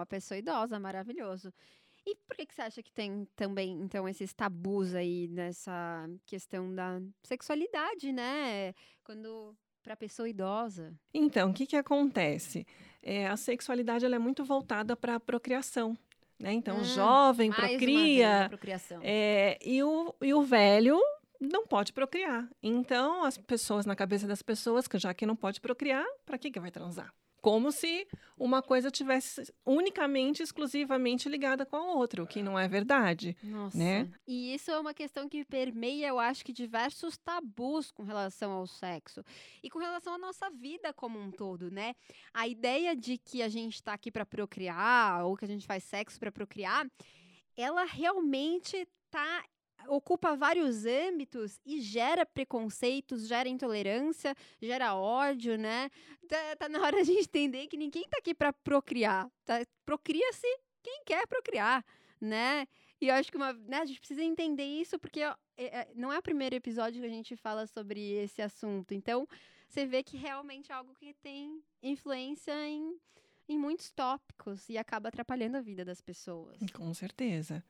A 0.01 0.05
pessoa 0.07 0.37
idosa, 0.37 0.79
maravilhoso. 0.79 1.53
E 2.05 2.15
por 2.27 2.35
que, 2.35 2.45
que 2.45 2.53
você 2.53 2.61
acha 2.63 2.83
que 2.83 2.91
tem 2.91 3.25
também, 3.35 3.79
então, 3.79 4.09
esses 4.09 4.33
tabus 4.33 4.93
aí 4.93 5.27
nessa 5.29 6.09
questão 6.25 6.73
da 6.73 6.99
sexualidade, 7.23 8.11
né? 8.11 8.73
Quando 9.03 9.55
para 9.83 9.95
pessoa 9.95 10.27
idosa. 10.27 10.93
Então, 11.13 11.51
o 11.51 11.53
que, 11.53 11.65
que 11.65 11.75
acontece? 11.75 12.65
É, 13.01 13.27
a 13.27 13.35
sexualidade 13.37 14.05
ela 14.05 14.15
é 14.15 14.19
muito 14.19 14.43
voltada 14.43 14.95
para 14.95 15.15
a 15.15 15.19
procriação. 15.19 15.97
Né? 16.39 16.53
Então, 16.53 16.77
Hum, 16.77 16.81
o 16.81 16.83
jovem 16.85 17.49
Mais 17.49 17.61
uma 17.61 17.67
vez, 17.67 17.75
a 17.75 17.77
procria 17.85 18.45
procriação. 18.49 18.99
é, 19.03 19.59
e, 19.63 19.83
o, 19.83 20.15
e 20.21 20.33
o 20.33 20.41
velho 20.41 20.99
não 21.39 21.67
pode 21.67 21.93
procriar. 21.93 22.49
Então, 22.61 23.23
as 23.23 23.37
pessoas, 23.37 23.85
na 23.85 23.95
cabeça 23.95 24.25
das 24.25 24.41
pessoas, 24.41 24.87
que 24.87 24.97
já 24.97 25.13
que 25.13 25.25
não 25.25 25.35
pode 25.35 25.59
procriar, 25.61 26.05
para 26.25 26.37
que, 26.37 26.49
que 26.49 26.59
vai 26.59 26.71
transar? 26.71 27.13
Como 27.43 27.73
se 27.73 28.08
uma 28.38 28.62
coisa 28.62 28.89
tivesse 28.89 29.53
unicamente, 29.65 30.41
exclusivamente 30.41 31.27
ligada 31.27 31.65
com 31.65 31.75
a 31.75 31.93
outra, 31.93 32.23
o 32.23 32.25
que 32.25 32.41
não 32.41 32.58
é 32.58 32.69
verdade. 32.69 33.36
Nossa. 33.43 33.77
né? 33.77 34.10
E 34.25 34.53
isso 34.56 34.71
é 34.71 34.79
uma 34.79 34.93
questão 34.93 35.27
que 35.27 35.43
permeia, 35.43 36.08
eu 36.08 36.19
acho 36.19 36.45
que 36.45 36.53
diversos 36.53 37.17
tabus 37.17 37.91
com 37.91 38.03
relação 38.03 38.53
ao 38.53 38.65
sexo 38.65 39.25
e 39.62 39.69
com 39.69 39.77
relação 39.77 40.13
à 40.13 40.17
nossa 40.17 40.49
vida 40.51 40.93
como 40.93 41.19
um 41.19 41.32
todo, 41.32 41.69
né? 41.69 41.95
A 42.34 42.47
ideia 42.47 42.95
de 42.95 43.17
que 43.17 43.43
a 43.43 43.49
gente 43.49 43.75
está 43.75 43.91
aqui 43.91 44.10
para 44.10 44.25
procriar 44.25 45.25
ou 45.25 45.36
que 45.36 45.43
a 45.43 45.49
gente 45.49 45.67
faz 45.67 45.84
sexo 45.84 46.17
para 46.17 46.32
procriar, 46.32 46.89
ela 47.58 47.84
realmente 47.84 48.88
tá 49.12 49.43
ocupa 49.88 50.36
vários 50.36 50.86
âmbitos 50.86 51.60
e 51.65 51.80
gera 51.82 52.26
preconceitos, 52.26 53.28
gera 53.28 53.50
intolerância, 53.50 54.36
gera 54.62 54.96
ódio, 54.96 55.58
né? 55.58 55.89
Tá, 56.28 56.56
tá 56.58 56.69
na 56.69 56.82
hora 56.82 57.04
de 57.04 57.12
entender 57.12 57.67
que 57.67 57.78
ninguém 57.78 58.04
tá 58.10 58.17
aqui 58.19 58.34
para 58.34 58.52
procriar. 58.54 59.30
Tá? 59.46 59.65
Procria-se 59.86 60.48
quem 60.82 61.04
quer 61.06 61.28
procriar, 61.28 61.84
né? 62.19 62.67
E 63.00 63.08
eu 63.08 63.15
acho 63.15 63.30
que 63.30 63.38
uma, 63.38 63.52
né, 63.54 63.80
a 63.80 63.86
gente 63.86 64.00
precisa 64.00 64.24
entender 64.24 64.63
isso 64.63 64.98
porque 64.98 65.24
ó, 65.26 65.36
é- 65.58 65.80
é- 65.82 65.91
não 65.93 66.12
é 66.12 66.17
o 66.17 66.22
primeiro 66.24 66.56
episódio 66.56 67.02
que 67.02 67.08
a 67.08 67.10
gente 67.10 67.36
fala 67.36 67.67
sobre 67.67 68.00
esse 68.13 68.41
assunto. 68.41 68.93
Então, 68.93 69.28
você 69.67 69.86
vê 69.86 70.04
que 70.04 70.17
realmente 70.17 70.72
é 70.72 70.76
algo 70.76 70.93
que 70.93 71.13
tem 71.15 71.62
influência 71.82 72.54
em, 72.67 72.98
em 73.50 73.58
muitos 73.58 73.92
tópicos 73.92 74.69
e 74.69 74.77
acaba 74.77 75.10
atrapalhando 75.10 75.58
a 75.58 75.62
vida 75.62 75.84
das 75.84 76.00
pessoas. 76.00 76.58
Com 76.73 76.94
certeza. 76.94 77.63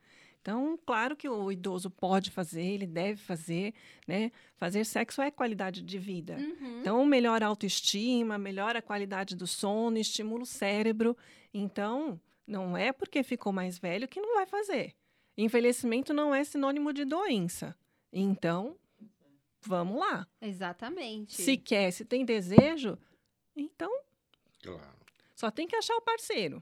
Então, 0.44 0.78
claro 0.86 1.16
que 1.16 1.30
o 1.30 1.50
idoso 1.50 1.90
pode 1.90 2.30
fazer, 2.30 2.62
ele 2.66 2.86
deve 2.86 3.16
fazer, 3.16 3.74
né? 4.06 4.30
Fazer 4.58 4.84
sexo 4.84 5.22
é 5.22 5.32
qualidade 5.32 5.82
de 5.82 5.98
vida. 5.98 6.36
Uhum. 6.36 6.82
Então, 6.82 7.06
melhora 7.06 7.46
a 7.46 7.48
autoestima, 7.48 8.38
melhora 8.38 8.80
a 8.80 8.82
qualidade 8.82 9.38
do 9.38 9.48
sono, 9.48 9.98
estimula 9.98 10.44
o 10.44 10.46
cérebro. 10.46 11.16
Então, 11.54 12.20
não 12.46 12.76
é 12.76 12.92
porque 12.92 13.24
ficou 13.24 13.54
mais 13.54 13.78
velho 13.80 14.06
que 14.06 14.20
não 14.20 14.36
vai 14.36 14.46
fazer. 14.46 14.94
Envelhecimento 15.38 16.14
não 16.14 16.36
é 16.36 16.44
sinônimo 16.44 16.92
de 16.92 17.06
doença. 17.06 17.74
Então, 18.12 18.76
vamos 19.62 19.98
lá. 19.98 20.28
Exatamente. 20.42 21.42
Se 21.42 21.56
quer, 21.56 21.90
se 21.92 22.04
tem 22.04 22.26
desejo, 22.26 22.98
então 23.56 23.90
Claro. 24.62 25.00
só 25.34 25.50
tem 25.50 25.66
que 25.66 25.76
achar 25.78 25.96
o 25.96 26.02
parceiro. 26.02 26.62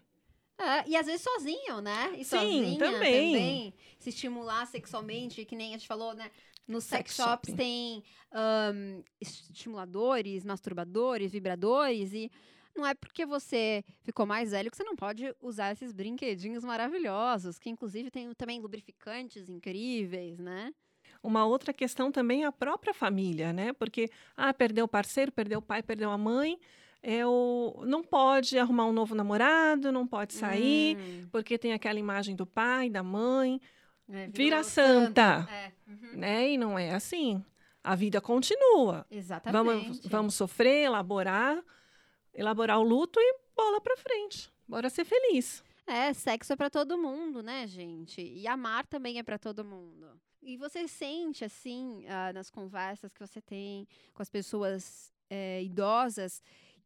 É, 0.60 0.88
e 0.90 0.96
às 0.96 1.06
vezes 1.06 1.22
sozinho, 1.22 1.82
né? 1.82 2.14
E 2.18 2.24
Sim, 2.24 2.24
sozinha 2.24 2.78
também. 2.78 3.74
Se 4.00 4.10
estimular 4.10 4.66
sexualmente, 4.68 5.46
que 5.46 5.56
nem 5.56 5.70
a 5.70 5.78
gente 5.78 5.88
falou, 5.88 6.14
né? 6.14 6.32
Nos 6.68 6.84
sex, 6.84 7.12
Sex 7.12 7.16
shops 7.16 7.50
shopping. 7.50 7.56
tem 7.56 8.04
ahn, 8.32 9.02
estimuladores, 9.20 10.46
masturbadores, 10.46 11.32
vibradores 11.32 12.14
e 12.14 12.32
não 12.76 12.86
é 12.86 12.94
porque 12.94 13.26
você 13.26 13.84
ficou 14.02 14.26
mais 14.26 14.52
velho 14.52 14.72
que 14.72 14.78
você 14.78 14.84
não 14.84 14.96
pode 14.96 15.36
usar 15.42 15.72
esses 15.72 15.92
brinquedinhos 15.92 16.64
maravilhosos, 16.64 17.60
que 17.60 17.70
inclusive 17.70 18.10
tem 18.10 18.34
também 18.34 18.62
lubrificantes 18.62 19.50
incríveis, 19.50 20.40
né? 20.40 20.74
Uma 21.22 21.46
outra 21.46 21.74
questão 21.74 22.12
também 22.12 22.44
é 22.44 22.48
a 22.48 22.52
própria 22.52 22.94
família, 22.94 23.52
né? 23.54 23.74
Porque, 23.74 24.10
ah, 24.36 24.54
perdeu 24.54 24.86
o 24.86 24.88
parceiro, 24.88 25.32
perdeu 25.32 25.60
o 25.60 25.62
pai, 25.62 25.84
perdeu 25.84 26.10
a 26.10 26.18
mãe, 26.18 26.58
é 27.04 27.26
o... 27.26 27.84
não 27.86 28.04
pode 28.04 28.58
arrumar 28.58 28.86
um 28.86 28.94
novo 28.94 29.16
namorado, 29.16 29.92
não 29.92 30.06
pode 30.06 30.34
sair, 30.34 30.98
Hum, 30.98 31.28
porque 31.32 31.58
tem 31.58 31.74
aquela 31.74 32.00
imagem 32.00 32.36
do 32.36 32.46
pai, 32.46 32.90
da 32.90 33.02
mãe, 33.04 33.60
é, 34.10 34.28
vira 34.28 34.64
santa, 34.64 35.48
É, 35.50 35.72
uhum, 35.88 36.18
né? 36.18 36.50
E 36.52 36.58
não 36.58 36.78
é 36.78 36.94
assim. 36.94 37.44
A 37.84 37.96
vida 37.96 38.22
continua. 38.22 39.06
exatamente. 39.10 39.54
Vamos, 39.66 40.00
vamos 40.06 40.36
sofrer, 40.36 40.86
elaborar, 40.86 41.64
elaborar 42.34 42.80
o 42.80 42.84
luto 42.84 43.20
e 43.20 43.36
bola 43.56 43.82
pra 43.82 43.98
frente. 43.98 44.52
Bora 44.68 44.90
ser 44.90 45.04
feliz. 45.06 45.64
É, 45.88 46.14
sexo 46.14 46.54
é 46.54 46.56
pra 46.56 46.70
todo 46.70 46.98
mundo, 46.98 47.42
né, 47.42 47.66
gente? 47.68 48.22
E 48.22 48.48
amar 48.48 48.86
também 48.86 49.18
é 49.18 49.24
pra 49.24 49.38
todo 49.40 49.66
mundo. 49.66 50.08
E 50.42 50.56
você 50.58 50.88
sente, 50.88 51.44
assim, 51.44 52.06
ah, 52.08 52.32
nas 52.34 52.50
conversas 52.50 53.12
que 53.12 53.20
você 53.20 53.42
tem 53.42 53.88
com 54.14 54.22
as 54.22 54.30
pessoas 54.30 55.12
eh, 55.30 55.62
idosas, 55.64 56.42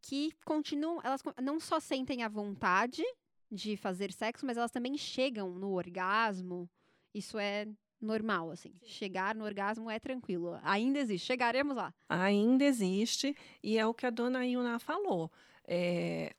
que 0.07 0.31
continuam, 0.45 1.01
elas 1.03 1.21
não 1.41 1.59
só 1.59 1.79
sentem 1.79 2.21
a 2.21 2.29
vontade 2.29 3.03
de 3.51 3.75
fazer 3.75 4.11
sexo, 4.11 4.45
mas 4.45 4.55
elas 4.55 4.69
também 4.69 4.95
chegam 4.97 5.49
no 5.49 5.71
orgasmo. 5.71 6.69
Isso 7.11 7.39
é 7.39 7.67
normal, 7.99 8.51
assim. 8.51 8.71
Chegar 8.83 9.33
no 9.33 9.43
orgasmo 9.43 9.89
é 9.89 9.99
tranquilo. 9.99 10.59
Ainda 10.61 10.99
existe. 10.99 11.25
Chegaremos 11.25 11.75
lá. 11.75 11.91
Ainda 12.07 12.63
existe, 12.63 13.35
e 13.63 13.79
é 13.79 13.85
o 13.85 13.95
que 13.95 14.05
a 14.05 14.11
dona 14.11 14.45
Ilna 14.45 14.77
falou. 14.77 15.31
É, 15.67 16.35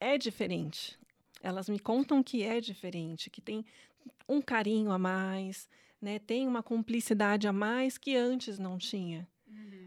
é 0.00 0.18
diferente. 0.18 0.98
Elas 1.40 1.68
me 1.68 1.78
contam 1.78 2.24
que 2.24 2.42
é 2.42 2.60
diferente, 2.60 3.30
que 3.30 3.40
tem 3.40 3.64
um 4.28 4.42
carinho 4.42 4.90
a 4.90 4.98
mais, 4.98 5.68
né? 6.00 6.18
tem 6.18 6.48
uma 6.48 6.62
cumplicidade 6.62 7.46
a 7.46 7.52
mais 7.52 7.98
que 7.98 8.16
antes 8.16 8.58
não 8.58 8.78
tinha. 8.78 9.28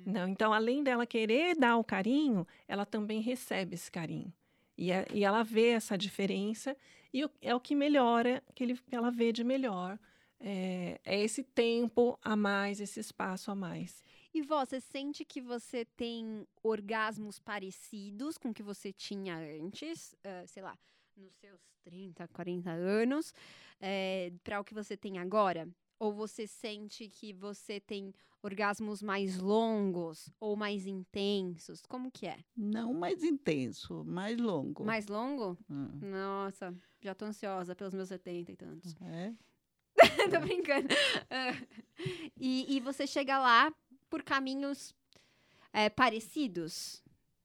Não, 0.06 0.28
então, 0.28 0.54
além 0.54 0.84
dela 0.84 1.06
querer 1.06 1.56
dar 1.56 1.78
o 1.78 1.84
carinho, 1.84 2.46
ela 2.68 2.86
também 2.86 3.22
recebe 3.22 3.76
esse 3.76 3.92
carinho. 3.92 4.34
E, 4.78 4.92
é- 4.92 5.06
e 5.14 5.24
ela 5.24 5.44
vê 5.44 5.70
essa 5.70 5.98
diferença, 5.98 6.76
e 7.14 7.26
o- 7.26 7.32
é 7.42 7.54
o 7.54 7.60
que 7.60 7.76
melhora, 7.76 8.42
que 8.56 8.64
ele- 8.64 8.78
que 8.78 8.96
ela 8.96 9.12
vê 9.12 9.32
de 9.32 9.44
melhor. 9.44 10.00
É, 10.40 11.00
é 11.04 11.22
esse 11.22 11.44
tempo 11.44 12.18
a 12.22 12.34
mais, 12.36 12.80
esse 12.80 13.00
espaço 13.00 13.52
a 13.52 13.56
mais. 13.56 14.02
E 14.34 14.42
vó, 14.42 14.64
você 14.64 14.80
sente 14.80 15.26
que 15.26 15.42
você 15.42 15.84
tem 15.84 16.48
orgasmos 16.64 17.40
parecidos 17.40 18.38
com 18.38 18.50
o 18.50 18.54
que 18.54 18.64
você 18.64 18.94
tinha 18.94 19.36
antes, 19.38 20.16
ah, 20.24 20.46
sei 20.48 20.64
lá, 20.64 20.78
nos 21.18 21.34
seus 21.36 21.60
30, 21.84 22.26
40 22.30 22.72
anos, 22.72 23.34
para 24.44 24.62
o 24.62 24.64
que 24.64 24.74
você 24.74 24.96
tem 24.96 25.18
agora? 25.18 25.68
Ou 26.00 26.14
você 26.14 26.48
sente 26.48 27.10
que 27.10 27.34
você 27.34 27.80
tem 27.80 28.14
orgasmos 28.42 29.02
mais 29.02 29.38
longos 29.38 30.32
ou 30.40 30.56
mais 30.56 30.88
intensos? 30.88 31.82
Como 31.86 32.10
que 32.10 32.26
é? 32.26 32.40
Não 32.56 32.94
mais 32.94 33.22
intenso, 33.22 34.04
mais 34.06 34.38
longo. 34.38 34.86
Mais 34.86 35.08
longo? 35.08 35.58
Ah, 35.70 35.90
Nossa, 36.02 36.74
já 37.02 37.14
tô 37.14 37.26
ansiosa 37.26 37.76
pelos 37.76 37.94
meus 37.94 38.08
70 38.08 38.52
e 38.52 38.56
tantos. 38.56 38.96
é? 39.02 39.34
Tô 40.32 40.40
brincando. 40.40 40.88
E, 42.40 42.78
e 42.78 42.80
você 42.80 43.06
chega 43.06 43.38
lá 43.38 43.74
por 44.10 44.24
caminhos 44.24 44.96
é, 45.74 45.90
parecidos, 45.90 47.04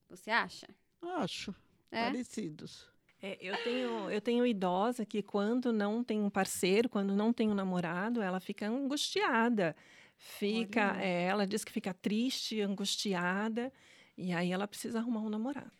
você 0.09 0.31
acha? 0.31 0.65
Acho. 1.01 1.53
É? 1.91 2.05
Parecidos. 2.05 2.87
É, 3.25 3.37
eu, 3.41 3.57
tenho, 3.63 4.11
eu 4.11 4.21
tenho 4.21 4.45
idosa 4.45 5.03
que, 5.03 5.23
quando 5.23 5.73
não 5.73 6.03
tem 6.03 6.21
um 6.21 6.29
parceiro, 6.29 6.87
quando 6.87 7.15
não 7.15 7.33
tem 7.33 7.49
um 7.49 7.55
namorado, 7.55 8.21
ela 8.21 8.39
fica 8.39 8.67
angustiada. 8.67 9.75
Fica, 10.15 10.95
é, 11.01 11.23
ela 11.23 11.47
diz 11.47 11.63
que 11.63 11.71
fica 11.71 11.91
triste, 11.91 12.61
angustiada, 12.61 13.73
e 14.15 14.31
aí 14.31 14.51
ela 14.51 14.67
precisa 14.67 14.99
arrumar 14.99 15.21
um 15.21 15.29
namorado. 15.29 15.71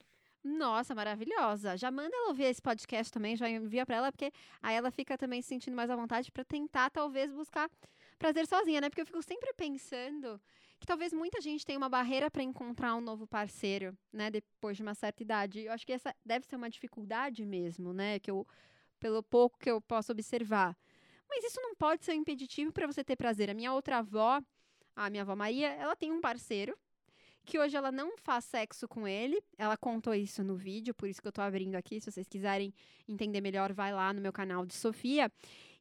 Nossa, 0.44 0.96
maravilhosa. 0.96 1.78
Já 1.78 1.92
manda 1.92 2.16
ela 2.16 2.30
ouvir 2.30 2.46
esse 2.46 2.62
podcast 2.62 3.14
também, 3.14 3.36
já 3.36 3.48
envia 3.48 3.86
pra 3.86 3.98
ela, 3.98 4.12
porque 4.12 4.32
aí 4.60 4.76
ela 4.76 4.90
fica 4.90 5.16
também 5.16 5.40
se 5.40 5.50
sentindo 5.50 5.76
mais 5.76 5.92
à 5.92 5.96
vontade 5.96 6.32
pra 6.32 6.44
tentar, 6.44 6.90
talvez, 6.90 7.32
buscar 7.32 7.70
prazer 8.18 8.48
sozinha, 8.48 8.82
né? 8.82 8.90
Porque 8.90 9.02
eu 9.02 9.06
fico 9.06 9.22
sempre 9.22 9.54
pensando 9.54 10.42
que 10.86 10.88
talvez 10.88 11.12
muita 11.12 11.42
gente 11.42 11.66
tenha 11.66 11.80
uma 11.80 11.90
barreira 11.90 12.30
pra 12.30 12.44
encontrar 12.44 12.96
um 12.96 13.02
novo 13.02 13.26
parceiro, 13.26 13.98
né? 14.14 14.30
Depois 14.30 14.78
de 14.78 14.84
uma 14.84 14.94
certa 14.94 15.24
idade. 15.24 15.62
Eu 15.62 15.72
acho 15.74 15.84
que 15.84 15.92
essa 15.92 16.16
deve 16.24 16.46
ser 16.46 16.56
uma 16.56 16.70
dificuldade 16.70 17.44
mesmo, 17.44 17.92
né? 17.92 18.20
Que 18.20 18.30
eu, 18.30 18.48
pelo 19.00 19.24
pouco 19.24 19.58
que 19.58 19.70
eu 19.70 19.82
posso 19.82 20.12
observar. 20.12 20.78
Mas 21.28 21.44
isso 21.44 21.60
não 21.60 21.74
pode 21.76 22.06
ser 22.06 22.12
um 22.12 22.16
impeditivo 22.16 22.72
pra 22.72 22.86
você 22.86 23.04
ter 23.04 23.16
prazer. 23.16 23.50
A 23.50 23.56
minha 23.56 23.74
outra 23.74 23.98
avó, 23.98 24.40
a 24.96 25.10
minha 25.10 25.24
avó 25.24 25.36
Maria, 25.36 25.70
ela 25.70 25.96
tem 25.96 26.12
um 26.12 26.22
parceiro 26.22 26.78
que 27.44 27.58
hoje 27.58 27.76
ela 27.76 27.92
não 27.92 28.16
faz 28.18 28.46
sexo 28.46 28.88
com 28.88 29.08
ele. 29.08 29.42
Ela 29.58 29.76
contou 29.76 30.14
isso 30.14 30.44
no 30.44 30.56
vídeo, 30.56 30.94
por 30.94 31.10
isso 31.10 31.20
que 31.20 31.28
eu 31.28 31.32
tô 31.32 31.42
abrindo 31.42 31.74
aqui. 31.74 32.00
Se 32.00 32.12
vocês 32.12 32.28
quiserem 32.28 32.72
entender 33.08 33.42
melhor, 33.42 33.74
vai 33.74 33.92
lá 33.92 34.14
no 34.14 34.22
meu 34.22 34.32
canal 34.32 34.64
de 34.68 34.76
Sofia. 34.76 35.32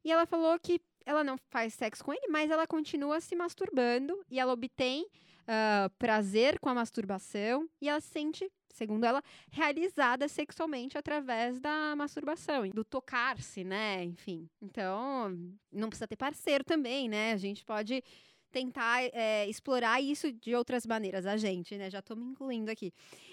E 0.02 0.10
ela 0.10 0.24
falou 0.24 0.58
que 0.58 0.80
ela 1.06 1.22
não 1.22 1.36
faz 1.50 1.74
sexo 1.74 2.04
com 2.04 2.12
ele, 2.12 2.28
mas 2.28 2.50
ela 2.50 2.66
continua 2.66 3.20
se 3.20 3.34
masturbando 3.34 4.24
e 4.30 4.38
ela 4.38 4.52
obtém 4.52 5.06
ah, 5.46 5.90
prazer 5.98 6.58
com 6.58 6.70
a 6.70 6.74
masturbação 6.74 7.68
e 7.80 7.88
ela 7.88 8.00
se 8.00 8.08
sente, 8.08 8.50
segundo 8.70 9.04
ela, 9.04 9.22
realizada 9.50 10.26
sexualmente 10.26 10.96
através 10.96 11.60
da 11.60 11.94
masturbação, 11.96 12.68
do 12.70 12.82
tocar-se, 12.82 13.62
né? 13.62 14.02
Enfim. 14.04 14.48
Então, 14.62 15.38
não 15.70 15.88
precisa 15.88 16.08
ter 16.08 16.16
parceiro 16.16 16.64
também, 16.64 17.08
né? 17.08 17.32
A 17.32 17.36
gente 17.36 17.62
pode 17.62 18.02
tentar 18.50 19.02
é, 19.12 19.46
explorar 19.48 20.00
isso 20.00 20.32
de 20.32 20.54
outras 20.54 20.86
maneiras, 20.86 21.26
a 21.26 21.36
gente, 21.36 21.76
né? 21.76 21.90
Já 21.90 22.00
tô 22.00 22.16
me 22.16 22.24
incluindo 22.24 22.70
aqui. 22.70 22.90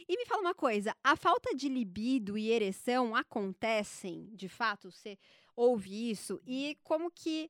E 0.10 0.18
me 0.18 0.26
fala 0.26 0.42
uma 0.42 0.56
coisa, 0.56 0.94
a 1.02 1.16
falta 1.16 1.56
de 1.56 1.70
libido 1.70 2.38
e 2.38 2.50
ereção 2.50 3.16
acontecem, 3.16 4.28
de 4.34 4.50
fato? 4.50 4.92
Você 4.92 5.18
ouve 5.62 6.10
isso? 6.12 6.42
E 6.46 6.78
como 6.84 7.12
que, 7.12 7.50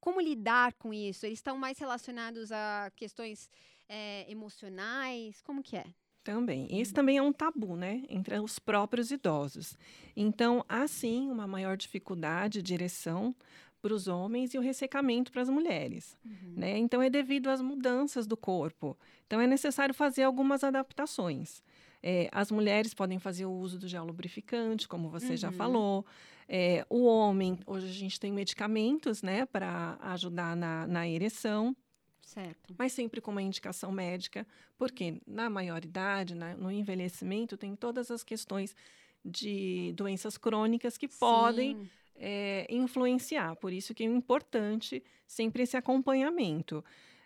como 0.00 0.20
lidar 0.20 0.72
com 0.74 0.92
isso? 0.92 1.26
Eles 1.26 1.38
estão 1.38 1.56
mais 1.58 1.78
relacionados 1.78 2.52
a 2.52 2.90
questões 2.94 3.50
é, 3.88 4.24
emocionais? 4.30 5.40
Como 5.42 5.62
que 5.62 5.76
é? 5.76 5.86
Também. 6.22 6.66
Esse 6.78 6.92
também 6.92 7.16
é 7.16 7.22
um 7.22 7.32
tabu, 7.32 7.74
né? 7.74 8.02
Entre 8.08 8.38
os 8.38 8.58
próprios 8.58 9.10
idosos. 9.10 9.76
Então, 10.14 10.64
há 10.68 10.86
sim 10.86 11.30
uma 11.30 11.46
maior 11.46 11.76
dificuldade 11.76 12.60
de 12.60 12.74
ereção 12.74 13.34
para 13.80 13.94
os 13.94 14.08
homens 14.08 14.52
e 14.52 14.58
o 14.58 14.60
ressecamento 14.60 15.30
para 15.32 15.40
as 15.42 15.48
mulheres. 15.48 16.18
Né? 16.54 16.76
Então, 16.76 17.00
é 17.00 17.08
devido 17.08 17.48
às 17.48 17.60
mudanças 17.62 18.26
do 18.26 18.36
corpo. 18.36 18.98
Então, 19.26 19.40
é 19.40 19.46
necessário 19.46 19.94
fazer 19.94 20.24
algumas 20.24 20.62
adaptações. 20.64 21.62
É, 22.02 22.28
as 22.30 22.50
mulheres 22.50 22.92
podem 22.92 23.18
fazer 23.18 23.46
o 23.46 23.52
uso 23.52 23.78
do 23.78 23.88
gel 23.88 24.04
lubrificante, 24.04 24.86
como 24.86 25.08
você 25.08 25.36
já 25.36 25.48
Uhum. 25.48 25.54
falou. 25.54 26.06
É, 26.48 26.86
o 26.88 27.04
homem, 27.04 27.58
hoje 27.66 27.86
a 27.88 27.92
gente 27.92 28.18
tem 28.18 28.32
medicamentos 28.32 29.22
né, 29.22 29.44
para 29.44 29.98
ajudar 30.00 30.56
na, 30.56 30.86
na 30.86 31.06
ereção 31.06 31.76
Certo. 32.22 32.74
mas 32.78 32.92
sempre 32.92 33.20
com 33.20 33.30
uma 33.30 33.42
indicação 33.42 33.90
médica, 33.92 34.46
porque 34.76 35.20
na 35.26 35.48
maioridade, 35.50 36.34
na- 36.34 36.54
no 36.56 36.70
envelhecimento, 36.70 37.56
tem 37.56 37.74
todas 37.76 38.10
as 38.10 38.22
questões 38.22 38.74
de 39.24 39.92
doenças 39.96 40.36
crônicas 40.38 40.96
que 40.98 41.08
podem 41.08 41.76
Sim. 41.76 41.88
eh, 42.16 42.66
influenciar. 42.70 43.56
Por 43.56 43.72
isso 43.72 43.94
que 43.94 44.02
é 44.02 44.06
importante 44.06 45.02
sempre 45.26 45.62
esse 45.62 45.76
acompanhamento. 45.76 46.84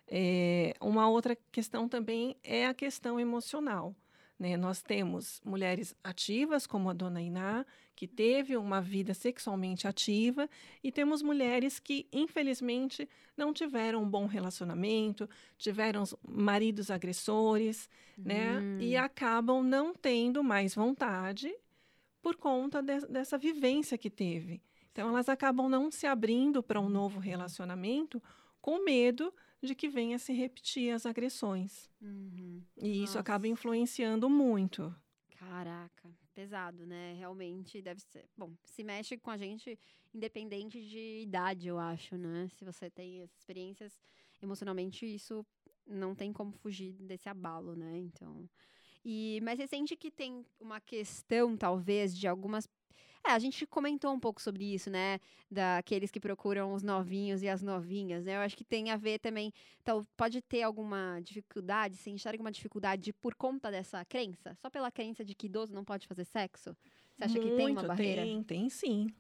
Eh, 0.08 0.74
uma 0.80 1.08
outra 1.08 1.36
questão 1.50 1.88
também 1.88 2.36
é 2.42 2.66
a 2.66 2.74
questão 2.74 3.18
emocional. 3.18 3.94
Né? 4.38 4.56
Nós 4.56 4.82
temos 4.82 5.40
mulheres 5.44 5.94
ativas, 6.02 6.66
como 6.66 6.88
a 6.90 6.92
dona 6.92 7.20
Iná, 7.22 7.64
que 7.94 8.06
teve 8.06 8.56
uma 8.56 8.80
vida 8.80 9.14
sexualmente 9.14 9.86
ativa, 9.86 10.48
e 10.82 10.90
temos 10.90 11.22
mulheres 11.22 11.78
que, 11.78 12.06
infelizmente, 12.12 13.08
não 13.36 13.52
tiveram 13.52 14.02
um 14.02 14.08
bom 14.08 14.26
relacionamento, 14.26 15.28
tiveram 15.58 16.04
maridos 16.26 16.90
agressores, 16.90 17.88
né? 18.18 18.62
E 18.80 18.96
Hum. 18.96 19.00
acabam 19.00 19.62
não 19.62 19.94
tendo 19.94 20.42
mais 20.42 20.74
vontade 20.74 21.54
por 22.20 22.36
conta 22.36 22.80
de- 22.82 23.06
dessa 23.08 23.36
vivência 23.36 23.98
que 23.98 24.08
teve. 24.10 24.62
Então, 24.90 25.08
elas 25.08 25.28
acabam 25.28 25.68
não 25.68 25.90
se 25.90 26.06
abrindo 26.06 26.62
para 26.62 26.80
um 26.80 26.88
novo 26.88 27.18
relacionamento 27.18 28.22
com 28.60 28.84
medo 28.84 29.32
de 29.62 29.74
que 29.74 29.88
venha 29.88 30.18
se 30.18 30.32
repetir 30.32 30.92
as 30.92 31.06
agressões. 31.06 31.90
Uhum. 32.00 32.62
E 32.76 33.02
isso 33.04 33.18
acaba 33.18 33.46
Nossa. 33.46 33.52
influenciando 33.52 34.28
muito. 34.28 34.94
Caraca, 35.38 36.08
pesado, 36.32 36.86
né? 36.86 37.14
Realmente 37.14 37.80
deve 37.80 38.00
ser. 38.00 38.28
Bom, 38.36 38.52
se 38.64 38.82
mexe 38.82 39.16
com 39.16 39.30
a 39.30 39.36
gente 39.36 39.78
independente 40.12 40.80
de 40.80 41.22
idade, 41.22 41.68
eu 41.68 41.78
acho, 41.78 42.16
né? 42.16 42.48
Se 42.50 42.64
você 42.64 42.90
tem 42.90 43.22
essas 43.22 43.38
experiências 43.38 44.00
emocionalmente, 44.42 45.06
isso 45.06 45.44
não 45.86 46.14
tem 46.14 46.32
como 46.32 46.52
fugir 46.52 46.92
desse 47.02 47.28
abalo, 47.28 47.74
né? 47.74 47.98
Então. 47.98 48.48
E, 49.04 49.40
mas 49.42 49.58
você 49.58 49.66
sente 49.66 49.96
que 49.96 50.10
tem 50.10 50.44
uma 50.60 50.80
questão, 50.80 51.56
talvez, 51.56 52.16
de 52.16 52.28
algumas. 52.28 52.68
É, 53.24 53.30
a 53.30 53.38
gente 53.38 53.64
comentou 53.66 54.12
um 54.12 54.18
pouco 54.18 54.42
sobre 54.42 54.64
isso, 54.74 54.90
né? 54.90 55.20
Daqueles 55.50 56.10
que 56.10 56.18
procuram 56.18 56.72
os 56.74 56.82
novinhos 56.82 57.40
e 57.42 57.48
as 57.48 57.62
novinhas, 57.62 58.24
né? 58.24 58.36
Eu 58.36 58.40
acho 58.40 58.56
que 58.56 58.64
tem 58.64 58.90
a 58.90 58.96
ver 58.96 59.20
também. 59.20 59.52
Então, 59.80 60.04
pode 60.16 60.42
ter 60.42 60.62
alguma 60.62 61.20
dificuldade, 61.20 61.96
você 61.96 62.10
enxerga 62.10 62.36
alguma 62.36 62.50
dificuldade 62.50 63.12
por 63.12 63.34
conta 63.36 63.70
dessa 63.70 64.04
crença? 64.04 64.56
Só 64.60 64.68
pela 64.68 64.90
crença 64.90 65.24
de 65.24 65.34
que 65.36 65.46
idoso 65.46 65.72
não 65.72 65.84
pode 65.84 66.06
fazer 66.08 66.24
sexo? 66.24 66.76
Você 67.16 67.24
acha 67.24 67.38
que 67.38 67.50
tem 67.52 67.70
uma 67.70 67.82
Muito, 67.82 67.86
barreira? 67.86 68.22
Tem, 68.22 68.42
tem 68.42 68.68
sim. 68.68 69.14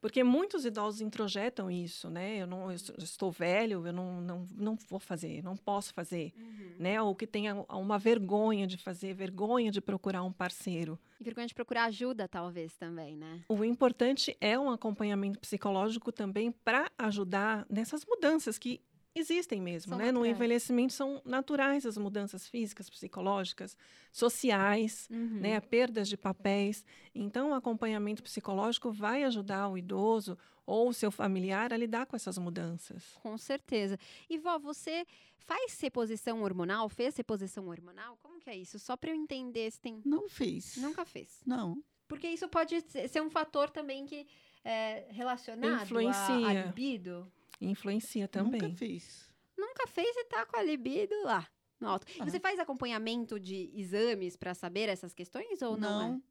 Porque 0.00 0.22
muitos 0.22 0.64
idosos 0.64 1.00
introjetam 1.00 1.68
isso, 1.70 2.08
né? 2.08 2.36
Eu 2.38 2.46
não 2.46 2.70
eu 2.70 2.76
estou 2.98 3.32
velho, 3.32 3.84
eu 3.86 3.92
não, 3.92 4.20
não, 4.20 4.46
não 4.54 4.76
vou 4.88 5.00
fazer, 5.00 5.42
não 5.42 5.56
posso 5.56 5.92
fazer, 5.92 6.32
Uhum. 6.36 6.72
né? 6.78 7.02
Ou 7.02 7.14
que 7.14 7.26
tenha 7.26 7.54
uma 7.68 7.98
vergonha 7.98 8.66
de 8.66 8.76
fazer, 8.76 9.12
vergonha 9.14 9.70
de 9.72 9.80
procurar 9.80 10.22
um 10.22 10.32
parceiro. 10.32 10.98
E 11.20 11.24
vergonha 11.24 11.46
de 11.48 11.54
procurar 11.54 11.84
ajuda, 11.86 12.28
talvez, 12.28 12.74
também, 12.76 13.16
né? 13.16 13.40
O 13.48 13.64
importante 13.64 14.36
é 14.40 14.56
um 14.58 14.70
acompanhamento 14.70 15.38
psicológico 15.40 16.12
também 16.12 16.52
para 16.52 16.90
ajudar 16.96 17.66
nessas 17.68 18.04
mudanças 18.04 18.56
que 18.56 18.80
existem 19.18 19.60
mesmo, 19.60 19.90
São 19.90 19.98
né? 19.98 20.06
No 20.06 20.20
naturais. 20.20 20.36
envelhecimento 20.36 20.92
são 20.92 21.20
naturais 21.24 21.84
as 21.84 21.96
mudanças 21.98 22.46
físicas, 22.48 22.88
psicológicas, 22.88 23.76
sociais, 24.12 25.08
Uhum. 25.10 25.40
né? 25.40 25.60
Perdas 25.60 26.08
de 26.08 26.16
papéis. 26.16 26.84
Então, 27.14 27.50
o 27.50 27.54
acompanhamento 27.54 28.22
psicológico 28.22 28.90
vai 28.92 29.24
ajudar 29.24 29.68
o 29.68 29.78
idoso 29.78 30.36
ou 30.66 30.88
o 30.90 30.92
seu 30.94 31.10
familiar 31.10 31.72
a 31.72 31.76
lidar 31.76 32.06
com 32.06 32.14
essas 32.16 32.36
mudanças. 32.38 33.02
Com 33.22 33.38
certeza. 33.38 33.98
E, 34.28 34.36
vó, 34.38 34.58
você 34.58 35.06
faz 35.38 35.80
reposição 35.80 36.42
hormonal? 36.42 36.88
Fez 36.88 37.16
reposição 37.16 37.68
hormonal? 37.68 38.18
Como 38.22 38.38
que 38.38 38.50
é 38.50 38.56
isso? 38.56 38.78
Só 38.78 38.96
para 38.96 39.10
eu 39.10 39.14
entender 39.14 39.70
se 39.70 39.80
tem... 39.80 40.02
Não 40.04 40.28
fiz. 40.28 40.76
Nunca 40.76 41.04
fez. 41.06 41.40
Não. 41.46 41.82
Porque 42.06 42.28
isso 42.28 42.48
pode 42.48 42.80
ser 43.08 43.22
um 43.22 43.30
fator 43.30 43.70
também 43.70 44.04
que 44.06 44.26
é 44.64 45.06
relacionado 45.10 45.78
à- 45.80 45.82
Influencia. 45.84 46.64
libido. 46.66 47.30
Influencia 47.60 48.28
também. 48.28 48.60
Nunca 48.60 48.76
fiz. 48.76 49.28
Nunca 49.56 49.86
fez 49.86 50.16
e 50.16 50.24
tá 50.24 50.46
com 50.46 50.56
a 50.56 50.62
libido 50.62 51.14
lá, 51.24 51.46
no 51.80 51.88
alto. 51.88 52.06
Ah. 52.20 52.24
você 52.24 52.38
faz 52.38 52.58
acompanhamento 52.58 53.38
de 53.40 53.70
exames 53.74 54.36
para 54.36 54.54
saber 54.54 54.88
essas 54.88 55.12
questões 55.12 55.60
ou 55.62 55.76
não, 55.76 56.00
é? 56.02 56.08
não, 56.08 56.22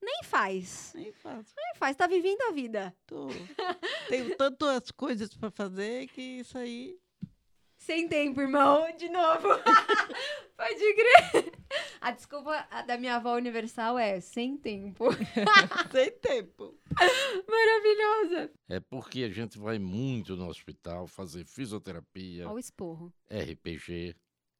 Nem 0.00 0.22
faz. 0.24 0.92
nem 0.94 1.12
faço. 1.12 1.54
Nem 1.56 1.74
faz, 1.76 1.96
tá 1.96 2.06
vivendo 2.06 2.40
a 2.48 2.52
vida. 2.52 2.96
Tô. 3.06 3.28
Tenho 4.08 4.34
tantas 4.36 4.90
coisas 4.90 5.34
para 5.34 5.50
fazer 5.50 6.08
que 6.08 6.22
isso 6.40 6.56
aí. 6.56 6.98
Sem 7.76 8.08
tempo, 8.08 8.40
irmão. 8.40 8.86
De 8.96 9.08
novo. 9.08 9.48
Pode 10.56 10.94
crer. 10.94 11.51
A 12.02 12.10
desculpa 12.10 12.66
da 12.84 12.98
minha 12.98 13.14
avó 13.14 13.36
universal 13.36 13.96
é 13.96 14.18
sem 14.18 14.56
tempo. 14.56 15.04
Sem 15.92 16.10
tempo. 16.18 16.76
Maravilhosa. 17.48 18.52
É 18.68 18.80
porque 18.80 19.22
a 19.22 19.30
gente 19.30 19.56
vai 19.56 19.78
muito 19.78 20.34
no 20.34 20.48
hospital 20.48 21.06
fazer 21.06 21.44
fisioterapia, 21.44 22.46
Olha 22.46 22.56
o 22.56 22.58
esporro. 22.58 23.12
RPG, 23.30 24.16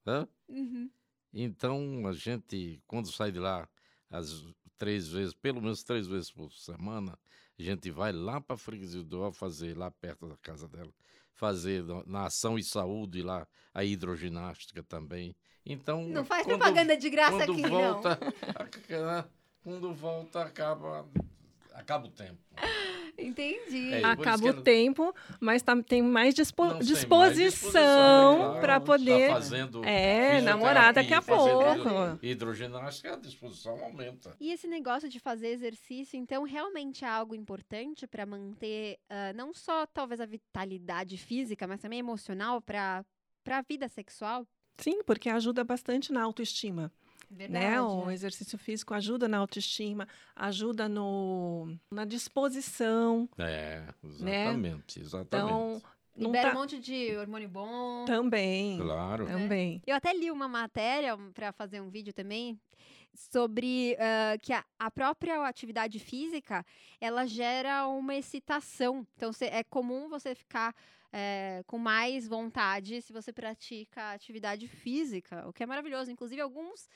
né? 0.06 0.28
Uhum. 0.48 0.88
Então, 1.34 2.06
a 2.06 2.12
gente, 2.12 2.80
quando 2.86 3.10
sai 3.10 3.32
de 3.32 3.40
lá, 3.40 3.68
as 4.08 4.46
três 4.78 5.08
vezes, 5.08 5.34
pelo 5.34 5.60
menos 5.60 5.82
três 5.82 6.06
vezes 6.06 6.30
por 6.30 6.52
semana, 6.52 7.18
a 7.58 7.62
gente 7.62 7.90
vai 7.90 8.12
lá 8.12 8.40
para 8.40 8.54
a 8.54 8.58
Freguesia 8.58 9.02
do 9.02 9.32
fazer, 9.32 9.76
lá 9.76 9.90
perto 9.90 10.28
da 10.28 10.36
casa 10.36 10.68
dela, 10.68 10.92
fazer 11.32 11.82
na, 11.82 12.04
na 12.06 12.26
Ação 12.26 12.56
e 12.56 12.62
Saúde 12.62 13.20
lá, 13.20 13.48
a 13.74 13.84
hidroginástica 13.84 14.80
também. 14.84 15.34
Então, 15.64 16.02
Não 16.04 16.24
faz 16.24 16.44
quando- 16.44 16.58
propaganda 16.58 16.96
de 16.96 17.08
graça 17.10 17.36
quando 17.46 17.52
aqui, 17.52 17.66
volta, 17.68 18.18
a- 18.18 19.24
quando 19.62 19.92
volta, 19.94 20.42
acaba, 20.42 21.06
acaba 21.74 22.06
o 22.06 22.10
tempo. 22.10 22.38
Entendi. 23.16 23.92
É, 23.92 24.02
Acaba 24.04 24.48
o 24.48 24.62
tempo, 24.62 25.14
mas 25.38 25.62
tá- 25.62 25.80
tem 25.82 26.00
mais 26.02 26.34
dispo- 26.34 26.64
Não 26.64 26.74
mais 26.74 26.86
disposição 27.36 28.58
para 28.60 28.80
Tá 28.80 28.86
poder. 28.86 29.30
fazendo 29.30 29.84
É, 29.84 30.40
namorar 30.40 30.92
daqui 30.94 31.12
a 31.12 31.20
pouco. 31.20 32.18
Hidroginástica, 32.22 33.12
a 33.14 33.16
disposição 33.16 33.78
aumenta. 33.84 34.34
E 34.40 34.50
esse 34.50 34.66
negócio 34.66 35.08
de 35.08 35.20
fazer 35.20 35.48
exercício, 35.48 36.18
então, 36.18 36.42
realmente 36.44 37.04
é 37.04 37.08
algo 37.08 37.34
importante 37.34 38.06
para 38.06 38.24
manter 38.24 38.98
ah, 39.10 39.32
não 39.34 39.52
só 39.52 39.86
talvez 39.86 40.20
a 40.20 40.26
vitalidade 40.26 41.16
física, 41.18 41.66
mas 41.66 41.80
também 41.80 41.98
emocional 41.98 42.60
para 42.60 43.04
para 43.44 43.58
a 43.58 43.62
vida 43.62 43.88
sexual? 43.88 44.46
Sim, 44.82 45.02
porque 45.04 45.28
ajuda 45.28 45.62
bastante 45.64 46.12
na 46.12 46.22
autoestima. 46.22 46.90
né? 47.30 47.80
O 47.80 48.10
é. 48.10 48.14
exercício 48.14 48.58
físico 48.58 48.94
ajuda 48.94 49.28
na 49.28 49.38
autoestima, 49.38 50.06
ajuda 50.36 50.88
no, 50.88 51.74
na 51.90 52.04
disposição. 52.04 53.28
É, 53.38 53.84
exatamente, 54.04 55.00
exatamente. 55.00 55.52
Então, 55.52 55.82
não 56.14 56.26
Libera 56.26 56.50
tá... 56.50 56.56
um 56.56 56.60
monte 56.60 56.78
de 56.78 57.16
hormônio 57.16 57.48
bom. 57.48 58.04
Também. 58.04 58.78
Claro. 58.78 59.26
Também. 59.26 59.82
Eu 59.86 59.96
até 59.96 60.12
li 60.12 60.30
uma 60.30 60.46
matéria 60.46 61.16
para 61.32 61.52
fazer 61.52 61.80
um 61.80 61.88
vídeo 61.88 62.12
também 62.12 62.60
sobre 63.14 63.96
ah, 63.98 64.36
que 64.38 64.52
a, 64.52 64.64
a 64.78 64.90
própria 64.90 65.46
atividade 65.46 65.98
física 65.98 66.64
ela 67.00 67.26
gera 67.26 67.86
uma 67.86 68.14
excitação. 68.14 69.06
Então 69.16 69.32
cê- 69.32 69.46
é 69.46 69.64
comum 69.64 70.08
você 70.08 70.34
ficar 70.34 70.74
eh, 71.12 71.62
com 71.66 71.78
mais 71.78 72.26
vontade 72.26 73.02
se 73.02 73.12
você 73.12 73.32
pratica 73.32 74.12
atividade 74.12 74.66
física, 74.66 75.46
o 75.46 75.52
que 75.52 75.62
é 75.62 75.66
maravilhoso. 75.66 76.10
Inclusive 76.10 76.40
alguns 76.40 76.88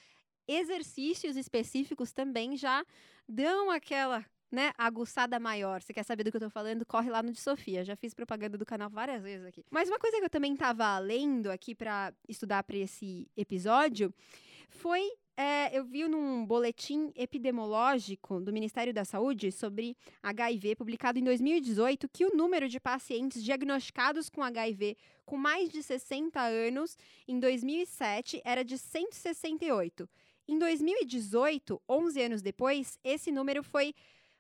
exercícios 0.48 1.36
específicos 1.36 2.12
também 2.12 2.56
já 2.56 2.84
dão 3.28 3.70
aquela 3.70 4.24
né, 4.50 4.72
aguçada 4.78 5.38
maior. 5.38 5.82
Você 5.82 5.92
quer 5.92 6.04
saber 6.04 6.24
do 6.24 6.30
que 6.30 6.36
eu 6.36 6.40
tô 6.40 6.50
falando? 6.50 6.86
Corre 6.86 7.10
lá 7.10 7.22
no 7.22 7.32
de 7.32 7.40
Sofia. 7.40 7.84
Já 7.84 7.96
fiz 7.96 8.14
propaganda 8.14 8.56
do 8.56 8.64
canal 8.64 8.88
várias 8.88 9.22
vezes 9.22 9.44
aqui. 9.44 9.64
Mas 9.70 9.88
uma 9.88 9.98
coisa 9.98 10.18
que 10.18 10.24
eu 10.24 10.30
também 10.30 10.56
tava 10.56 10.98
lendo 10.98 11.50
aqui 11.50 11.74
para 11.74 12.12
estudar 12.28 12.62
para 12.62 12.76
esse 12.76 13.28
episódio 13.36 14.14
foi 14.68 15.02
é, 15.36 15.76
eu 15.76 15.84
vi 15.84 16.08
num 16.08 16.46
boletim 16.46 17.12
epidemiológico 17.14 18.40
do 18.40 18.52
Ministério 18.52 18.94
da 18.94 19.04
Saúde 19.04 19.52
sobre 19.52 19.96
HIV, 20.22 20.76
publicado 20.76 21.18
em 21.18 21.24
2018, 21.24 22.08
que 22.08 22.24
o 22.24 22.34
número 22.34 22.68
de 22.68 22.80
pacientes 22.80 23.44
diagnosticados 23.44 24.30
com 24.30 24.42
HIV 24.42 24.96
com 25.26 25.36
mais 25.36 25.68
de 25.68 25.82
60 25.82 26.40
anos 26.40 26.96
em 27.28 27.38
2007 27.38 28.40
era 28.44 28.64
de 28.64 28.78
168. 28.78 30.08
Em 30.48 30.58
2018, 30.58 31.82
11 31.88 32.22
anos 32.22 32.40
depois, 32.40 32.98
esse 33.04 33.30
número 33.30 33.62
foi 33.62 33.94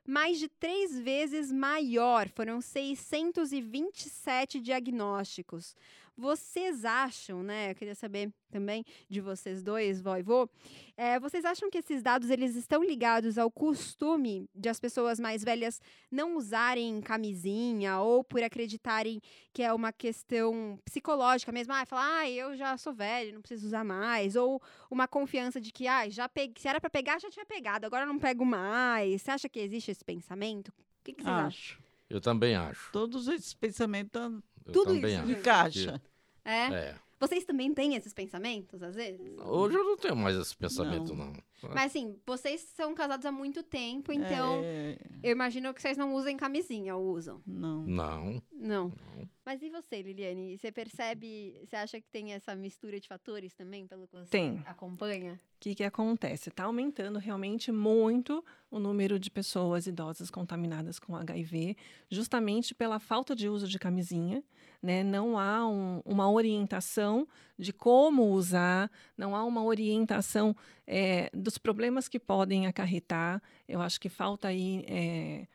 mais 0.06 0.38
de 0.38 0.48
três 0.48 0.98
vezes 0.98 1.50
maior, 1.50 2.28
foram 2.28 2.60
627 2.60 4.60
diagnósticos. 4.60 5.74
Vocês 6.16 6.84
acham, 6.84 7.42
né? 7.42 7.70
Eu 7.70 7.74
queria 7.74 7.94
saber 7.94 8.32
também 8.50 8.84
de 9.08 9.20
vocês 9.20 9.62
dois, 9.62 10.00
vó 10.00 10.16
e 10.16 10.22
vô, 10.22 10.48
é, 10.96 11.20
vocês 11.20 11.44
acham 11.44 11.68
que 11.70 11.78
esses 11.78 12.02
dados 12.02 12.30
eles 12.30 12.56
estão 12.56 12.82
ligados 12.82 13.36
ao 13.36 13.50
costume 13.50 14.48
de 14.54 14.68
as 14.68 14.80
pessoas 14.80 15.20
mais 15.20 15.44
velhas 15.44 15.80
não 16.10 16.36
usarem 16.36 17.00
camisinha 17.02 18.00
ou 18.00 18.24
por 18.24 18.42
acreditarem 18.42 19.20
que 19.52 19.62
é 19.62 19.72
uma 19.72 19.92
questão 19.92 20.78
psicológica 20.84 21.52
mesmo? 21.52 21.72
Ah, 21.74 21.84
falar, 21.84 22.20
ah, 22.20 22.30
eu 22.30 22.56
já 22.56 22.76
sou 22.78 22.94
velho, 22.94 23.34
não 23.34 23.42
preciso 23.42 23.66
usar 23.66 23.84
mais. 23.84 24.36
Ou 24.36 24.60
uma 24.90 25.06
confiança 25.06 25.60
de 25.60 25.70
que, 25.70 25.86
ah, 25.86 26.08
já 26.08 26.28
peguei, 26.28 26.54
se 26.58 26.68
era 26.68 26.80
para 26.80 26.88
pegar, 26.88 27.20
já 27.20 27.28
tinha 27.30 27.44
pegado, 27.44 27.84
agora 27.84 28.04
eu 28.04 28.08
não 28.08 28.18
pego 28.18 28.44
mais. 28.44 29.22
Você 29.22 29.30
acha 29.30 29.48
que 29.48 29.58
existe 29.58 29.90
esse 29.90 30.04
pensamento? 30.04 30.68
O 30.68 31.04
que, 31.04 31.12
que 31.12 31.22
vocês 31.22 31.34
acham? 31.34 31.46
Acho. 31.46 31.86
Eu 32.08 32.20
também 32.20 32.54
acho. 32.54 32.90
Todos 32.92 33.26
esses 33.28 33.52
pensamentos 33.52 34.40
Eu 34.66 34.72
Tudo 34.72 34.94
também 34.94 35.12
isso, 35.14 35.22
acho. 35.22 35.32
encaixa. 35.32 36.02
É? 36.44 36.66
É. 36.72 36.94
Vocês 37.18 37.46
também 37.46 37.72
têm 37.72 37.94
esses 37.94 38.12
pensamentos, 38.12 38.82
às 38.82 38.94
vezes? 38.94 39.38
Hoje 39.38 39.74
eu 39.74 39.82
não 39.84 39.96
tenho 39.96 40.14
mais 40.14 40.36
esse 40.36 40.54
pensamento, 40.54 41.14
Não. 41.14 41.32
não. 41.32 41.32
Mas 41.74 41.86
assim, 41.86 42.14
vocês 42.26 42.60
são 42.60 42.94
casados 42.94 43.24
há 43.24 43.32
muito 43.32 43.62
tempo, 43.62 44.12
então 44.12 44.60
É, 44.62 44.98
eu 45.22 45.32
imagino 45.32 45.72
que 45.72 45.80
vocês 45.80 45.96
não 45.96 46.14
usem 46.14 46.36
camisinha, 46.36 46.94
ou 46.94 47.14
usam? 47.14 47.40
não. 47.46 47.84
Não. 47.86 48.42
Não. 48.52 48.88
não. 48.90 49.28
Mas 49.46 49.62
e 49.62 49.70
você, 49.70 50.02
Liliane? 50.02 50.58
Você 50.58 50.70
percebe, 50.70 51.58
você 51.64 51.76
acha 51.76 51.98
que 52.00 52.08
tem 52.10 52.34
essa 52.34 52.54
mistura 52.54 53.00
de 53.00 53.08
fatores 53.08 53.54
também, 53.54 53.86
pelo 53.86 54.06
que 54.06 54.12
você 54.14 54.28
Tem. 54.30 54.62
acompanha? 54.66 55.34
O 55.34 55.58
que, 55.58 55.74
que 55.74 55.84
acontece? 55.84 56.50
Está 56.50 56.64
aumentando 56.64 57.18
realmente 57.18 57.72
muito 57.72 58.44
o 58.70 58.78
número 58.78 59.18
de 59.18 59.30
pessoas 59.30 59.86
idosas 59.86 60.30
contaminadas 60.30 60.98
com 60.98 61.16
HIV, 61.16 61.76
justamente 62.10 62.74
pela 62.74 62.98
falta 62.98 63.34
de 63.34 63.48
uso 63.48 63.66
de 63.66 63.78
camisinha. 63.78 64.44
Né? 64.82 65.02
Não 65.02 65.38
há 65.38 65.66
um- 65.66 66.00
uma 66.04 66.30
orientação 66.30 67.26
de 67.58 67.72
como 67.72 68.30
usar, 68.30 68.90
não 69.16 69.34
há 69.34 69.44
uma 69.44 69.62
orientação 69.64 70.54
eh, 70.86 71.30
dos 71.34 71.58
problemas 71.58 72.06
que 72.08 72.18
podem 72.20 72.66
acarretar. 72.66 73.42
Eu 73.66 73.80
acho 73.80 74.00
que 74.00 74.08
falta 74.08 74.48
aí 74.48 74.84
eh, 74.86 75.46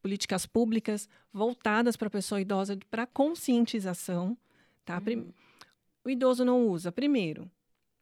políticas 0.00 0.46
públicas 0.46 1.08
voltadas 1.32 1.96
para 1.96 2.08
a 2.08 2.10
pessoa 2.10 2.40
idosa 2.40 2.78
para 2.90 3.06
conscientização. 3.06 4.36
Tá? 4.84 5.00
Prim- 5.00 5.32
O 6.04 6.08
idoso 6.10 6.44
não 6.44 6.66
usa, 6.68 6.90
primeiro, 6.90 7.50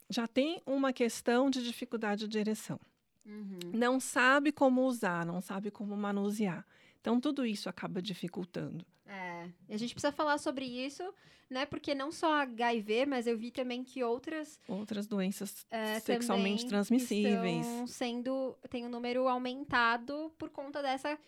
já 0.09 0.29
tem 0.29 0.63
uma 0.65 0.93
questão 0.93 1.51
de 1.51 1.65
dificuldade 1.65 2.29
de 2.29 2.39
ereção. 2.39 2.79
Uhum. 3.25 3.59
Não 3.73 3.99
sabe 3.99 4.53
como 4.53 4.83
usar, 4.85 5.27
não 5.27 5.41
sabe 5.41 5.71
como 5.73 5.97
manusear. 5.97 6.65
Então, 7.01 7.21
tudo 7.21 7.45
isso 7.45 7.69
acaba 7.69 8.01
dificultando. 8.01 8.85
É, 9.07 9.26
e 9.69 9.75
a 9.75 9.79
gente 9.79 9.95
precisa 9.95 10.13
falar 10.13 10.39
sobre 10.39 10.65
isso, 10.65 11.03
né? 11.51 11.65
Porque 11.67 11.95
não 11.95 12.11
só 12.13 12.33
HIV, 12.43 13.07
mas 13.07 13.27
eu 13.27 13.37
vi 13.39 13.51
também 13.51 13.85
que 13.85 14.03
outras 14.03 14.61
Outras 14.69 15.07
doenças 15.07 15.65
é, 15.71 15.99
sexualmente 16.01 16.67
transmissíveis. 16.67 17.67
estão 17.67 17.87
sendo 17.87 18.57
tem 18.71 18.85
um 18.85 18.89
número 18.89 19.29
aumentado 19.29 20.33
por 20.39 20.51
conta 20.51 20.83
dessa 20.83 21.19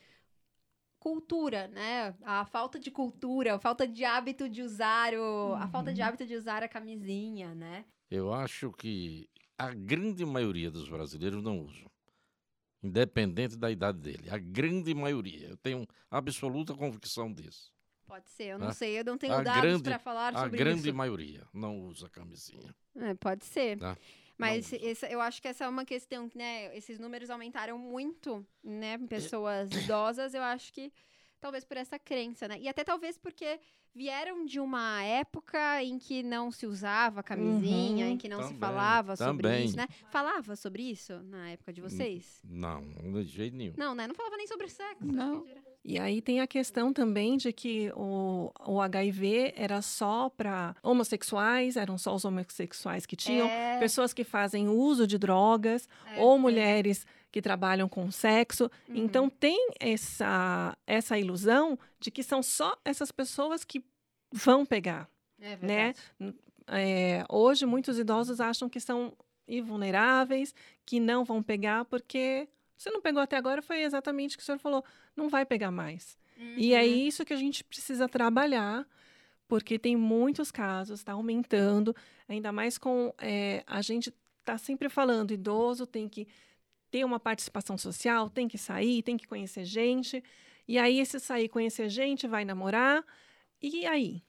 cultura, 0.99 1.69
né? 1.69 2.15
A 2.25 2.45
falta 2.45 2.79
de 2.79 2.91
cultura, 2.91 3.55
a 3.55 3.59
falta 3.59 3.87
de 3.87 4.05
hábito 4.05 4.49
de 4.49 4.63
usar 4.63 5.15
o, 5.15 5.55
a 5.55 5.69
falta 5.69 5.93
de 5.93 6.01
Uhum. 6.01 6.09
hábito 6.09 6.27
de 6.27 6.35
usar 6.35 6.63
a 6.63 6.69
camisinha, 6.69 7.55
né? 7.55 7.85
Eu 8.11 8.33
acho 8.33 8.73
que 8.73 9.29
a 9.57 9.73
grande 9.73 10.25
maioria 10.25 10.71
dos 10.71 10.89
brasileiros 10.89 11.43
não 11.43 11.61
usam. 11.61 11.89
Independente 12.83 13.57
da 13.57 13.71
idade 13.71 13.99
dele. 13.99 14.31
A 14.31 14.39
grande 14.39 14.95
maioria. 14.95 15.49
Eu 15.49 15.57
tenho 15.57 15.87
absoluta 16.11 16.75
convicção 16.75 17.33
disso. 17.33 17.73
Pode 18.09 18.29
ser, 18.31 18.45
eu 18.45 18.59
não 18.59 18.69
Ah, 18.69 18.73
sei, 18.73 18.99
eu 18.99 19.05
não 19.05 19.17
tenho 19.19 19.35
a 19.35 19.43
dados 19.43 19.61
grande- 19.61 19.83
para 19.85 19.99
falar 19.99 20.35
A 20.35 20.41
sobre 20.45 20.59
grande 20.59 20.89
isso. 20.89 20.95
maioria 20.97 21.47
não 21.53 21.79
usa 21.83 22.09
camisinha. 22.09 22.75
É, 22.97 23.15
pode 23.15 23.45
ser. 23.45 23.79
Tá. 23.79 23.97
Mas 24.39 24.73
essa- 24.73 25.07
eu 25.09 25.21
acho 25.21 25.43
que 25.43 25.49
essa 25.49 25.65
é 25.65 25.69
uma 25.69 25.85
questão, 25.85 26.31
né? 26.35 26.75
Esses 26.77 26.99
números 26.99 27.29
aumentaram 27.29 27.77
muito, 27.79 28.45
né? 28.65 28.95
em 28.95 29.07
Pessoas 29.07 29.69
idosas, 29.93 30.33
eu 30.33 30.43
acho 30.43 30.73
que 30.73 30.91
talvez 31.41 31.65
por 31.65 31.77
essa 31.77 31.99
crença, 31.99 32.49
né? 32.49 32.59
E 32.59 32.67
até 32.69 32.83
talvez 32.83 33.19
porque 33.19 33.61
vieram 33.95 34.45
de 34.47 34.61
uma 34.61 35.03
época 35.03 35.83
em 35.83 35.99
que 35.99 36.23
não 36.23 36.51
se 36.53 36.67
usava 36.67 37.21
camisinha, 37.23 38.07
Uhum. 38.07 38.13
em 38.13 38.17
que 38.17 38.29
não 38.29 38.39
se 38.43 38.45
Também, 38.55 38.59
falava 38.61 39.17
sobre 39.17 39.43
também. 39.49 39.65
isso, 39.67 39.77
né? 39.77 39.89
Falava 40.11 40.55
sobre 40.57 40.83
isso 40.85 41.21
na 41.25 41.51
época 41.51 41.73
de 41.73 41.81
vocês? 41.81 42.41
Não, 42.45 42.81
de 43.13 43.25
jeito 43.25 43.57
nenhum. 43.57 43.75
Não, 43.77 43.95
né? 43.95 44.07
Não 44.07 44.15
falava 44.15 44.37
nem 44.37 44.47
sobre 44.47 44.69
sexo. 44.69 45.05
Não. 45.05 45.45
E 45.85 45.99
aí 45.99 46.21
tem 46.21 46.41
a 46.41 46.47
questão 46.47 46.93
também 46.93 47.37
de 47.37 47.53
que 47.53 47.91
o, 47.97 48.53
o 48.67 48.81
HIV 48.81 49.55
era 49.57 49.81
só 49.81 50.29
para 50.29 50.77
homossexuais, 50.83 51.77
eram 51.77 51.97
só 51.97 52.15
os 52.15 52.25
homossexuais 52.25 53.07
que 53.07 53.17
tinham, 53.17 53.47
É, 53.47 53.79
pessoas 53.79 54.13
que 54.13 54.25
fazem 54.25 54.69
uso 54.69 55.07
de 55.07 55.17
drogas, 55.17 55.89
é, 56.07 56.21
ou 56.21 56.39
mulheres 56.39 57.07
que 57.31 57.41
trabalham 57.41 57.89
com 57.89 58.11
sexo. 58.11 58.71
Uhum. 58.89 58.97
Então 58.97 59.31
tem 59.31 59.71
essa, 59.79 60.77
essa 60.87 61.19
ilusão 61.19 61.79
de 62.01 62.11
que 62.11 62.23
são 62.23 62.43
só 62.43 62.77
essas 62.85 63.11
pessoas 63.11 63.65
que 63.65 63.83
vão 64.33 64.67
pegar. 64.67 65.09
É 65.41 65.57
né? 65.57 65.95
É, 66.67 67.25
hoje 67.31 67.65
muitos 67.65 67.99
idosos 67.99 68.41
acham 68.41 68.69
que 68.69 68.81
são 68.81 69.15
invulneráveis, 69.47 70.55
que 70.85 71.01
não 71.01 71.25
vão 71.25 71.43
pegar, 71.43 71.85
porque 71.87 72.49
você 72.79 72.91
não 72.91 73.03
pegou 73.03 73.21
até 73.21 73.37
agora, 73.37 73.61
foi 73.61 73.83
exatamente 73.83 74.35
o 74.35 74.39
que 74.39 74.43
o 74.43 74.47
senhor 74.47 74.59
falou, 74.59 74.85
não 75.17 75.29
vai 75.29 75.45
pegar 75.45 75.71
mais. 75.71 76.17
E 76.57 76.73
é 76.73 76.83
Uhum. 76.83 76.95
isso 76.95 77.25
que 77.25 77.35
a 77.35 77.37
gente 77.37 77.65
precisa 77.65 78.09
trabalhar, 78.09 78.87
porque 79.49 79.79
tem 79.79 79.97
muitos 79.97 80.51
casos, 80.53 81.01
está 81.01 81.13
aumentando, 81.13 81.95
ainda 82.29 82.53
mais 82.53 82.79
com 82.79 83.13
é, 83.19 83.65
a 83.67 83.83
gente 83.83 84.15
está 84.41 84.57
sempre 84.57 84.89
falando, 84.89 85.33
idoso 85.33 85.87
tem 85.87 86.09
que 86.09 86.27
ter 86.91 87.05
uma 87.05 87.19
participação 87.21 87.77
social, 87.77 88.31
tem 88.31 88.47
que 88.49 88.57
sair, 88.57 89.03
tem 89.03 89.17
que 89.17 89.27
conhecer 89.27 89.65
gente. 89.65 90.23
E 90.67 90.79
aí, 90.79 91.01
esse 91.01 91.19
sair, 91.19 91.49
conhecer 91.49 91.89
gente, 91.89 92.27
vai 92.27 92.45
namorar. 92.45 93.05
E 93.61 93.85
aí? 93.87 94.23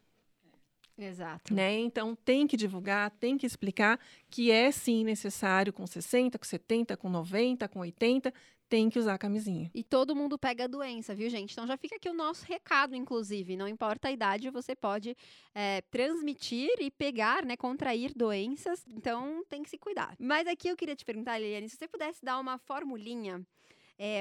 Exato. 0.99 1.53
Né? 1.53 1.79
Então, 1.79 2.15
tem 2.15 2.45
que 2.45 2.57
divulgar, 2.57 3.09
tem 3.11 3.37
que 3.37 3.45
explicar 3.45 3.99
que 4.29 4.51
é 4.51 4.69
sim 4.71 5.03
necessário 5.03 5.71
com 5.71 5.87
60, 5.87 6.37
com 6.37 6.45
70, 6.45 6.97
com 6.97 7.09
90, 7.09 7.67
com 7.69 7.79
80, 7.79 8.33
tem 8.69 8.89
que 8.89 8.99
usar 8.99 9.15
a 9.15 9.17
camisinha. 9.17 9.71
E 9.73 9.83
todo 9.83 10.15
mundo 10.15 10.37
pega 10.37 10.65
a 10.65 10.67
doença, 10.67 11.15
viu, 11.15 11.27
gente? 11.29 11.53
Então 11.53 11.65
já 11.65 11.75
fica 11.75 11.95
aqui 11.95 12.07
o 12.07 12.13
nosso 12.13 12.45
recado, 12.45 12.95
inclusive. 12.95 13.57
Não 13.57 13.67
importa 13.67 14.07
a 14.09 14.11
idade, 14.11 14.49
você 14.51 14.75
pode 14.75 15.17
é, 15.55 15.81
transmitir 15.89 16.69
e 16.79 16.91
pegar, 16.91 17.43
né? 17.43 17.57
Contrair 17.57 18.13
doenças. 18.13 18.85
Então 18.87 19.43
tem 19.49 19.63
que 19.63 19.69
se 19.69 19.77
cuidar. 19.77 20.15
Mas 20.19 20.47
aqui 20.47 20.67
eu 20.67 20.77
queria 20.77 20.95
te 20.95 21.03
perguntar, 21.03 21.39
Liliane, 21.39 21.67
se 21.67 21.77
você 21.77 21.87
pudesse 21.87 22.23
dar 22.23 22.39
uma 22.39 22.59
formulinha. 22.59 23.43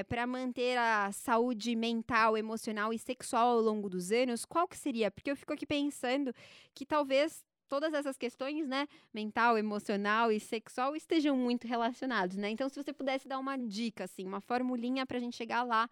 Para 0.08 0.26
manter 0.26 0.76
a 0.76 1.12
saúde 1.12 1.76
mental, 1.76 2.36
emocional 2.36 2.92
e 2.92 2.98
sexual 2.98 3.56
ao 3.56 3.60
longo 3.60 3.88
dos 3.88 4.10
anos, 4.10 4.44
qual 4.44 4.66
que 4.66 4.76
seria? 4.76 5.10
Porque 5.10 5.30
eu 5.30 5.36
fico 5.36 5.52
aqui 5.52 5.66
pensando 5.66 6.34
que 6.74 6.84
talvez 6.84 7.44
todas 7.68 7.92
essas 7.92 8.16
questões, 8.16 8.66
né, 8.66 8.88
mental, 9.12 9.56
emocional 9.58 10.32
e 10.32 10.40
sexual 10.40 10.96
estejam 10.96 11.36
muito 11.36 11.68
relacionados, 11.68 12.36
né? 12.36 12.50
Então, 12.50 12.68
se 12.68 12.82
você 12.82 12.92
pudesse 12.92 13.28
dar 13.28 13.38
uma 13.38 13.56
dica, 13.56 14.04
assim, 14.04 14.26
uma 14.26 14.40
formulinha 14.40 15.06
pra 15.06 15.20
gente 15.20 15.36
chegar 15.36 15.62
lá 15.62 15.88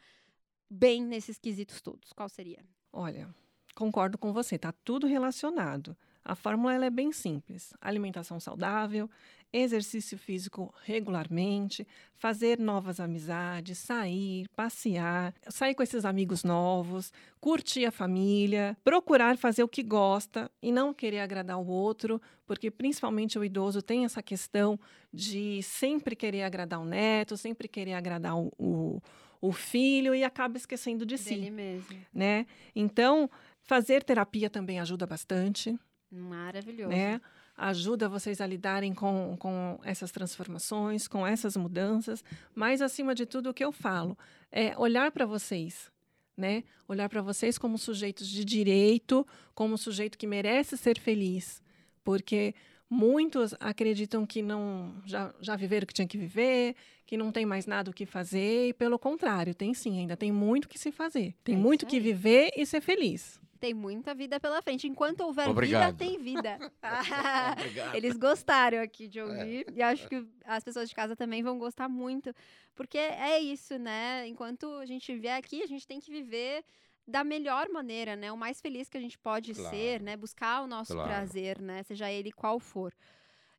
bem 0.69 1.05
nesses 1.05 1.39
quesitos 1.39 1.81
todos, 1.81 2.13
qual 2.13 2.29
seria? 2.29 2.65
Olha, 2.93 3.33
concordo 3.75 4.19
com 4.19 4.33
você, 4.33 4.59
tá 4.59 4.73
tudo 4.85 5.07
relacionado. 5.07 5.97
A 6.27 6.35
fórmula 6.35 6.85
é 6.85 6.91
bem 6.91 7.13
simples: 7.13 7.73
alimentação 7.81 8.41
saudável, 8.41 9.09
exercício 9.53 10.19
físico 10.19 10.75
regularmente, 10.83 11.87
fazer 12.15 12.59
novas 12.59 12.99
amizades, 12.99 13.79
sair, 13.79 14.49
passear, 14.57 15.33
sair 15.49 15.75
com 15.77 15.85
esses 15.85 16.05
amigos 16.05 16.43
novos, 16.43 17.13
curtir 17.41 17.87
a 17.87 17.93
família, 17.93 18.77
procurar 18.83 19.39
fazer 19.39 19.63
o 19.63 19.69
que 19.69 19.85
gosta 19.85 20.51
e 20.61 20.73
não 20.73 20.93
querer 20.93 21.21
agradar 21.21 21.61
o 21.61 21.67
outro, 21.67 22.21
porque 22.45 22.73
principalmente 22.73 23.39
o 23.39 23.45
idoso 23.45 23.81
tem 23.81 24.05
essa 24.05 24.21
questão 24.21 24.79
de 25.13 25.63
sempre 25.63 26.17
querer 26.17 26.43
agradar 26.43 26.81
o 26.81 26.85
neto, 26.85 27.37
sempre 27.37 27.69
querer 27.69 27.95
agradar 27.95 28.37
o, 28.37 28.53
o, 28.59 29.01
o 29.41 29.53
filho 29.53 30.13
e 30.13 30.25
acaba 30.25 30.57
esquecendo 30.57 31.07
de 31.07 31.17
si 31.17 31.51
mesmo. 31.53 31.97
né? 32.13 32.47
Então, 32.75 33.31
fazer 33.63 34.03
terapia 34.03 34.51
também 34.51 34.81
ajuda 34.81 35.07
bastante, 35.07 35.79
Maravilhoso. 36.17 36.91
né? 36.91 37.21
Ajuda 37.57 38.09
vocês 38.09 38.41
a 38.41 38.47
lidarem 38.47 38.93
com, 38.93 39.37
com 39.39 39.79
essas 39.83 40.11
transformações, 40.11 41.09
com 41.09 41.27
essas 41.27 41.57
mudanças. 41.57 42.23
Mas, 42.55 42.83
acima 42.83 43.15
de 43.15 43.25
tudo, 43.25 43.51
o 43.51 43.55
que 43.55 43.65
eu 43.65 43.73
falo 43.73 44.17
é 44.53 44.77
olhar 44.77 45.11
para 45.11 45.25
vocês, 45.25 45.91
né? 46.37 46.65
Olhar 46.87 47.09
para 47.09 47.23
vocês 47.23 47.57
como 47.57 47.79
sujeitos 47.79 48.29
de 48.29 48.45
direito, 48.45 49.27
como 49.55 49.79
sujeito 49.79 50.19
que 50.19 50.27
merece 50.27 50.77
ser 50.77 50.99
feliz. 50.99 51.63
Porque 52.05 52.55
muitos 52.91 53.55
acreditam 53.59 54.27
que 54.27 54.43
não 54.43 54.95
já, 55.05 55.35
já 55.41 55.57
viveram 55.57 55.85
o 55.85 55.87
que 55.87 55.95
tinha 55.95 56.07
que 56.07 56.19
viver, 56.19 56.77
que 57.07 57.17
não 57.17 57.33
tem 57.33 57.47
mais 57.47 57.67
nada 57.67 57.91
o 57.91 57.95
que 57.95 58.05
fazer, 58.05 58.69
e 58.69 58.73
pelo 58.73 58.99
contrário, 58.99 59.55
tem 59.55 59.73
sim, 59.73 59.99
ainda 59.99 60.17
tem 60.17 60.33
muito 60.33 60.69
que 60.69 60.79
se 60.79 60.91
fazer. 60.93 61.35
Tem 61.43 61.55
É 61.55 61.59
muito 61.59 61.87
que 61.87 62.01
viver 62.01 62.51
e 62.57 62.67
ser 62.67 62.81
feliz. 62.81 63.41
Tem 63.59 63.73
muita 63.75 64.15
vida 64.15 64.39
pela 64.41 64.61
frente. 64.63 64.87
Enquanto 64.87 65.21
houver 65.23 65.49
Obrigado. 65.49 65.93
vida, 65.93 65.99
tem 65.99 66.19
vida. 66.19 66.59
Eles 67.95 68.17
gostaram 68.17 68.79
aqui 68.83 69.09
de 69.09 69.21
ouvir. 69.21 69.67
E 69.75 69.83
acho 69.83 70.09
que 70.09 70.27
as 70.45 70.63
pessoas 70.65 70.89
de 70.89 70.95
casa 70.95 71.17
também 71.17 71.43
vão 71.43 71.59
gostar 71.59 71.89
muito. 71.89 72.35
Porque 72.75 72.99
é 72.99 73.39
isso, 73.41 73.79
né? 73.79 74.27
Enquanto 74.29 74.67
a 74.77 74.87
gente 74.87 75.17
vier 75.19 75.37
aqui, 75.39 75.63
a 75.63 75.67
gente 75.67 75.87
tem 75.87 75.99
que 76.01 76.11
viver 76.11 76.65
da 77.09 77.23
melhor 77.25 77.69
maneira, 77.69 78.17
né? 78.17 78.31
O 78.33 78.37
mais 78.37 78.61
feliz 78.61 78.89
que 78.89 78.97
a 78.99 79.01
gente 79.01 79.19
pode 79.19 79.55
Claro. 79.55 79.75
ser, 79.77 80.01
né? 80.03 80.17
Buscar 80.17 80.63
o 80.63 80.67
nosso 80.67 80.93
Claro. 80.93 81.09
prazer, 81.09 81.61
né? 81.61 81.83
Seja 81.85 82.11
ele 82.11 82.33
qual 82.33 82.59
for. 82.59 82.93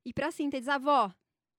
E 0.05 0.13
pra 0.13 0.31
síntese, 0.31 0.69
avó, 0.69 1.11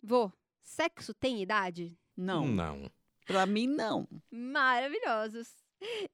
vô, 0.03 0.31
sexo 0.63 1.13
tem 1.15 1.43
idade? 1.43 1.99
Não. 2.17 2.47
Não. 2.47 2.91
Pra 3.27 3.45
mim, 3.47 3.67
não. 3.67 4.07
Maravilhosos. 4.31 5.49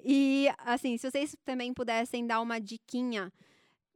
E, 0.05 0.49
assim, 0.59 0.97
se 0.99 1.11
vocês 1.11 1.35
também 1.45 1.73
pudessem 1.73 2.27
dar 2.27 2.41
uma 2.41 2.61
diquinha 2.61 3.33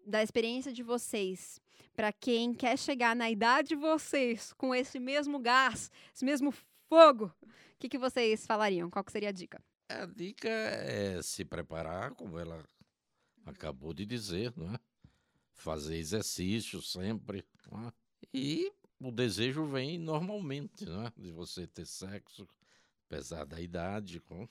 da 0.06 0.22
experiência 0.22 0.72
de 0.72 0.82
vocês, 0.82 1.60
para 1.94 2.12
quem 2.12 2.54
quer 2.54 2.78
chegar 2.78 3.14
na 3.14 3.30
idade 3.30 3.68
de 3.68 3.76
vocês 3.76 4.52
com 4.54 4.74
esse 4.74 4.98
mesmo 4.98 5.38
gás, 5.38 5.90
esse 6.14 6.24
mesmo 6.24 6.52
fogo, 6.88 7.26
o 7.42 7.78
que, 7.78 7.88
que 7.88 7.98
vocês 7.98 8.46
falariam? 8.46 8.88
Qual 8.88 9.04
seria 9.08 9.28
a 9.28 9.32
dica? 9.32 9.62
A 9.88 10.06
dica 10.06 10.48
é 10.48 11.20
se 11.22 11.44
preparar, 11.44 12.14
como 12.14 12.38
ela 12.38 12.64
acabou 13.44 13.92
de 13.92 14.06
dizer, 14.06 14.52
não 14.56 14.74
é? 14.74 14.78
Fazer 15.54 15.96
exercício 15.96 16.80
sempre, 16.80 17.44
não 17.70 17.88
é? 17.88 17.92
E 18.32 18.72
o 19.00 19.10
desejo 19.10 19.64
vem 19.66 19.98
normalmente, 19.98 20.84
não 20.86 21.06
é? 21.06 21.12
De 21.16 21.30
você 21.32 21.66
ter 21.66 21.86
sexo, 21.86 22.48
apesar 23.06 23.44
da 23.44 23.60
idade, 23.60 24.20
com- 24.20 24.48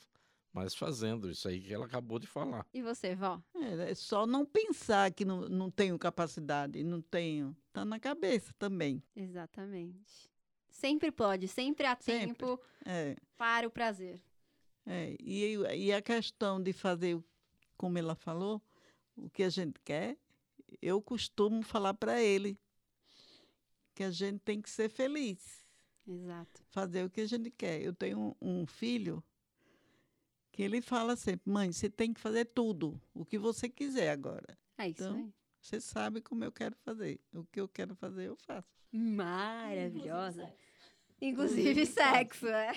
mas 0.53 0.73
fazendo 0.75 1.29
isso 1.29 1.47
aí 1.47 1.61
que 1.61 1.73
ela 1.73 1.85
acabou 1.85 2.17
de 2.19 2.27
falar. 2.27 2.65
E 2.73 2.81
você, 2.81 3.15
vó? 3.15 3.41
É, 3.55 3.91
é 3.91 3.95
só 3.95 4.25
não 4.25 4.45
pensar 4.45 5.11
que 5.13 5.23
não, 5.25 5.41
não 5.47 5.69
tenho 5.69 5.97
capacidade, 5.99 6.83
não 6.83 7.01
tenho. 7.01 7.55
Está 7.67 7.85
na 7.85 7.99
cabeça 7.99 8.53
também. 8.57 9.01
Exatamente. 9.15 10.29
Sempre 10.69 11.11
pode, 11.11 11.47
sempre 11.47 11.85
há 11.87 11.95
Sempre. 11.99 12.27
tempo 12.27 12.59
É, 12.85 13.15
para 13.37 13.67
o 13.67 13.71
prazer. 13.71 14.19
é. 14.85 15.15
E, 15.19 15.55
e 15.75 15.93
a 15.93 16.01
questão 16.01 16.61
de 16.61 16.71
fazer, 16.73 17.19
como 17.75 17.97
ela 17.97 18.15
falou, 18.15 18.61
o 19.15 19.29
que 19.29 19.43
a 19.43 19.49
gente 19.49 19.79
quer, 19.83 20.17
eu 20.81 21.01
costumo 21.01 21.61
falar 21.63 21.93
para 21.93 22.21
ele 22.21 22.59
que 23.95 24.03
a 24.03 24.11
gente 24.11 24.39
tem 24.39 24.61
que 24.61 24.69
ser 24.69 24.89
feliz. 24.89 25.65
Exato. 26.09 26.61
fazer 26.69 27.03
o 27.03 27.09
que 27.09 27.19
a 27.21 27.25
gente 27.25 27.51
quer. 27.51 27.81
Eu 27.81 27.93
tenho 27.93 28.33
um, 28.41 28.61
um 28.61 28.65
filho 28.67 29.21
que 30.57 30.63
ele 30.63 30.81
fala 30.81 31.15
sempre, 31.15 31.47
mãe, 31.51 31.71
você 31.71 31.87
tem 31.87 32.11
que 32.11 32.19
fazer 32.19 32.45
tudo, 32.45 32.99
o 33.13 33.23
que 33.23 33.37
você 33.37 33.69
quiser 33.69 34.09
agora. 34.09 34.57
É 34.75 34.89
isso 34.89 35.03
Então, 35.03 35.15
aí. 35.15 35.31
Você 35.61 35.79
sabe 35.79 36.19
como 36.19 36.43
eu 36.43 36.51
quero 36.51 36.75
fazer. 36.83 37.19
O 37.31 37.43
que 37.45 37.61
eu 37.61 37.67
quero 37.67 37.93
fazer, 37.95 38.27
eu 38.27 38.35
faço. 38.35 38.67
Maravilhosa. 38.91 40.51
Inclusive 41.21 41.85
sexo, 41.85 42.47
é. 42.47 42.71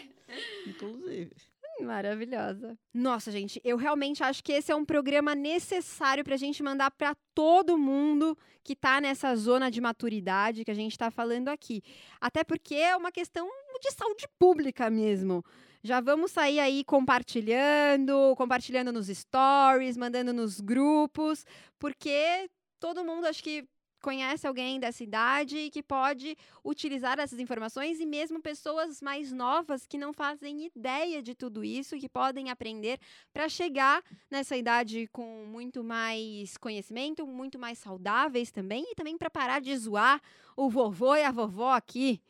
Inclusive. 0.66 1.32
Maravilhosa. 1.80 2.78
Nossa, 2.92 3.32
gente, 3.32 3.58
eu 3.64 3.78
realmente 3.78 4.22
acho 4.22 4.44
que 4.44 4.52
esse 4.52 4.70
é 4.70 4.76
um 4.76 4.84
programa 4.84 5.34
necessário 5.34 6.22
pra 6.22 6.36
gente 6.36 6.62
mandar 6.62 6.90
pra 6.90 7.14
todo 7.34 7.78
mundo 7.78 8.36
que 8.62 8.76
tá 8.76 9.00
nessa 9.00 9.34
zona 9.36 9.70
de 9.70 9.80
maturidade 9.80 10.66
que 10.66 10.70
a 10.70 10.74
gente 10.74 10.98
tá 10.98 11.10
falando 11.10 11.48
aqui. 11.48 11.82
Até 12.20 12.44
porque 12.44 12.74
é 12.74 12.94
uma 12.94 13.10
questão 13.10 13.48
de 13.80 13.90
saúde 13.92 14.26
pública 14.38 14.90
mesmo. 14.90 15.42
Já 15.82 16.00
vamos 16.00 16.30
sair 16.30 16.60
aí 16.60 16.84
compartilhando, 16.84 18.34
compartilhando 18.36 18.92
nos 18.92 19.06
stories, 19.06 19.96
mandando 19.96 20.32
nos 20.32 20.60
grupos, 20.60 21.46
porque 21.78 22.50
todo 22.78 23.04
mundo 23.04 23.26
acho 23.26 23.42
que 23.42 23.66
conhece 24.00 24.46
alguém 24.46 24.80
dessa 24.80 25.02
idade 25.02 25.56
e 25.56 25.70
que 25.70 25.82
pode 25.82 26.36
utilizar 26.64 27.18
essas 27.18 27.38
informações 27.38 28.00
e 28.00 28.06
mesmo 28.06 28.40
pessoas 28.40 29.00
mais 29.00 29.30
novas 29.32 29.86
que 29.86 29.98
não 29.98 30.12
fazem 30.12 30.66
ideia 30.66 31.22
de 31.22 31.34
tudo 31.34 31.62
isso 31.62 31.98
que 31.98 32.08
podem 32.08 32.50
aprender 32.50 32.98
para 33.32 33.48
chegar 33.48 34.02
nessa 34.30 34.56
idade 34.56 35.06
com 35.12 35.44
muito 35.46 35.84
mais 35.84 36.56
conhecimento, 36.56 37.26
muito 37.26 37.58
mais 37.58 37.78
saudáveis 37.78 38.50
também 38.50 38.84
e 38.90 38.94
também 38.94 39.16
para 39.16 39.30
parar 39.30 39.60
de 39.60 39.76
zoar 39.76 40.20
o 40.56 40.68
vovô 40.68 41.14
e 41.14 41.22
a 41.22 41.30
vovó 41.30 41.72
aqui, 41.72 42.22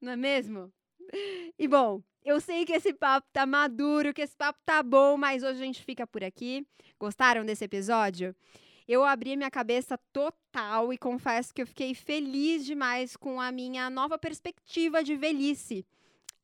não 0.00 0.12
é 0.12 0.16
mesmo? 0.16 0.72
E 1.58 1.68
bom, 1.68 2.02
eu 2.26 2.40
sei 2.40 2.64
que 2.64 2.72
esse 2.72 2.92
papo 2.92 3.28
tá 3.32 3.46
maduro, 3.46 4.12
que 4.12 4.20
esse 4.20 4.36
papo 4.36 4.58
tá 4.66 4.82
bom, 4.82 5.16
mas 5.16 5.44
hoje 5.44 5.62
a 5.62 5.64
gente 5.64 5.84
fica 5.84 6.04
por 6.04 6.24
aqui. 6.24 6.66
Gostaram 6.98 7.46
desse 7.46 7.64
episódio? 7.64 8.34
Eu 8.88 9.04
abri 9.04 9.36
minha 9.36 9.50
cabeça 9.50 9.96
total 10.12 10.92
e 10.92 10.98
confesso 10.98 11.54
que 11.54 11.62
eu 11.62 11.66
fiquei 11.68 11.94
feliz 11.94 12.66
demais 12.66 13.16
com 13.16 13.40
a 13.40 13.52
minha 13.52 13.88
nova 13.88 14.18
perspectiva 14.18 15.04
de 15.04 15.16
velhice. 15.16 15.86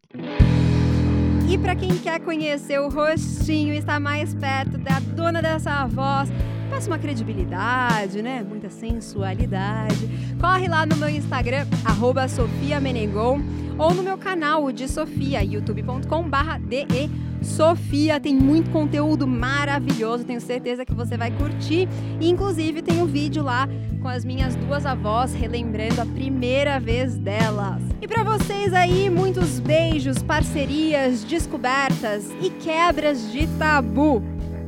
E 1.48 1.56
para 1.56 1.74
quem 1.74 1.96
quer 1.96 2.20
conhecer 2.20 2.78
o 2.78 2.90
rostinho 2.90 3.72
estar 3.72 3.98
mais 3.98 4.34
perto 4.34 4.76
da 4.76 5.00
dona 5.00 5.40
dessa 5.40 5.86
voz, 5.86 6.28
passa 6.68 6.88
uma 6.88 6.98
credibilidade, 6.98 8.20
né? 8.20 8.44
Muita 8.46 8.68
sensualidade. 8.68 10.36
Corre 10.38 10.68
lá 10.68 10.84
no 10.84 10.94
meu 10.96 11.08
Instagram, 11.08 11.66
arroba 11.86 12.28
Sofia 12.28 12.78
Menegon, 12.78 13.40
ou 13.78 13.94
no 13.94 14.02
meu 14.02 14.18
canal, 14.18 14.62
o 14.62 14.72
de 14.72 14.86
Sofia, 14.86 15.42
youtube.com 15.42 16.28
barra 16.28 16.58
DE 16.58 17.08
Sofia. 17.42 18.20
Tem 18.20 18.34
muito 18.34 18.70
conteúdo 18.70 19.26
maravilhoso, 19.26 20.24
tenho 20.24 20.40
certeza 20.40 20.84
que 20.84 20.94
você 20.94 21.16
vai 21.16 21.30
curtir. 21.30 21.88
E, 22.20 22.28
inclusive, 22.28 22.82
tem 22.82 23.00
um 23.00 23.06
vídeo 23.06 23.42
lá 23.42 23.68
com 24.00 24.08
as 24.08 24.24
minhas 24.24 24.54
duas 24.56 24.86
avós 24.86 25.34
relembrando 25.34 26.00
a 26.00 26.06
primeira 26.06 26.78
vez 26.78 27.16
delas. 27.16 27.82
E 28.00 28.06
para 28.06 28.22
vocês 28.22 28.72
aí, 28.72 29.10
muitos 29.10 29.58
beijos, 29.60 30.22
parcerias, 30.22 31.24
descobertas 31.24 32.30
e 32.40 32.50
quebras 32.50 33.32
de 33.32 33.46
tabu. 33.58 34.22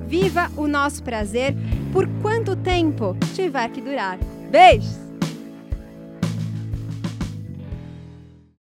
Viva 0.06 0.50
o 0.56 0.66
nosso 0.66 1.02
prazer 1.02 1.54
por 1.92 2.08
quanto 2.20 2.56
tempo 2.56 3.16
tiver 3.34 3.68
que 3.70 3.80
durar. 3.80 4.18
Beijos! 4.50 5.09